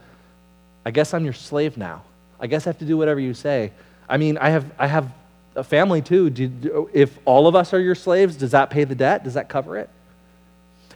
I 0.85 0.91
guess 0.91 1.13
I'm 1.15 1.25
your 1.25 1.35
slave 1.35 1.77
now. 1.77 2.03
I 2.41 2.47
guess 2.47 2.67
I 2.67 2.71
have 2.71 2.79
to 2.79 2.85
do 2.85 2.97
whatever 2.97 3.21
you 3.21 3.35
say. 3.35 3.73
I 4.09 4.17
mean, 4.17 4.39
I 4.39 4.51
have, 4.51 4.65
I 4.79 4.87
have 4.87 5.13
a 5.57 5.65
family 5.65 6.01
too. 6.01 6.31
Do, 6.31 6.89
if 6.93 7.19
all 7.25 7.47
of 7.47 7.55
us 7.55 7.75
are 7.75 7.81
your 7.81 7.95
slaves, 7.95 8.37
does 8.37 8.53
that 8.53 8.71
pay 8.71 8.85
the 8.85 8.95
debt? 8.95 9.25
Does 9.25 9.35
that 9.35 9.49
cover 9.49 9.77
it? 9.77 9.91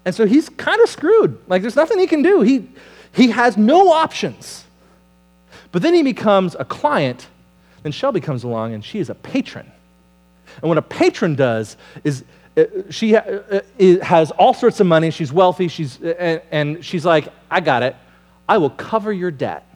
And 0.05 0.14
so 0.14 0.26
he's 0.26 0.49
kind 0.49 0.80
of 0.80 0.88
screwed. 0.88 1.38
Like, 1.49 1.62
there's 1.62 1.76
nothing 1.76 1.99
he 1.99 2.07
can 2.07 2.22
do. 2.22 2.40
He, 2.40 2.68
he 3.12 3.30
has 3.30 3.57
no 3.57 3.93
options. 3.93 4.64
But 5.70 5.82
then 5.82 5.95
he 5.95 6.03
becomes 6.03 6.57
a 6.59 6.64
client, 6.64 7.26
then 7.83 7.93
Shelby 7.93 8.20
comes 8.20 8.45
along 8.45 8.74
and 8.74 8.85
she 8.85 8.99
is 8.99 9.11
a 9.11 9.14
patron. 9.14 9.70
And 10.61 10.68
what 10.68 10.78
a 10.78 10.83
patron 10.83 11.35
does 11.35 11.76
is 12.05 12.24
uh, 12.57 12.64
she 12.91 13.16
uh, 13.16 13.20
uh, 13.20 13.61
has 14.03 14.30
all 14.33 14.55
sorts 14.55 14.80
of 14.80 14.87
money. 14.87 15.11
She's 15.11 15.33
wealthy. 15.33 15.68
She's, 15.68 16.01
and 16.03 16.85
she's 16.85 17.05
like, 17.05 17.28
I 17.51 17.61
got 17.61 17.83
it. 17.83 17.97
I 18.49 18.59
will 18.59 18.70
cover 18.70 19.12
your 19.12 19.30
debt. 19.30 19.66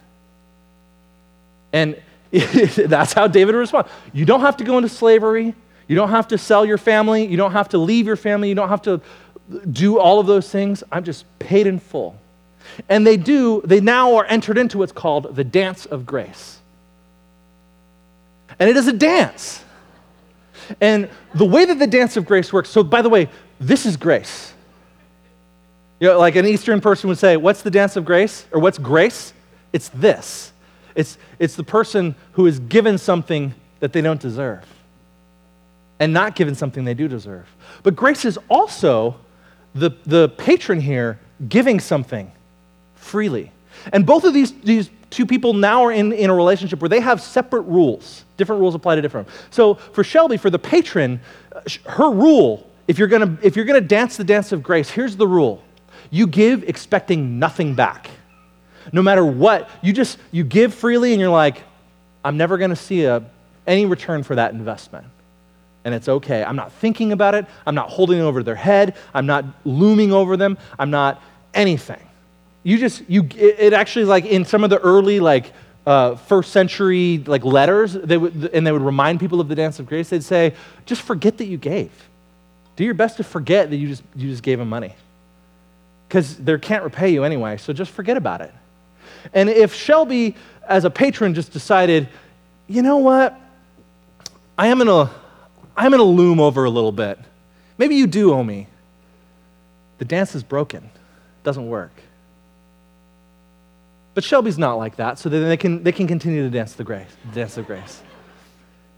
And 1.73 1.97
That's 2.77 3.13
how 3.13 3.29
David 3.29 3.55
responds. 3.55 3.91
You 4.13 4.25
don't 4.25 4.41
have 4.41 4.57
to 4.59 4.65
go 4.65 4.79
into 4.79 4.89
slavery. 4.89 5.55
You 5.89 5.97
don't 5.97 6.11
have 6.11 6.29
to 6.29 6.39
sell 6.39 6.65
your 6.65 6.79
family. 6.79 7.25
You 7.25 7.37
don't 7.37 7.53
have 7.53 7.69
to 7.71 7.79
leave 7.79 8.07
your 8.07 8.17
family. 8.17 8.49
You 8.49 8.55
don't 8.55 8.69
have 8.69 8.83
to 8.83 9.01
do 9.71 9.99
all 9.99 10.19
of 10.19 10.27
those 10.27 10.51
things. 10.51 10.83
I'm 10.91 11.05
just 11.05 11.25
paid 11.39 11.67
in 11.67 11.79
full. 11.79 12.17
And 12.89 13.07
they 13.07 13.17
do, 13.17 13.63
they 13.65 13.81
now 13.81 14.17
are 14.17 14.25
entered 14.25 14.59
into 14.59 14.79
what's 14.79 14.93
called 14.93 15.37
the 15.37 15.45
dance 15.45 15.87
of 15.87 16.05
grace. 16.05 16.59
And 18.59 18.71
it 18.71 18.77
is 18.77 18.89
a 18.89 18.93
dance. 18.93 19.63
And 20.81 21.09
the 21.35 21.45
way 21.45 21.65
that 21.65 21.79
the 21.79 21.87
dance 21.87 22.17
of 22.17 22.25
grace 22.25 22.53
works, 22.53 22.69
so 22.69 22.83
by 22.83 23.03
the 23.03 23.09
way, 23.09 23.29
this 23.61 23.87
is 23.87 23.97
grace. 23.97 24.53
You 26.01 26.09
know, 26.09 26.19
like 26.19 26.37
an 26.37 26.47
Eastern 26.47 26.81
person 26.81 27.09
would 27.09 27.19
say, 27.19 27.37
What's 27.37 27.63
the 27.63 27.71
dance 27.71 27.97
of 27.97 28.05
grace? 28.05 28.47
Or 28.53 28.61
what's 28.61 28.79
grace? 28.79 29.33
It's 29.73 29.89
this. 29.91 30.53
It's, 30.95 31.19
it's 31.39 31.57
the 31.57 31.65
person 31.65 32.15
who 32.33 32.47
is 32.47 32.59
given 32.59 32.99
something 32.99 33.55
that 33.81 33.93
they 33.93 34.01
don't 34.01 34.21
deserve 34.21 34.65
and 36.01 36.13
not 36.13 36.35
given 36.35 36.55
something 36.55 36.85
they 36.85 36.95
do 36.95 37.09
deserve. 37.09 37.47
But 37.83 37.97
grace 37.97 38.25
is 38.25 38.39
also 38.49 39.17
the, 39.75 39.91
the 40.07 40.31
patron 40.31 40.81
here 40.81 41.19
giving 41.49 41.81
something 41.81 42.33
freely. 42.95 43.53
And 43.93 44.07
both 44.07 44.25
of 44.25 44.35
these, 44.35 44.53
these 44.61 44.91
two 45.11 45.27
people 45.27 45.53
now 45.53 45.85
are 45.85 45.93
in, 45.93 46.13
in 46.13 46.31
a 46.31 46.35
relationship 46.35 46.81
where 46.81 46.89
they 46.89 47.01
have 47.01 47.21
separate 47.21 47.63
rules. 47.63 48.25
Different 48.37 48.61
rules 48.61 48.75
apply 48.75 48.97
to 48.97 49.03
different. 49.03 49.29
So 49.51 49.75
for 49.75 50.05
Shelby, 50.05 50.37
for 50.37 50.51
the 50.51 50.59
patron, 50.59 51.21
uh, 51.55 51.61
her 51.87 52.11
rule, 52.11 52.69
if 52.89 52.99
you're 52.99 53.09
gonna, 53.09 53.39
if 53.43 53.57
you're 53.57 53.65
gonna 53.65 53.81
dance 53.81 54.17
the 54.17 54.25
dance 54.25 54.53
of 54.53 54.63
grace, 54.63 54.91
here's 54.91 55.17
the 55.17 55.27
rule. 55.27 55.63
You 56.11 56.27
give 56.27 56.69
expecting 56.69 57.39
nothing 57.39 57.75
back 57.75 58.11
no 58.93 59.03
matter 59.03 59.25
what, 59.25 59.69
you 59.83 59.93
just 59.93 60.19
you 60.31 60.45
give 60.45 60.75
freely 60.75 61.13
and 61.13 61.21
you're 61.21 61.31
like, 61.31 61.63
I'm 62.25 62.37
never 62.37 62.59
to 62.59 62.77
see 62.77 63.05
a, 63.05 63.25
any 63.67 63.87
return 63.87 64.23
for 64.23 64.35
that 64.37 64.53
investment. 64.53 65.07
And 65.85 65.95
it's 65.95 66.09
okay. 66.09 66.43
I'm 66.43 66.57
not 66.57 66.73
thinking 66.73 67.13
about 67.13 67.35
it. 67.35 67.47
I'm 67.65 67.75
not 67.75 67.91
holding 67.91 68.19
it 68.19 68.23
over 68.23 68.43
their 68.43 68.57
head. 68.57 68.97
I'm 69.15 69.27
not 69.27 69.45
looming 69.65 70.13
over 70.13 70.37
them. 70.37 70.59
I'm 70.79 70.91
not 70.91 71.23
anything. 71.55 72.01
You 72.67 72.79
just 72.79 73.03
you 73.09 73.29
it, 73.35 73.73
actually 73.73 74.07
like 74.07 74.25
in 74.25 74.45
some 74.45 74.64
of 74.64 74.71
the 74.71 74.79
early 74.79 75.21
like 75.21 75.53
uh, 75.87 76.17
first 76.17 76.53
century 76.53 77.23
like 77.27 77.45
letters 77.45 77.93
they 77.93 78.17
would, 78.17 78.51
and 78.53 78.67
they 78.67 78.73
would 78.73 78.83
remind 78.83 79.21
people 79.21 79.41
of 79.41 79.47
the 79.49 79.55
dance 79.55 79.79
of 79.79 79.87
grace 79.87 80.09
they'd 80.09 80.25
say 80.25 80.53
just 80.85 81.01
forget 81.01 81.39
that 81.39 81.45
you 81.45 81.57
gave 81.57 81.93
do 82.75 82.83
your 82.83 82.93
best 82.93 83.19
to 83.19 83.23
forget 83.23 83.71
that 83.71 83.77
you 83.77 83.87
just 83.87 84.03
you 84.17 84.29
just 84.29 84.43
gave 84.43 84.59
them 84.59 84.69
money 84.69 84.97
because 86.09 86.37
they 86.39 86.59
can't 86.59 86.83
repay 86.83 87.11
you 87.11 87.23
anyway 87.23 87.57
so 87.57 87.73
just 87.73 87.93
forget 87.93 88.17
about 88.17 88.41
it 88.41 88.53
and 89.33 89.49
if 89.49 89.75
Shelby, 89.75 90.35
as 90.67 90.85
a 90.85 90.91
patron, 90.91 91.35
just 91.35 91.53
decided, 91.53 92.09
you 92.67 92.83
know 92.83 92.99
what, 92.99 93.39
I 94.59 94.69
am 94.69 94.79
to 94.81 95.11
I'm 95.77 95.93
to 95.93 96.03
loom 96.03 96.41
over 96.41 96.64
a 96.64 96.71
little 96.71 96.93
bit. 96.93 97.19
Maybe 97.77 97.97
you 97.97 98.07
do 98.07 98.33
owe 98.33 98.43
me. 98.43 98.67
The 99.99 100.07
dance 100.07 100.35
is 100.35 100.43
broken. 100.43 100.85
It 100.85 101.45
doesn't 101.45 101.69
work. 101.69 101.93
But 104.17 104.25
Shelby's 104.25 104.57
not 104.57 104.79
like 104.79 104.97
that, 104.97 105.19
so 105.19 105.29
then 105.29 105.47
they 105.47 105.59
can, 105.59 105.83
they 105.83 105.93
can 105.93 106.07
continue 106.07 106.43
to 106.43 106.49
dance 106.49 106.73
the 106.73 106.85
grace, 106.85 107.11
dance 107.35 107.59
of 107.59 107.67
grace. 107.67 108.01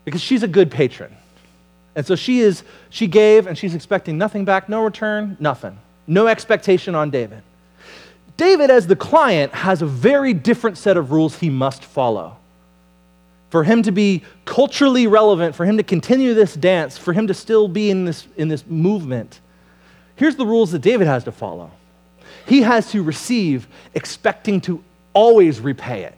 Because 0.04 0.20
she's 0.20 0.44
a 0.44 0.48
good 0.48 0.70
patron. 0.70 1.12
And 1.96 2.06
so 2.06 2.14
she 2.14 2.38
is, 2.38 2.62
she 2.88 3.08
gave 3.08 3.48
and 3.48 3.58
she's 3.58 3.74
expecting 3.74 4.16
nothing 4.16 4.44
back, 4.44 4.68
no 4.68 4.84
return, 4.84 5.36
nothing. 5.40 5.76
No 6.06 6.28
expectation 6.28 6.94
on 6.94 7.10
David. 7.10 7.42
David, 8.36 8.70
as 8.70 8.86
the 8.86 8.94
client, 8.94 9.52
has 9.54 9.82
a 9.82 9.86
very 9.86 10.32
different 10.32 10.78
set 10.78 10.96
of 10.96 11.10
rules 11.10 11.40
he 11.40 11.50
must 11.50 11.82
follow. 11.82 12.36
For 13.50 13.64
him 13.64 13.82
to 13.82 13.90
be 13.90 14.22
culturally 14.44 15.08
relevant, 15.08 15.56
for 15.56 15.64
him 15.64 15.78
to 15.78 15.82
continue 15.82 16.32
this 16.32 16.54
dance, 16.54 16.96
for 16.96 17.12
him 17.12 17.26
to 17.26 17.34
still 17.34 17.66
be 17.66 17.90
in 17.90 18.04
this, 18.04 18.28
in 18.36 18.46
this 18.46 18.64
movement, 18.68 19.40
here's 20.14 20.36
the 20.36 20.46
rules 20.46 20.70
that 20.70 20.78
David 20.78 21.08
has 21.08 21.24
to 21.24 21.32
follow. 21.32 21.72
He 22.46 22.62
has 22.62 22.92
to 22.92 23.02
receive, 23.02 23.66
expecting 23.94 24.60
to 24.60 24.84
always 25.12 25.60
repay 25.60 26.04
it. 26.04 26.14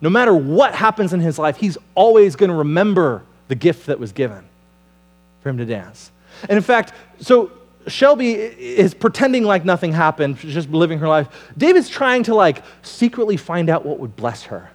No 0.00 0.10
matter 0.10 0.34
what 0.34 0.74
happens 0.74 1.12
in 1.12 1.20
his 1.20 1.38
life, 1.38 1.56
he's 1.56 1.78
always 1.94 2.34
going 2.36 2.50
to 2.50 2.56
remember 2.56 3.22
the 3.48 3.54
gift 3.54 3.86
that 3.86 3.98
was 4.00 4.12
given 4.12 4.44
for 5.40 5.48
him 5.48 5.58
to 5.58 5.64
dance. 5.64 6.10
And 6.48 6.56
in 6.56 6.62
fact, 6.62 6.92
so 7.20 7.52
Shelby 7.86 8.32
is 8.32 8.94
pretending 8.94 9.44
like 9.44 9.64
nothing 9.64 9.92
happened, 9.92 10.38
just 10.38 10.70
living 10.70 10.98
her 10.98 11.08
life. 11.08 11.28
David's 11.56 11.88
trying 11.88 12.22
to 12.24 12.34
like 12.34 12.62
secretly 12.82 13.36
find 13.36 13.68
out 13.68 13.84
what 13.84 13.98
would 13.98 14.16
bless 14.16 14.44
her 14.44 14.70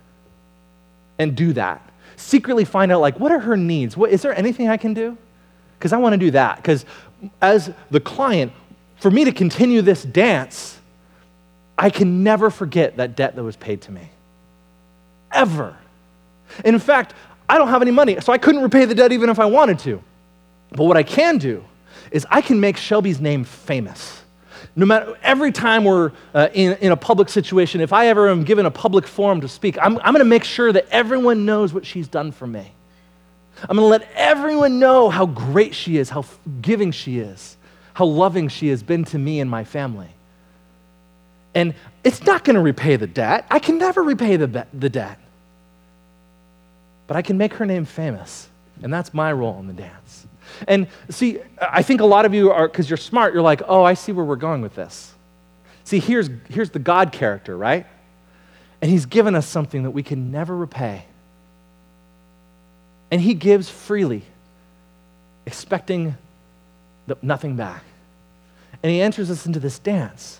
and 1.19 1.35
do 1.35 1.53
that. 1.53 1.81
Secretly 2.15 2.65
find 2.65 2.91
out 2.91 3.01
like 3.01 3.19
what 3.19 3.31
are 3.31 3.39
her 3.39 3.57
needs? 3.57 3.95
What, 3.97 4.11
is 4.11 4.21
there 4.21 4.37
anything 4.37 4.69
I 4.69 4.77
can 4.77 4.93
do? 4.93 5.17
Because 5.77 5.93
I 5.93 5.97
want 5.97 6.13
to 6.13 6.17
do 6.17 6.31
that. 6.31 6.57
Because 6.57 6.85
as 7.41 7.71
the 7.91 7.99
client, 7.99 8.51
for 8.97 9.11
me 9.11 9.25
to 9.25 9.31
continue 9.31 9.81
this 9.81 10.03
dance, 10.03 10.76
I 11.77 11.89
can 11.89 12.23
never 12.23 12.49
forget 12.49 12.97
that 12.97 13.15
debt 13.15 13.35
that 13.35 13.43
was 13.43 13.55
paid 13.55 13.81
to 13.81 13.91
me. 13.91 14.09
Ever. 15.31 15.75
And 16.65 16.73
in 16.73 16.79
fact, 16.79 17.13
I 17.49 17.57
don't 17.57 17.67
have 17.67 17.81
any 17.81 17.91
money, 17.91 18.19
so 18.19 18.33
I 18.33 18.37
couldn't 18.37 18.61
repay 18.61 18.85
the 18.85 18.95
debt 18.95 19.11
even 19.11 19.29
if 19.29 19.39
I 19.39 19.45
wanted 19.45 19.79
to. 19.79 20.01
But 20.71 20.85
what 20.85 20.97
I 20.97 21.03
can 21.03 21.37
do 21.37 21.63
is 22.11 22.25
I 22.29 22.41
can 22.41 22.59
make 22.59 22.77
Shelby's 22.77 23.19
name 23.19 23.43
famous. 23.43 24.21
No 24.75 24.85
matter, 24.85 25.17
every 25.21 25.51
time 25.51 25.83
we're 25.83 26.11
uh, 26.33 26.49
in, 26.53 26.73
in 26.77 26.91
a 26.91 26.97
public 26.97 27.29
situation, 27.29 27.81
if 27.81 27.93
I 27.93 28.07
ever 28.07 28.29
am 28.29 28.43
given 28.43 28.65
a 28.65 28.71
public 28.71 29.07
forum 29.07 29.41
to 29.41 29.47
speak, 29.47 29.77
I'm, 29.79 29.97
I'm 29.99 30.13
going 30.13 30.19
to 30.19 30.25
make 30.25 30.43
sure 30.43 30.71
that 30.71 30.87
everyone 30.89 31.45
knows 31.45 31.73
what 31.73 31.85
she's 31.85 32.07
done 32.07 32.31
for 32.31 32.47
me. 32.47 32.71
I'm 33.61 33.75
going 33.77 33.85
to 33.85 33.85
let 33.85 34.07
everyone 34.13 34.79
know 34.79 35.09
how 35.09 35.25
great 35.25 35.73
she 35.73 35.97
is, 35.97 36.09
how 36.09 36.25
giving 36.61 36.91
she 36.91 37.19
is, 37.19 37.57
how 37.93 38.05
loving 38.05 38.49
she 38.49 38.67
has 38.67 38.83
been 38.83 39.03
to 39.05 39.17
me 39.17 39.39
and 39.39 39.49
my 39.49 39.63
family. 39.63 40.09
And 41.57 41.73
it's 42.03 42.23
not 42.23 42.43
going 42.43 42.53
to 42.53 42.61
repay 42.61 42.97
the 42.97 43.07
debt. 43.07 43.47
I 43.49 43.57
can 43.57 43.79
never 43.79 44.03
repay 44.03 44.35
the, 44.35 44.67
the 44.75 44.89
debt. 44.91 45.17
But 47.07 47.17
I 47.17 47.23
can 47.23 47.35
make 47.39 47.55
her 47.55 47.65
name 47.65 47.83
famous. 47.83 48.47
And 48.83 48.93
that's 48.93 49.11
my 49.11 49.33
role 49.33 49.59
in 49.59 49.65
the 49.65 49.73
dance. 49.73 50.27
And 50.67 50.85
see, 51.09 51.39
I 51.59 51.81
think 51.81 51.99
a 51.99 52.05
lot 52.05 52.25
of 52.25 52.33
you 52.35 52.51
are, 52.51 52.67
because 52.67 52.87
you're 52.87 52.95
smart, 52.95 53.33
you're 53.33 53.41
like, 53.41 53.63
oh, 53.67 53.83
I 53.83 53.95
see 53.95 54.11
where 54.11 54.23
we're 54.23 54.35
going 54.35 54.61
with 54.61 54.75
this. 54.75 55.15
See, 55.83 55.97
here's, 55.97 56.29
here's 56.47 56.69
the 56.69 56.77
God 56.77 57.11
character, 57.11 57.57
right? 57.57 57.87
And 58.79 58.91
he's 58.91 59.07
given 59.07 59.33
us 59.33 59.47
something 59.47 59.81
that 59.81 59.91
we 59.91 60.03
can 60.03 60.29
never 60.31 60.55
repay. 60.55 61.05
And 63.09 63.19
he 63.19 63.33
gives 63.33 63.67
freely, 63.67 64.21
expecting 65.47 66.17
the, 67.07 67.17
nothing 67.23 67.55
back. 67.55 67.83
And 68.83 68.91
he 68.91 69.01
enters 69.01 69.31
us 69.31 69.47
into 69.47 69.59
this 69.59 69.79
dance. 69.79 70.39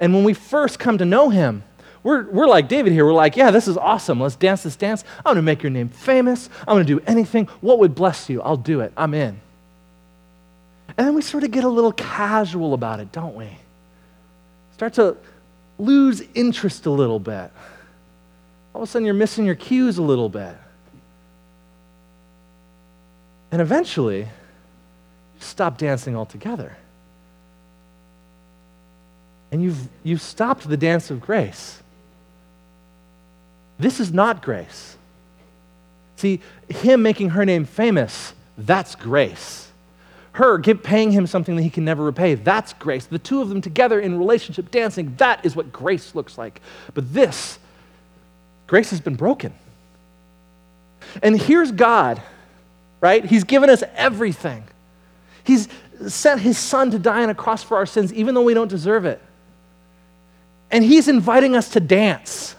And 0.00 0.14
when 0.14 0.24
we 0.24 0.34
first 0.34 0.78
come 0.78 0.98
to 0.98 1.04
know 1.04 1.30
him, 1.30 1.62
we're, 2.02 2.30
we're 2.30 2.46
like 2.46 2.68
David 2.68 2.92
here. 2.92 3.04
We're 3.04 3.12
like, 3.12 3.36
yeah, 3.36 3.50
this 3.50 3.66
is 3.66 3.76
awesome. 3.76 4.20
Let's 4.20 4.36
dance 4.36 4.62
this 4.62 4.76
dance. 4.76 5.02
I'm 5.18 5.24
going 5.24 5.36
to 5.36 5.42
make 5.42 5.62
your 5.62 5.70
name 5.70 5.88
famous. 5.88 6.48
I'm 6.60 6.76
going 6.76 6.86
to 6.86 6.98
do 6.98 7.02
anything. 7.06 7.46
What 7.60 7.80
would 7.80 7.96
bless 7.96 8.28
you? 8.30 8.40
I'll 8.42 8.56
do 8.56 8.80
it. 8.80 8.92
I'm 8.96 9.12
in. 9.12 9.40
And 10.96 11.06
then 11.06 11.14
we 11.14 11.22
sort 11.22 11.42
of 11.42 11.50
get 11.50 11.64
a 11.64 11.68
little 11.68 11.92
casual 11.92 12.74
about 12.74 13.00
it, 13.00 13.10
don't 13.10 13.34
we? 13.34 13.48
Start 14.74 14.94
to 14.94 15.16
lose 15.78 16.22
interest 16.34 16.86
a 16.86 16.90
little 16.90 17.18
bit. 17.18 17.50
All 18.72 18.82
of 18.82 18.88
a 18.88 18.90
sudden, 18.90 19.04
you're 19.04 19.14
missing 19.14 19.44
your 19.44 19.54
cues 19.54 19.98
a 19.98 20.02
little 20.02 20.28
bit. 20.28 20.56
And 23.50 23.60
eventually, 23.60 24.28
stop 25.40 25.78
dancing 25.78 26.14
altogether. 26.14 26.76
And 29.56 29.62
you've, 29.62 29.88
you've 30.04 30.20
stopped 30.20 30.68
the 30.68 30.76
dance 30.76 31.10
of 31.10 31.18
grace. 31.22 31.80
This 33.78 34.00
is 34.00 34.12
not 34.12 34.42
grace. 34.42 34.98
See, 36.16 36.42
him 36.68 37.00
making 37.00 37.30
her 37.30 37.46
name 37.46 37.64
famous, 37.64 38.34
that's 38.58 38.94
grace 38.94 39.66
her 40.36 40.58
give, 40.58 40.82
paying 40.82 41.12
him 41.12 41.26
something 41.26 41.56
that 41.56 41.62
he 41.62 41.70
can 41.70 41.84
never 41.84 42.04
repay. 42.04 42.34
That's 42.34 42.74
grace. 42.74 43.06
The 43.06 43.18
two 43.18 43.40
of 43.40 43.48
them 43.48 43.62
together 43.62 43.98
in 43.98 44.18
relationship, 44.18 44.70
dancing, 44.70 45.14
that 45.16 45.44
is 45.46 45.56
what 45.56 45.72
grace 45.72 46.14
looks 46.14 46.36
like. 46.36 46.60
But 46.92 47.12
this, 47.14 47.58
grace 48.66 48.90
has 48.90 49.00
been 49.00 49.14
broken. 49.14 49.54
And 51.22 51.40
here's 51.40 51.72
God, 51.72 52.20
right? 53.00 53.24
He's 53.24 53.44
given 53.44 53.70
us 53.70 53.82
everything. 53.94 54.64
He's 55.42 55.68
sent 56.06 56.42
his 56.42 56.58
son 56.58 56.90
to 56.90 56.98
die 56.98 57.22
on 57.22 57.30
a 57.30 57.34
cross 57.34 57.62
for 57.62 57.78
our 57.78 57.86
sins, 57.86 58.12
even 58.12 58.34
though 58.34 58.42
we 58.42 58.52
don't 58.52 58.68
deserve 58.68 59.06
it. 59.06 59.22
And 60.70 60.84
he's 60.84 61.08
inviting 61.08 61.54
us 61.54 61.70
to 61.70 61.80
dance 61.80 62.54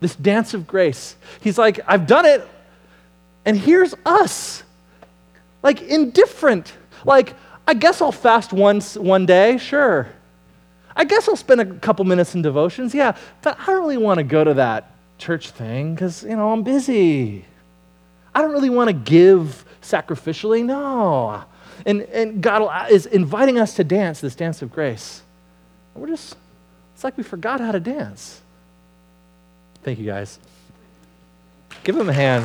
this 0.00 0.16
dance 0.16 0.54
of 0.54 0.66
grace. 0.66 1.16
He's 1.40 1.58
like, 1.58 1.80
I've 1.86 2.06
done 2.06 2.24
it, 2.24 2.48
and 3.44 3.56
here's 3.58 3.94
us 4.06 4.62
like 5.62 5.82
indifferent. 5.82 6.72
Like, 7.04 7.34
I 7.66 7.74
guess 7.74 8.00
I'll 8.00 8.12
fast 8.12 8.52
once 8.52 8.96
one 8.96 9.26
day, 9.26 9.58
sure. 9.58 10.08
I 10.96 11.04
guess 11.04 11.28
I'll 11.28 11.36
spend 11.36 11.60
a 11.60 11.66
couple 11.66 12.04
minutes 12.04 12.34
in 12.34 12.42
devotions, 12.42 12.94
yeah, 12.94 13.16
but 13.42 13.58
I 13.60 13.66
don't 13.66 13.80
really 13.80 13.96
want 13.96 14.18
to 14.18 14.24
go 14.24 14.42
to 14.42 14.54
that 14.54 14.92
church 15.18 15.50
thing 15.50 15.94
because, 15.94 16.24
you 16.24 16.36
know, 16.36 16.50
I'm 16.52 16.62
busy. 16.62 17.44
I 18.34 18.42
don't 18.42 18.52
really 18.52 18.70
want 18.70 18.88
to 18.88 18.94
give 18.94 19.64
sacrificially. 19.82 20.64
No. 20.64 21.44
And, 21.86 22.02
and 22.02 22.42
God 22.42 22.90
is 22.90 23.06
inviting 23.06 23.58
us 23.58 23.74
to 23.74 23.84
dance 23.84 24.20
this 24.20 24.34
dance 24.34 24.62
of 24.62 24.72
grace. 24.72 25.22
We're 25.94 26.08
just, 26.08 26.36
it's 27.00 27.04
like 27.04 27.16
we 27.16 27.22
forgot 27.22 27.60
how 27.60 27.72
to 27.72 27.80
dance. 27.80 28.42
Thank 29.82 29.98
you, 29.98 30.04
guys. 30.04 30.38
Give 31.82 31.96
them 31.96 32.10
a 32.10 32.12
hand. 32.12 32.44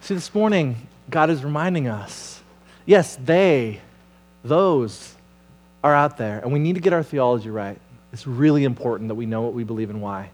See, 0.00 0.14
this 0.14 0.34
morning, 0.34 0.88
God 1.10 1.28
is 1.28 1.44
reminding 1.44 1.86
us 1.86 2.40
yes, 2.86 3.16
they, 3.16 3.82
those 4.42 5.14
are 5.84 5.94
out 5.94 6.16
there, 6.16 6.38
and 6.38 6.50
we 6.50 6.58
need 6.58 6.76
to 6.76 6.80
get 6.80 6.94
our 6.94 7.02
theology 7.02 7.50
right. 7.50 7.78
It's 8.14 8.26
really 8.26 8.64
important 8.64 9.08
that 9.08 9.16
we 9.16 9.26
know 9.26 9.42
what 9.42 9.52
we 9.52 9.64
believe 9.64 9.90
and 9.90 10.00
why. 10.00 10.30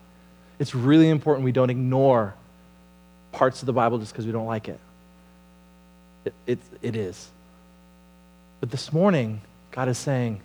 It's 0.61 0.77
really 0.77 1.09
important 1.09 1.45
we 1.45 1.51
don't 1.51 1.71
ignore 1.71 2.35
parts 3.33 3.63
of 3.63 3.67
the 3.67 3.73
Bible 3.73 3.99
just 3.99 4.13
because 4.13 4.27
we 4.27 4.33
don't 4.33 4.47
like 4.47 4.69
it. 4.69 4.79
It, 6.25 6.35
it, 6.47 6.59
it 6.83 6.95
is. 6.95 7.32
But 8.63 8.71
this 8.71 8.93
morning, 8.93 9.41
God 9.73 9.89
is 9.89 9.99
saying, 9.99 10.41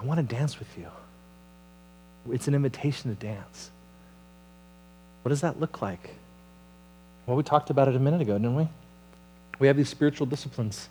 I 0.00 0.04
want 0.06 0.16
to 0.26 0.34
dance 0.34 0.58
with 0.58 0.78
you. 0.78 0.86
It's 2.32 2.48
an 2.48 2.54
invitation 2.54 3.14
to 3.14 3.26
dance. 3.26 3.70
What 5.20 5.28
does 5.28 5.42
that 5.42 5.60
look 5.60 5.82
like? 5.82 6.14
Well, 7.26 7.36
we 7.36 7.42
talked 7.42 7.68
about 7.68 7.88
it 7.88 7.96
a 7.96 7.98
minute 7.98 8.22
ago, 8.22 8.38
didn't 8.38 8.56
we? 8.56 8.66
We 9.58 9.66
have 9.66 9.76
these 9.76 9.90
spiritual 9.90 10.26
disciplines. 10.26 10.88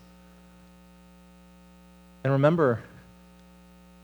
And 2.24 2.34
remember, 2.34 2.84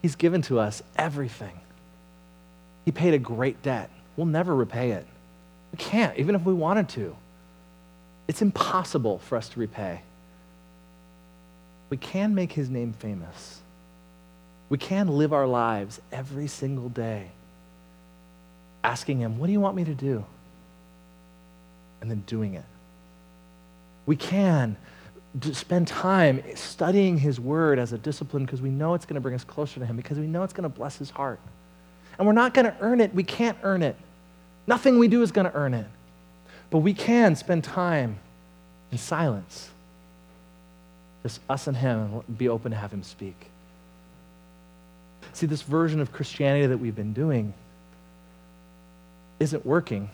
He's 0.01 0.15
given 0.15 0.41
to 0.43 0.57
us 0.57 0.81
everything. 0.95 1.59
He 2.83 2.91
paid 2.91 3.13
a 3.13 3.19
great 3.19 3.61
debt. 3.61 3.91
We'll 4.15 4.25
never 4.25 4.55
repay 4.55 4.89
it. 4.93 5.05
We 5.71 5.77
can't, 5.77 6.17
even 6.17 6.33
if 6.33 6.41
we 6.41 6.53
wanted 6.55 6.89
to. 6.89 7.15
It's 8.27 8.41
impossible 8.41 9.19
for 9.19 9.37
us 9.37 9.49
to 9.49 9.59
repay. 9.59 10.01
We 11.89 11.97
can 11.97 12.35
make 12.35 12.51
His 12.51 12.69
name 12.69 12.93
famous. 12.93 13.61
We 14.69 14.77
can 14.77 15.07
live 15.07 15.31
our 15.33 15.47
lives 15.47 16.01
every 16.11 16.47
single 16.47 16.89
day 16.89 17.29
asking 18.83 19.19
Him, 19.19 19.37
What 19.37 19.47
do 19.47 19.53
you 19.53 19.59
want 19.59 19.75
me 19.75 19.83
to 19.85 19.93
do? 19.93 20.23
And 22.01 22.09
then 22.09 22.23
doing 22.25 22.53
it. 22.53 22.65
We 24.05 24.15
can 24.15 24.77
spend 25.51 25.87
time 25.87 26.41
studying 26.55 27.17
His 27.17 27.39
Word 27.39 27.79
as 27.79 27.93
a 27.93 27.97
discipline 27.97 28.45
because 28.45 28.61
we 28.61 28.69
know 28.69 28.93
it's 28.93 29.05
going 29.05 29.15
to 29.15 29.21
bring 29.21 29.35
us 29.35 29.43
closer 29.43 29.79
to 29.79 29.85
Him, 29.85 29.95
because 29.97 30.17
we 30.17 30.27
know 30.27 30.43
it's 30.43 30.53
going 30.53 30.69
to 30.69 30.75
bless 30.75 30.97
His 30.97 31.09
heart. 31.09 31.39
And 32.17 32.25
we're 32.25 32.33
not 32.33 32.53
going 32.53 32.65
to 32.65 32.75
earn 32.79 33.01
it. 33.01 33.13
We 33.13 33.23
can't 33.23 33.57
earn 33.63 33.83
it. 33.83 33.95
Nothing 34.65 34.97
we 34.99 35.07
do 35.07 35.21
is 35.21 35.31
going 35.31 35.45
to 35.45 35.53
earn 35.53 35.73
it. 35.73 35.85
But 36.69 36.79
we 36.79 36.93
can 36.93 37.35
spend 37.35 37.63
time 37.63 38.17
in 38.91 38.97
silence, 38.97 39.69
just 41.27 41.41
us 41.49 41.67
and 41.67 41.75
Him, 41.75 42.23
and 42.25 42.37
be 42.37 42.47
open 42.47 42.71
to 42.71 42.77
have 42.77 42.93
Him 42.93 43.03
speak. 43.03 43.35
See, 45.33 45.45
this 45.45 45.61
version 45.61 45.99
of 45.99 46.13
Christianity 46.13 46.67
that 46.67 46.77
we've 46.77 46.95
been 46.95 47.11
doing 47.11 47.53
isn't 49.37 49.65
working, 49.65 50.09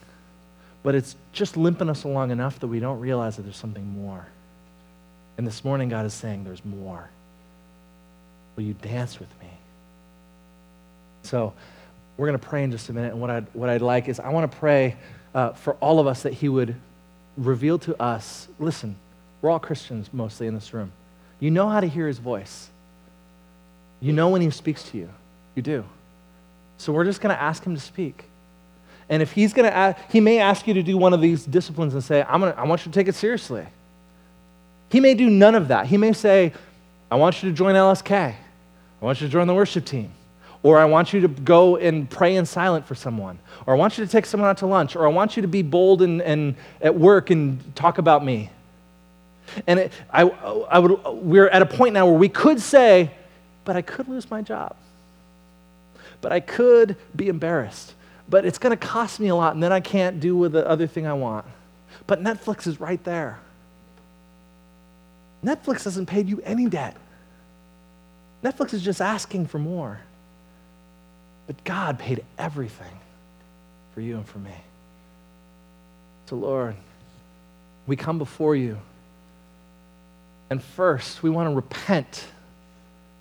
but 0.82 0.96
it's 0.96 1.16
just 1.32 1.56
limping 1.56 1.88
us 1.88 2.04
along 2.04 2.32
enough 2.32 2.60
that 2.62 2.68
we 2.68 2.80
don't 2.80 3.00
realize 3.00 3.36
that 3.36 3.44
there's 3.44 3.58
something 3.58 3.88
more. 4.02 4.26
And 5.38 5.46
this 5.46 5.64
morning, 5.64 5.88
God 5.88 6.08
is 6.08 6.16
saying, 6.16 6.46
There's 6.46 6.66
more. 6.66 7.08
Will 8.56 8.64
you 8.64 8.74
dance 8.74 9.20
with 9.20 9.30
me? 9.40 9.50
So, 11.22 11.54
we're 12.18 12.28
going 12.28 12.40
to 12.40 12.48
pray 12.48 12.64
in 12.64 12.72
just 12.72 12.90
a 12.90 12.94
minute. 12.94 13.12
And 13.12 13.22
what 13.22 13.30
I'd, 13.30 13.46
what 13.54 13.70
I'd 13.70 13.84
like 13.84 14.08
is, 14.08 14.20
I 14.20 14.30
want 14.30 14.52
to 14.52 14.58
pray 14.58 14.98
uh, 15.36 15.52
for 15.52 15.76
all 15.76 16.00
of 16.00 16.08
us 16.08 16.24
that 16.24 16.34
He 16.34 16.50
would 16.50 16.76
reveal 17.38 17.78
to 17.80 18.02
us 18.02 18.48
listen, 18.58 18.96
we're 19.44 19.52
all 19.52 19.60
Christians 19.60 20.10
mostly 20.12 20.48
in 20.48 20.56
this 20.56 20.74
room. 20.74 20.92
You 21.44 21.52
know 21.52 21.68
how 21.68 21.82
to 21.82 21.88
hear 21.88 22.08
His 22.08 22.20
voice, 22.20 22.70
you 24.00 24.14
know 24.14 24.30
when 24.30 24.42
He 24.42 24.50
speaks 24.50 24.82
to 24.92 24.98
you. 24.98 25.10
You 25.56 25.62
do. 25.62 25.84
So, 26.78 26.94
we're 26.94 27.04
just 27.04 27.20
going 27.20 27.36
to 27.36 27.42
ask 27.42 27.62
Him 27.66 27.76
to 27.76 27.82
speak. 27.82 28.24
And 29.10 29.22
if 29.22 29.34
He's 29.34 29.52
going 29.52 29.70
to, 29.70 29.76
ask, 29.76 29.98
He 30.10 30.22
may 30.22 30.40
ask 30.40 30.66
you 30.68 30.74
to 30.76 30.82
do 30.82 30.98
one 30.98 31.14
of 31.14 31.20
these 31.20 31.46
disciplines 31.46 31.96
and 31.96 32.02
say, 32.02 32.24
I'm 32.24 32.40
gonna, 32.40 32.56
I 32.58 32.64
want 32.64 32.86
you 32.86 32.94
to 32.94 32.98
take 32.98 33.10
it 33.10 33.16
seriously. 33.16 33.68
He 34.90 35.02
may 35.02 35.16
do 35.16 35.30
none 35.30 35.54
of 35.54 35.68
that. 35.68 35.86
He 35.88 35.98
may 35.98 36.14
say, 36.14 36.54
I 37.12 37.16
want 37.16 37.44
you 37.44 37.50
to 37.50 37.56
join 37.56 37.76
LSK. 37.76 38.12
I 38.14 38.36
want 39.02 39.20
you 39.20 39.28
to 39.28 39.32
join 39.32 39.46
the 39.46 39.54
worship 39.54 39.84
team. 39.84 40.14
Or 40.62 40.80
I 40.80 40.86
want 40.86 41.12
you 41.12 41.20
to 41.20 41.28
go 41.28 41.76
and 41.76 42.10
pray 42.10 42.38
in 42.38 42.46
silent 42.46 42.88
for 42.88 42.96
someone. 42.96 43.38
Or 43.66 43.74
I 43.74 43.78
want 43.78 43.98
you 43.98 44.06
to 44.06 44.10
take 44.10 44.26
someone 44.26 44.50
out 44.50 44.60
to 44.60 44.66
lunch. 44.66 44.96
Or 44.96 45.06
I 45.06 45.10
want 45.10 45.36
you 45.36 45.42
to 45.42 45.50
be 45.50 45.62
bold 45.62 46.02
and, 46.04 46.22
and 46.22 46.56
at 46.80 46.98
work 46.98 47.32
and 47.32 47.76
talk 47.76 47.98
about 47.98 48.24
me. 48.24 48.50
And 49.68 49.80
it, 49.80 49.92
I, 50.12 50.22
I 50.22 50.80
would, 50.80 51.04
we're 51.24 51.48
at 51.48 51.62
a 51.62 51.66
point 51.66 51.94
now 51.94 52.06
where 52.06 52.18
we 52.18 52.30
could 52.30 52.60
say, 52.60 53.12
but 53.66 53.76
I 53.76 53.82
could 53.82 54.08
lose 54.08 54.30
my 54.30 54.42
job. 54.42 54.76
But 56.22 56.32
I 56.32 56.40
could 56.40 56.96
be 57.16 57.28
embarrassed. 57.28 57.94
But 58.30 58.46
it's 58.46 58.58
going 58.58 58.78
to 58.78 58.88
cost 58.88 59.20
me 59.20 59.28
a 59.28 59.36
lot, 59.36 59.54
and 59.54 59.62
then 59.62 59.72
I 59.72 59.80
can't 59.80 60.20
do 60.20 60.36
with 60.36 60.54
the 60.54 60.68
other 60.68 60.88
thing 60.88 61.06
I 61.06 61.14
want. 61.14 61.46
But 62.08 62.24
Netflix 62.24 62.68
is 62.68 62.80
right 62.80 63.04
there. 63.04 63.40
Netflix 65.44 65.84
hasn't 65.84 66.08
paid 66.08 66.30
you 66.30 66.42
any 66.46 66.68
debt. 66.68 66.96
Netflix 68.44 68.74
is 68.74 68.82
just 68.82 69.02
asking 69.02 69.48
for 69.48 69.60
more. 69.60 70.00
But 71.48 71.64
God 71.64 72.00
paid 72.00 72.24
everything 72.38 73.00
for 73.94 74.02
you 74.02 74.16
and 74.16 74.26
for 74.26 74.40
me. 74.40 74.56
So, 76.28 76.38
Lord, 76.38 76.76
we 77.86 77.96
come 77.96 78.18
before 78.18 78.56
you. 78.56 78.78
And 80.50 80.62
first, 80.62 81.24
we 81.24 81.30
want 81.30 81.50
to 81.50 81.56
repent 81.56 82.26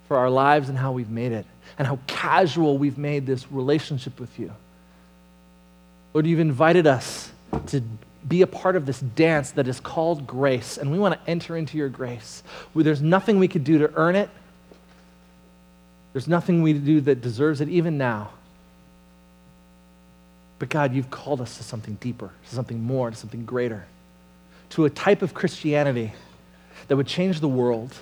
for 0.07 0.17
our 0.17 0.29
lives 0.29 0.69
and 0.69 0.77
how 0.77 0.91
we've 0.91 1.09
made 1.09 1.31
it, 1.31 1.45
and 1.77 1.87
how 1.87 1.97
casual 2.07 2.77
we've 2.77 2.97
made 2.97 3.25
this 3.25 3.51
relationship 3.51 4.19
with 4.19 4.37
you. 4.37 4.51
Lord, 6.13 6.27
you've 6.27 6.39
invited 6.39 6.85
us 6.85 7.31
to 7.67 7.81
be 8.27 8.41
a 8.41 8.47
part 8.47 8.75
of 8.75 8.85
this 8.85 8.99
dance 8.99 9.51
that 9.51 9.67
is 9.67 9.79
called 9.79 10.27
grace, 10.27 10.77
and 10.77 10.91
we 10.91 10.99
want 10.99 11.15
to 11.15 11.29
enter 11.29 11.57
into 11.57 11.77
your 11.77 11.89
grace. 11.89 12.43
There's 12.75 13.01
nothing 13.01 13.39
we 13.39 13.47
could 13.47 13.63
do 13.63 13.79
to 13.79 13.91
earn 13.95 14.15
it. 14.15 14.29
There's 16.11 16.27
nothing 16.27 16.61
we 16.61 16.73
do 16.73 17.01
that 17.01 17.21
deserves 17.21 17.59
it, 17.61 17.69
even 17.69 17.97
now. 17.97 18.29
But 20.59 20.69
God, 20.69 20.93
you've 20.93 21.09
called 21.09 21.41
us 21.41 21.57
to 21.57 21.63
something 21.63 21.95
deeper, 21.95 22.29
to 22.47 22.55
something 22.55 22.81
more, 22.81 23.09
to 23.09 23.15
something 23.15 23.45
greater, 23.45 23.85
to 24.71 24.85
a 24.85 24.89
type 24.89 25.21
of 25.21 25.33
Christianity 25.33 26.13
that 26.87 26.95
would 26.95 27.07
change 27.07 27.39
the 27.39 27.47
world, 27.47 27.93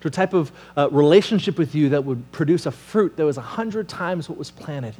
to 0.00 0.08
a 0.08 0.10
type 0.10 0.34
of 0.34 0.52
uh, 0.76 0.88
relationship 0.90 1.58
with 1.58 1.74
you 1.74 1.90
that 1.90 2.04
would 2.04 2.30
produce 2.32 2.66
a 2.66 2.70
fruit 2.70 3.16
that 3.16 3.24
was 3.24 3.38
a 3.38 3.42
hundred 3.42 3.88
times 3.88 4.28
what 4.28 4.38
was 4.38 4.50
planted. 4.50 4.94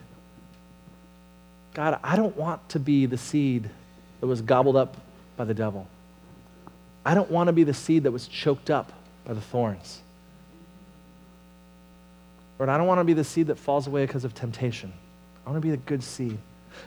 God, 1.74 2.00
I 2.02 2.16
don't 2.16 2.36
want 2.36 2.66
to 2.70 2.80
be 2.80 3.06
the 3.06 3.18
seed 3.18 3.68
that 4.20 4.26
was 4.26 4.42
gobbled 4.42 4.76
up 4.76 4.96
by 5.36 5.44
the 5.44 5.54
devil. 5.54 5.86
I 7.04 7.14
don't 7.14 7.30
want 7.30 7.46
to 7.46 7.52
be 7.52 7.64
the 7.64 7.74
seed 7.74 8.02
that 8.02 8.10
was 8.10 8.26
choked 8.26 8.70
up 8.70 8.92
by 9.24 9.34
the 9.34 9.40
thorns. 9.40 10.00
Lord, 12.58 12.68
I 12.68 12.76
don't 12.76 12.88
want 12.88 12.98
to 12.98 13.04
be 13.04 13.12
the 13.12 13.24
seed 13.24 13.46
that 13.46 13.58
falls 13.58 13.86
away 13.86 14.04
because 14.04 14.24
of 14.24 14.34
temptation. 14.34 14.92
I 15.46 15.50
want 15.50 15.62
to 15.62 15.66
be 15.66 15.70
the 15.70 15.76
good 15.76 16.02
seed. 16.02 16.36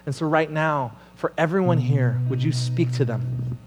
And 0.06 0.14
so, 0.14 0.28
right 0.28 0.50
now, 0.50 0.94
for 1.16 1.32
everyone 1.38 1.78
here, 1.78 2.20
would 2.30 2.44
you 2.44 2.52
speak 2.52 2.92
to 2.94 3.06
them? 3.06 3.58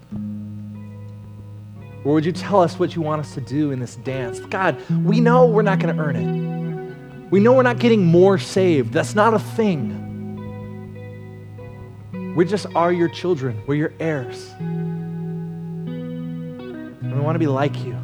Or 2.05 2.13
would 2.13 2.23
you 2.23 2.31
tell 2.31 2.61
us 2.61 2.77
what 2.77 2.95
you 2.95 3.01
want 3.01 3.21
us 3.21 3.33
to 3.33 3.41
do 3.41 3.71
in 3.71 3.79
this 3.79 3.95
dance? 3.97 4.39
God, 4.39 4.77
we 5.03 5.19
know 5.19 5.47
we're 5.47 5.63
not 5.63 5.79
going 5.79 5.95
to 5.95 6.01
earn 6.01 6.15
it. 6.15 7.31
We 7.31 7.39
know 7.39 7.53
we're 7.53 7.63
not 7.63 7.79
getting 7.79 8.05
more 8.05 8.37
saved. 8.37 8.93
That's 8.93 9.15
not 9.15 9.33
a 9.33 9.39
thing. 9.39 10.03
We 12.35 12.45
just 12.45 12.67
are 12.75 12.93
your 12.93 13.09
children. 13.09 13.59
We're 13.65 13.75
your 13.75 13.93
heirs. 13.99 14.53
And 16.99 17.11
we 17.11 17.19
want 17.19 17.33
to 17.35 17.39
be 17.39 17.47
like 17.47 17.75
you. 17.83 17.97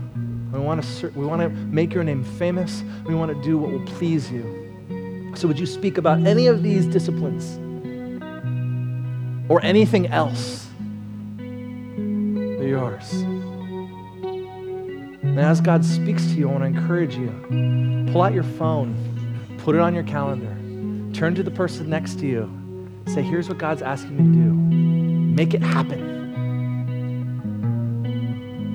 We 0.52 0.60
want 0.60 0.84
to, 0.84 1.10
we 1.10 1.26
want 1.26 1.43
to 1.43 1.49
make 1.49 1.93
your 1.93 2.04
name 2.04 2.24
famous. 2.24 2.84
We 3.06 3.14
want 3.14 3.32
to 3.32 3.39
do 3.43 3.60
what 3.60 3.72
will 3.72 3.86
please 3.86 4.32
you. 4.32 5.32
So, 5.36 5.47
would 5.47 5.60
you 5.60 5.66
speak 5.66 5.97
about 5.97 6.26
any 6.26 6.47
of 6.47 6.64
these 6.64 6.86
disciplines 6.88 7.58
or 9.49 9.64
anything 9.64 10.08
else? 10.08 10.68
They're 11.38 12.68
yours. 12.68 13.24
And 15.32 15.39
as 15.39 15.61
God 15.61 15.84
speaks 15.84 16.25
to 16.27 16.34
you, 16.34 16.49
I 16.49 16.51
want 16.51 16.63
to 16.63 16.79
encourage 16.79 17.15
you 17.15 18.07
pull 18.11 18.21
out 18.21 18.34
your 18.34 18.43
phone, 18.43 18.95
put 19.59 19.75
it 19.75 19.82
on 19.82 19.93
your 19.93 20.03
calendar, 20.03 20.55
turn 21.17 21.36
to 21.36 21.43
the 21.43 21.51
person 21.51 21.89
next 21.89 22.19
to 22.19 22.27
you, 22.27 22.61
Say, 23.07 23.21
here's 23.23 23.49
what 23.49 23.57
God's 23.57 23.82
asking 23.82 24.15
me 24.15 24.23
to 24.23 24.43
do. 24.43 24.53
Make 24.53 25.53
it 25.53 25.61
happen. 25.61 25.99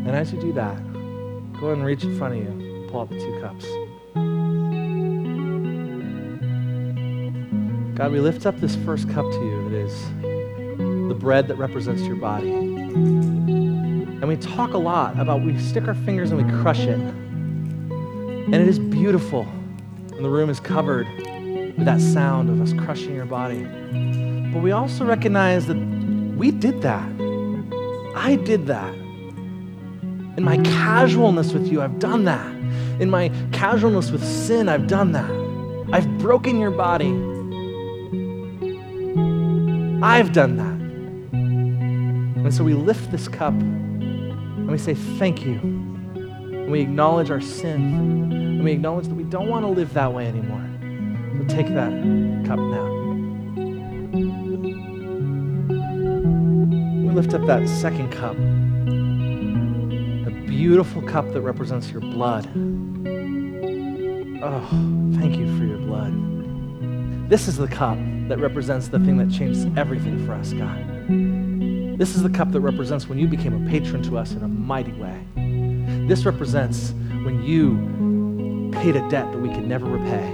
And 0.06 0.10
as 0.10 0.30
you 0.30 0.38
do 0.38 0.52
that, 0.52 0.76
go 1.58 1.68
ahead 1.68 1.78
and 1.78 1.84
reach 1.86 2.04
in 2.04 2.18
front 2.18 2.34
of 2.34 2.40
you, 2.40 2.86
pull 2.90 3.00
out 3.00 3.08
the 3.08 3.18
two 3.18 3.40
cups. 3.40 3.64
God, 7.96 8.12
we 8.12 8.20
lift 8.20 8.44
up 8.44 8.58
this 8.60 8.76
first 8.76 9.08
cup 9.08 9.24
to 9.24 9.38
you 9.38 9.70
that 9.70 9.76
is 9.76 11.08
the 11.08 11.16
bread 11.18 11.48
that 11.48 11.56
represents 11.56 12.02
your 12.02 12.16
body. 12.16 13.55
And 14.26 14.36
we 14.36 14.44
talk 14.44 14.72
a 14.72 14.78
lot 14.78 15.20
about 15.20 15.42
we 15.42 15.56
stick 15.56 15.86
our 15.86 15.94
fingers 15.94 16.32
and 16.32 16.44
we 16.44 16.52
crush 16.60 16.80
it. 16.80 16.98
And 16.98 18.56
it 18.56 18.66
is 18.66 18.80
beautiful. 18.80 19.46
And 20.10 20.24
the 20.24 20.28
room 20.28 20.50
is 20.50 20.58
covered 20.58 21.06
with 21.06 21.84
that 21.84 22.00
sound 22.00 22.50
of 22.50 22.60
us 22.60 22.72
crushing 22.72 23.14
your 23.14 23.24
body. 23.24 23.62
But 24.52 24.64
we 24.64 24.72
also 24.72 25.04
recognize 25.04 25.68
that 25.68 25.76
we 25.76 26.50
did 26.50 26.82
that. 26.82 27.08
I 28.16 28.34
did 28.34 28.66
that. 28.66 28.92
In 28.94 30.42
my 30.42 30.56
casualness 30.56 31.52
with 31.52 31.68
you, 31.68 31.80
I've 31.80 32.00
done 32.00 32.24
that. 32.24 32.52
In 33.00 33.08
my 33.08 33.30
casualness 33.52 34.10
with 34.10 34.24
sin, 34.24 34.68
I've 34.68 34.88
done 34.88 35.12
that. 35.12 35.30
I've 35.92 36.18
broken 36.18 36.58
your 36.58 36.72
body. 36.72 37.12
I've 40.02 40.32
done 40.32 40.56
that. 40.56 40.80
And 42.42 42.52
so 42.52 42.64
we 42.64 42.74
lift 42.74 43.12
this 43.12 43.28
cup 43.28 43.54
and 44.66 44.72
we 44.72 44.78
say, 44.78 44.94
Thank 44.94 45.44
you. 45.44 45.60
And 45.60 46.72
we 46.72 46.80
acknowledge 46.80 47.30
our 47.30 47.40
sin. 47.40 48.32
And 48.32 48.64
we 48.64 48.72
acknowledge 48.72 49.06
that 49.06 49.14
we 49.14 49.22
don't 49.22 49.48
want 49.48 49.64
to 49.64 49.68
live 49.68 49.94
that 49.94 50.12
way 50.12 50.26
anymore. 50.26 50.68
So 51.38 51.44
take 51.54 51.68
that 51.68 51.92
cup 52.44 52.58
now. 52.58 52.92
We 57.04 57.14
lift 57.14 57.32
up 57.32 57.46
that 57.46 57.68
second 57.68 58.10
cup, 58.10 58.34
a 60.26 60.46
beautiful 60.48 61.00
cup 61.02 61.32
that 61.32 61.42
represents 61.42 61.92
your 61.92 62.00
blood. 62.00 62.46
Oh, 64.42 64.68
thank 65.20 65.36
you 65.36 65.46
for 65.56 65.64
your 65.64 65.78
blood. 65.78 67.30
This 67.30 67.46
is 67.46 67.56
the 67.56 67.68
cup 67.68 67.98
that 68.26 68.40
represents 68.40 68.88
the 68.88 68.98
thing 68.98 69.16
that 69.18 69.30
changed 69.30 69.78
everything 69.78 70.26
for 70.26 70.32
us, 70.32 70.52
God. 70.52 70.96
This 71.98 72.14
is 72.14 72.22
the 72.22 72.28
cup 72.28 72.52
that 72.52 72.60
represents 72.60 73.08
when 73.08 73.18
you 73.18 73.26
became 73.26 73.66
a 73.66 73.70
patron 73.70 74.02
to 74.02 74.18
us 74.18 74.32
in 74.32 74.42
a 74.42 74.48
mighty 74.66 74.92
way. 74.92 75.24
This 76.08 76.26
represents 76.26 76.92
when 77.24 77.42
you 77.42 78.70
paid 78.72 78.96
a 78.96 79.08
debt 79.08 79.30
that 79.30 79.38
we 79.38 79.48
could 79.48 79.66
never 79.66 79.86
repay. 79.86 80.26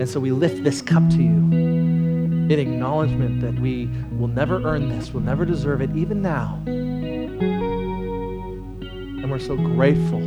And 0.00 0.08
so 0.08 0.18
we 0.18 0.32
lift 0.32 0.64
this 0.64 0.80
cup 0.80 1.08
to 1.10 1.16
you 1.18 1.52
in 1.52 2.50
acknowledgement 2.58 3.42
that 3.42 3.58
we 3.60 3.90
will 4.12 4.28
never 4.28 4.62
earn 4.64 4.88
this, 4.88 5.12
we'll 5.12 5.22
never 5.22 5.44
deserve 5.44 5.82
it, 5.82 5.94
even 5.94 6.22
now. 6.22 6.62
And 9.24 9.30
we're 9.30 9.38
so 9.38 9.56
grateful 9.56 10.20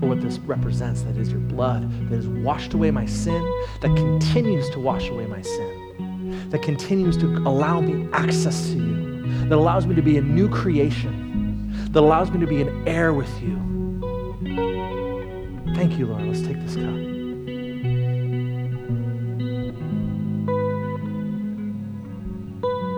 for 0.00 0.08
what 0.08 0.20
this 0.20 0.38
represents 0.38 1.02
that 1.02 1.16
is 1.16 1.30
your 1.30 1.40
blood, 1.40 1.90
that 2.08 2.16
has 2.16 2.28
washed 2.28 2.72
away 2.74 2.90
my 2.90 3.06
sin, 3.06 3.42
that 3.82 3.94
continues 3.94 4.68
to 4.70 4.80
wash 4.80 5.08
away 5.08 5.26
my 5.26 5.42
sin, 5.42 6.48
that 6.50 6.62
continues 6.62 7.16
to 7.18 7.26
allow 7.46 7.80
me 7.80 8.08
access 8.12 8.68
to 8.68 8.76
you, 8.76 9.22
that 9.48 9.56
allows 9.56 9.86
me 9.86 9.94
to 9.94 10.02
be 10.02 10.18
a 10.18 10.22
new 10.22 10.48
creation, 10.48 11.21
that 11.92 12.00
allows 12.00 12.30
me 12.30 12.40
to 12.40 12.46
be 12.46 12.62
an 12.62 12.88
heir 12.88 13.12
with 13.12 13.42
you. 13.42 13.58
Thank 15.74 15.98
you, 15.98 16.06
Lord. 16.06 16.22
Let's 16.22 16.40
take 16.40 16.58
this 16.60 16.74
cup. 16.74 16.84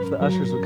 If 0.02 0.10
the 0.10 0.20
ushers 0.20 0.52
would 0.52 0.62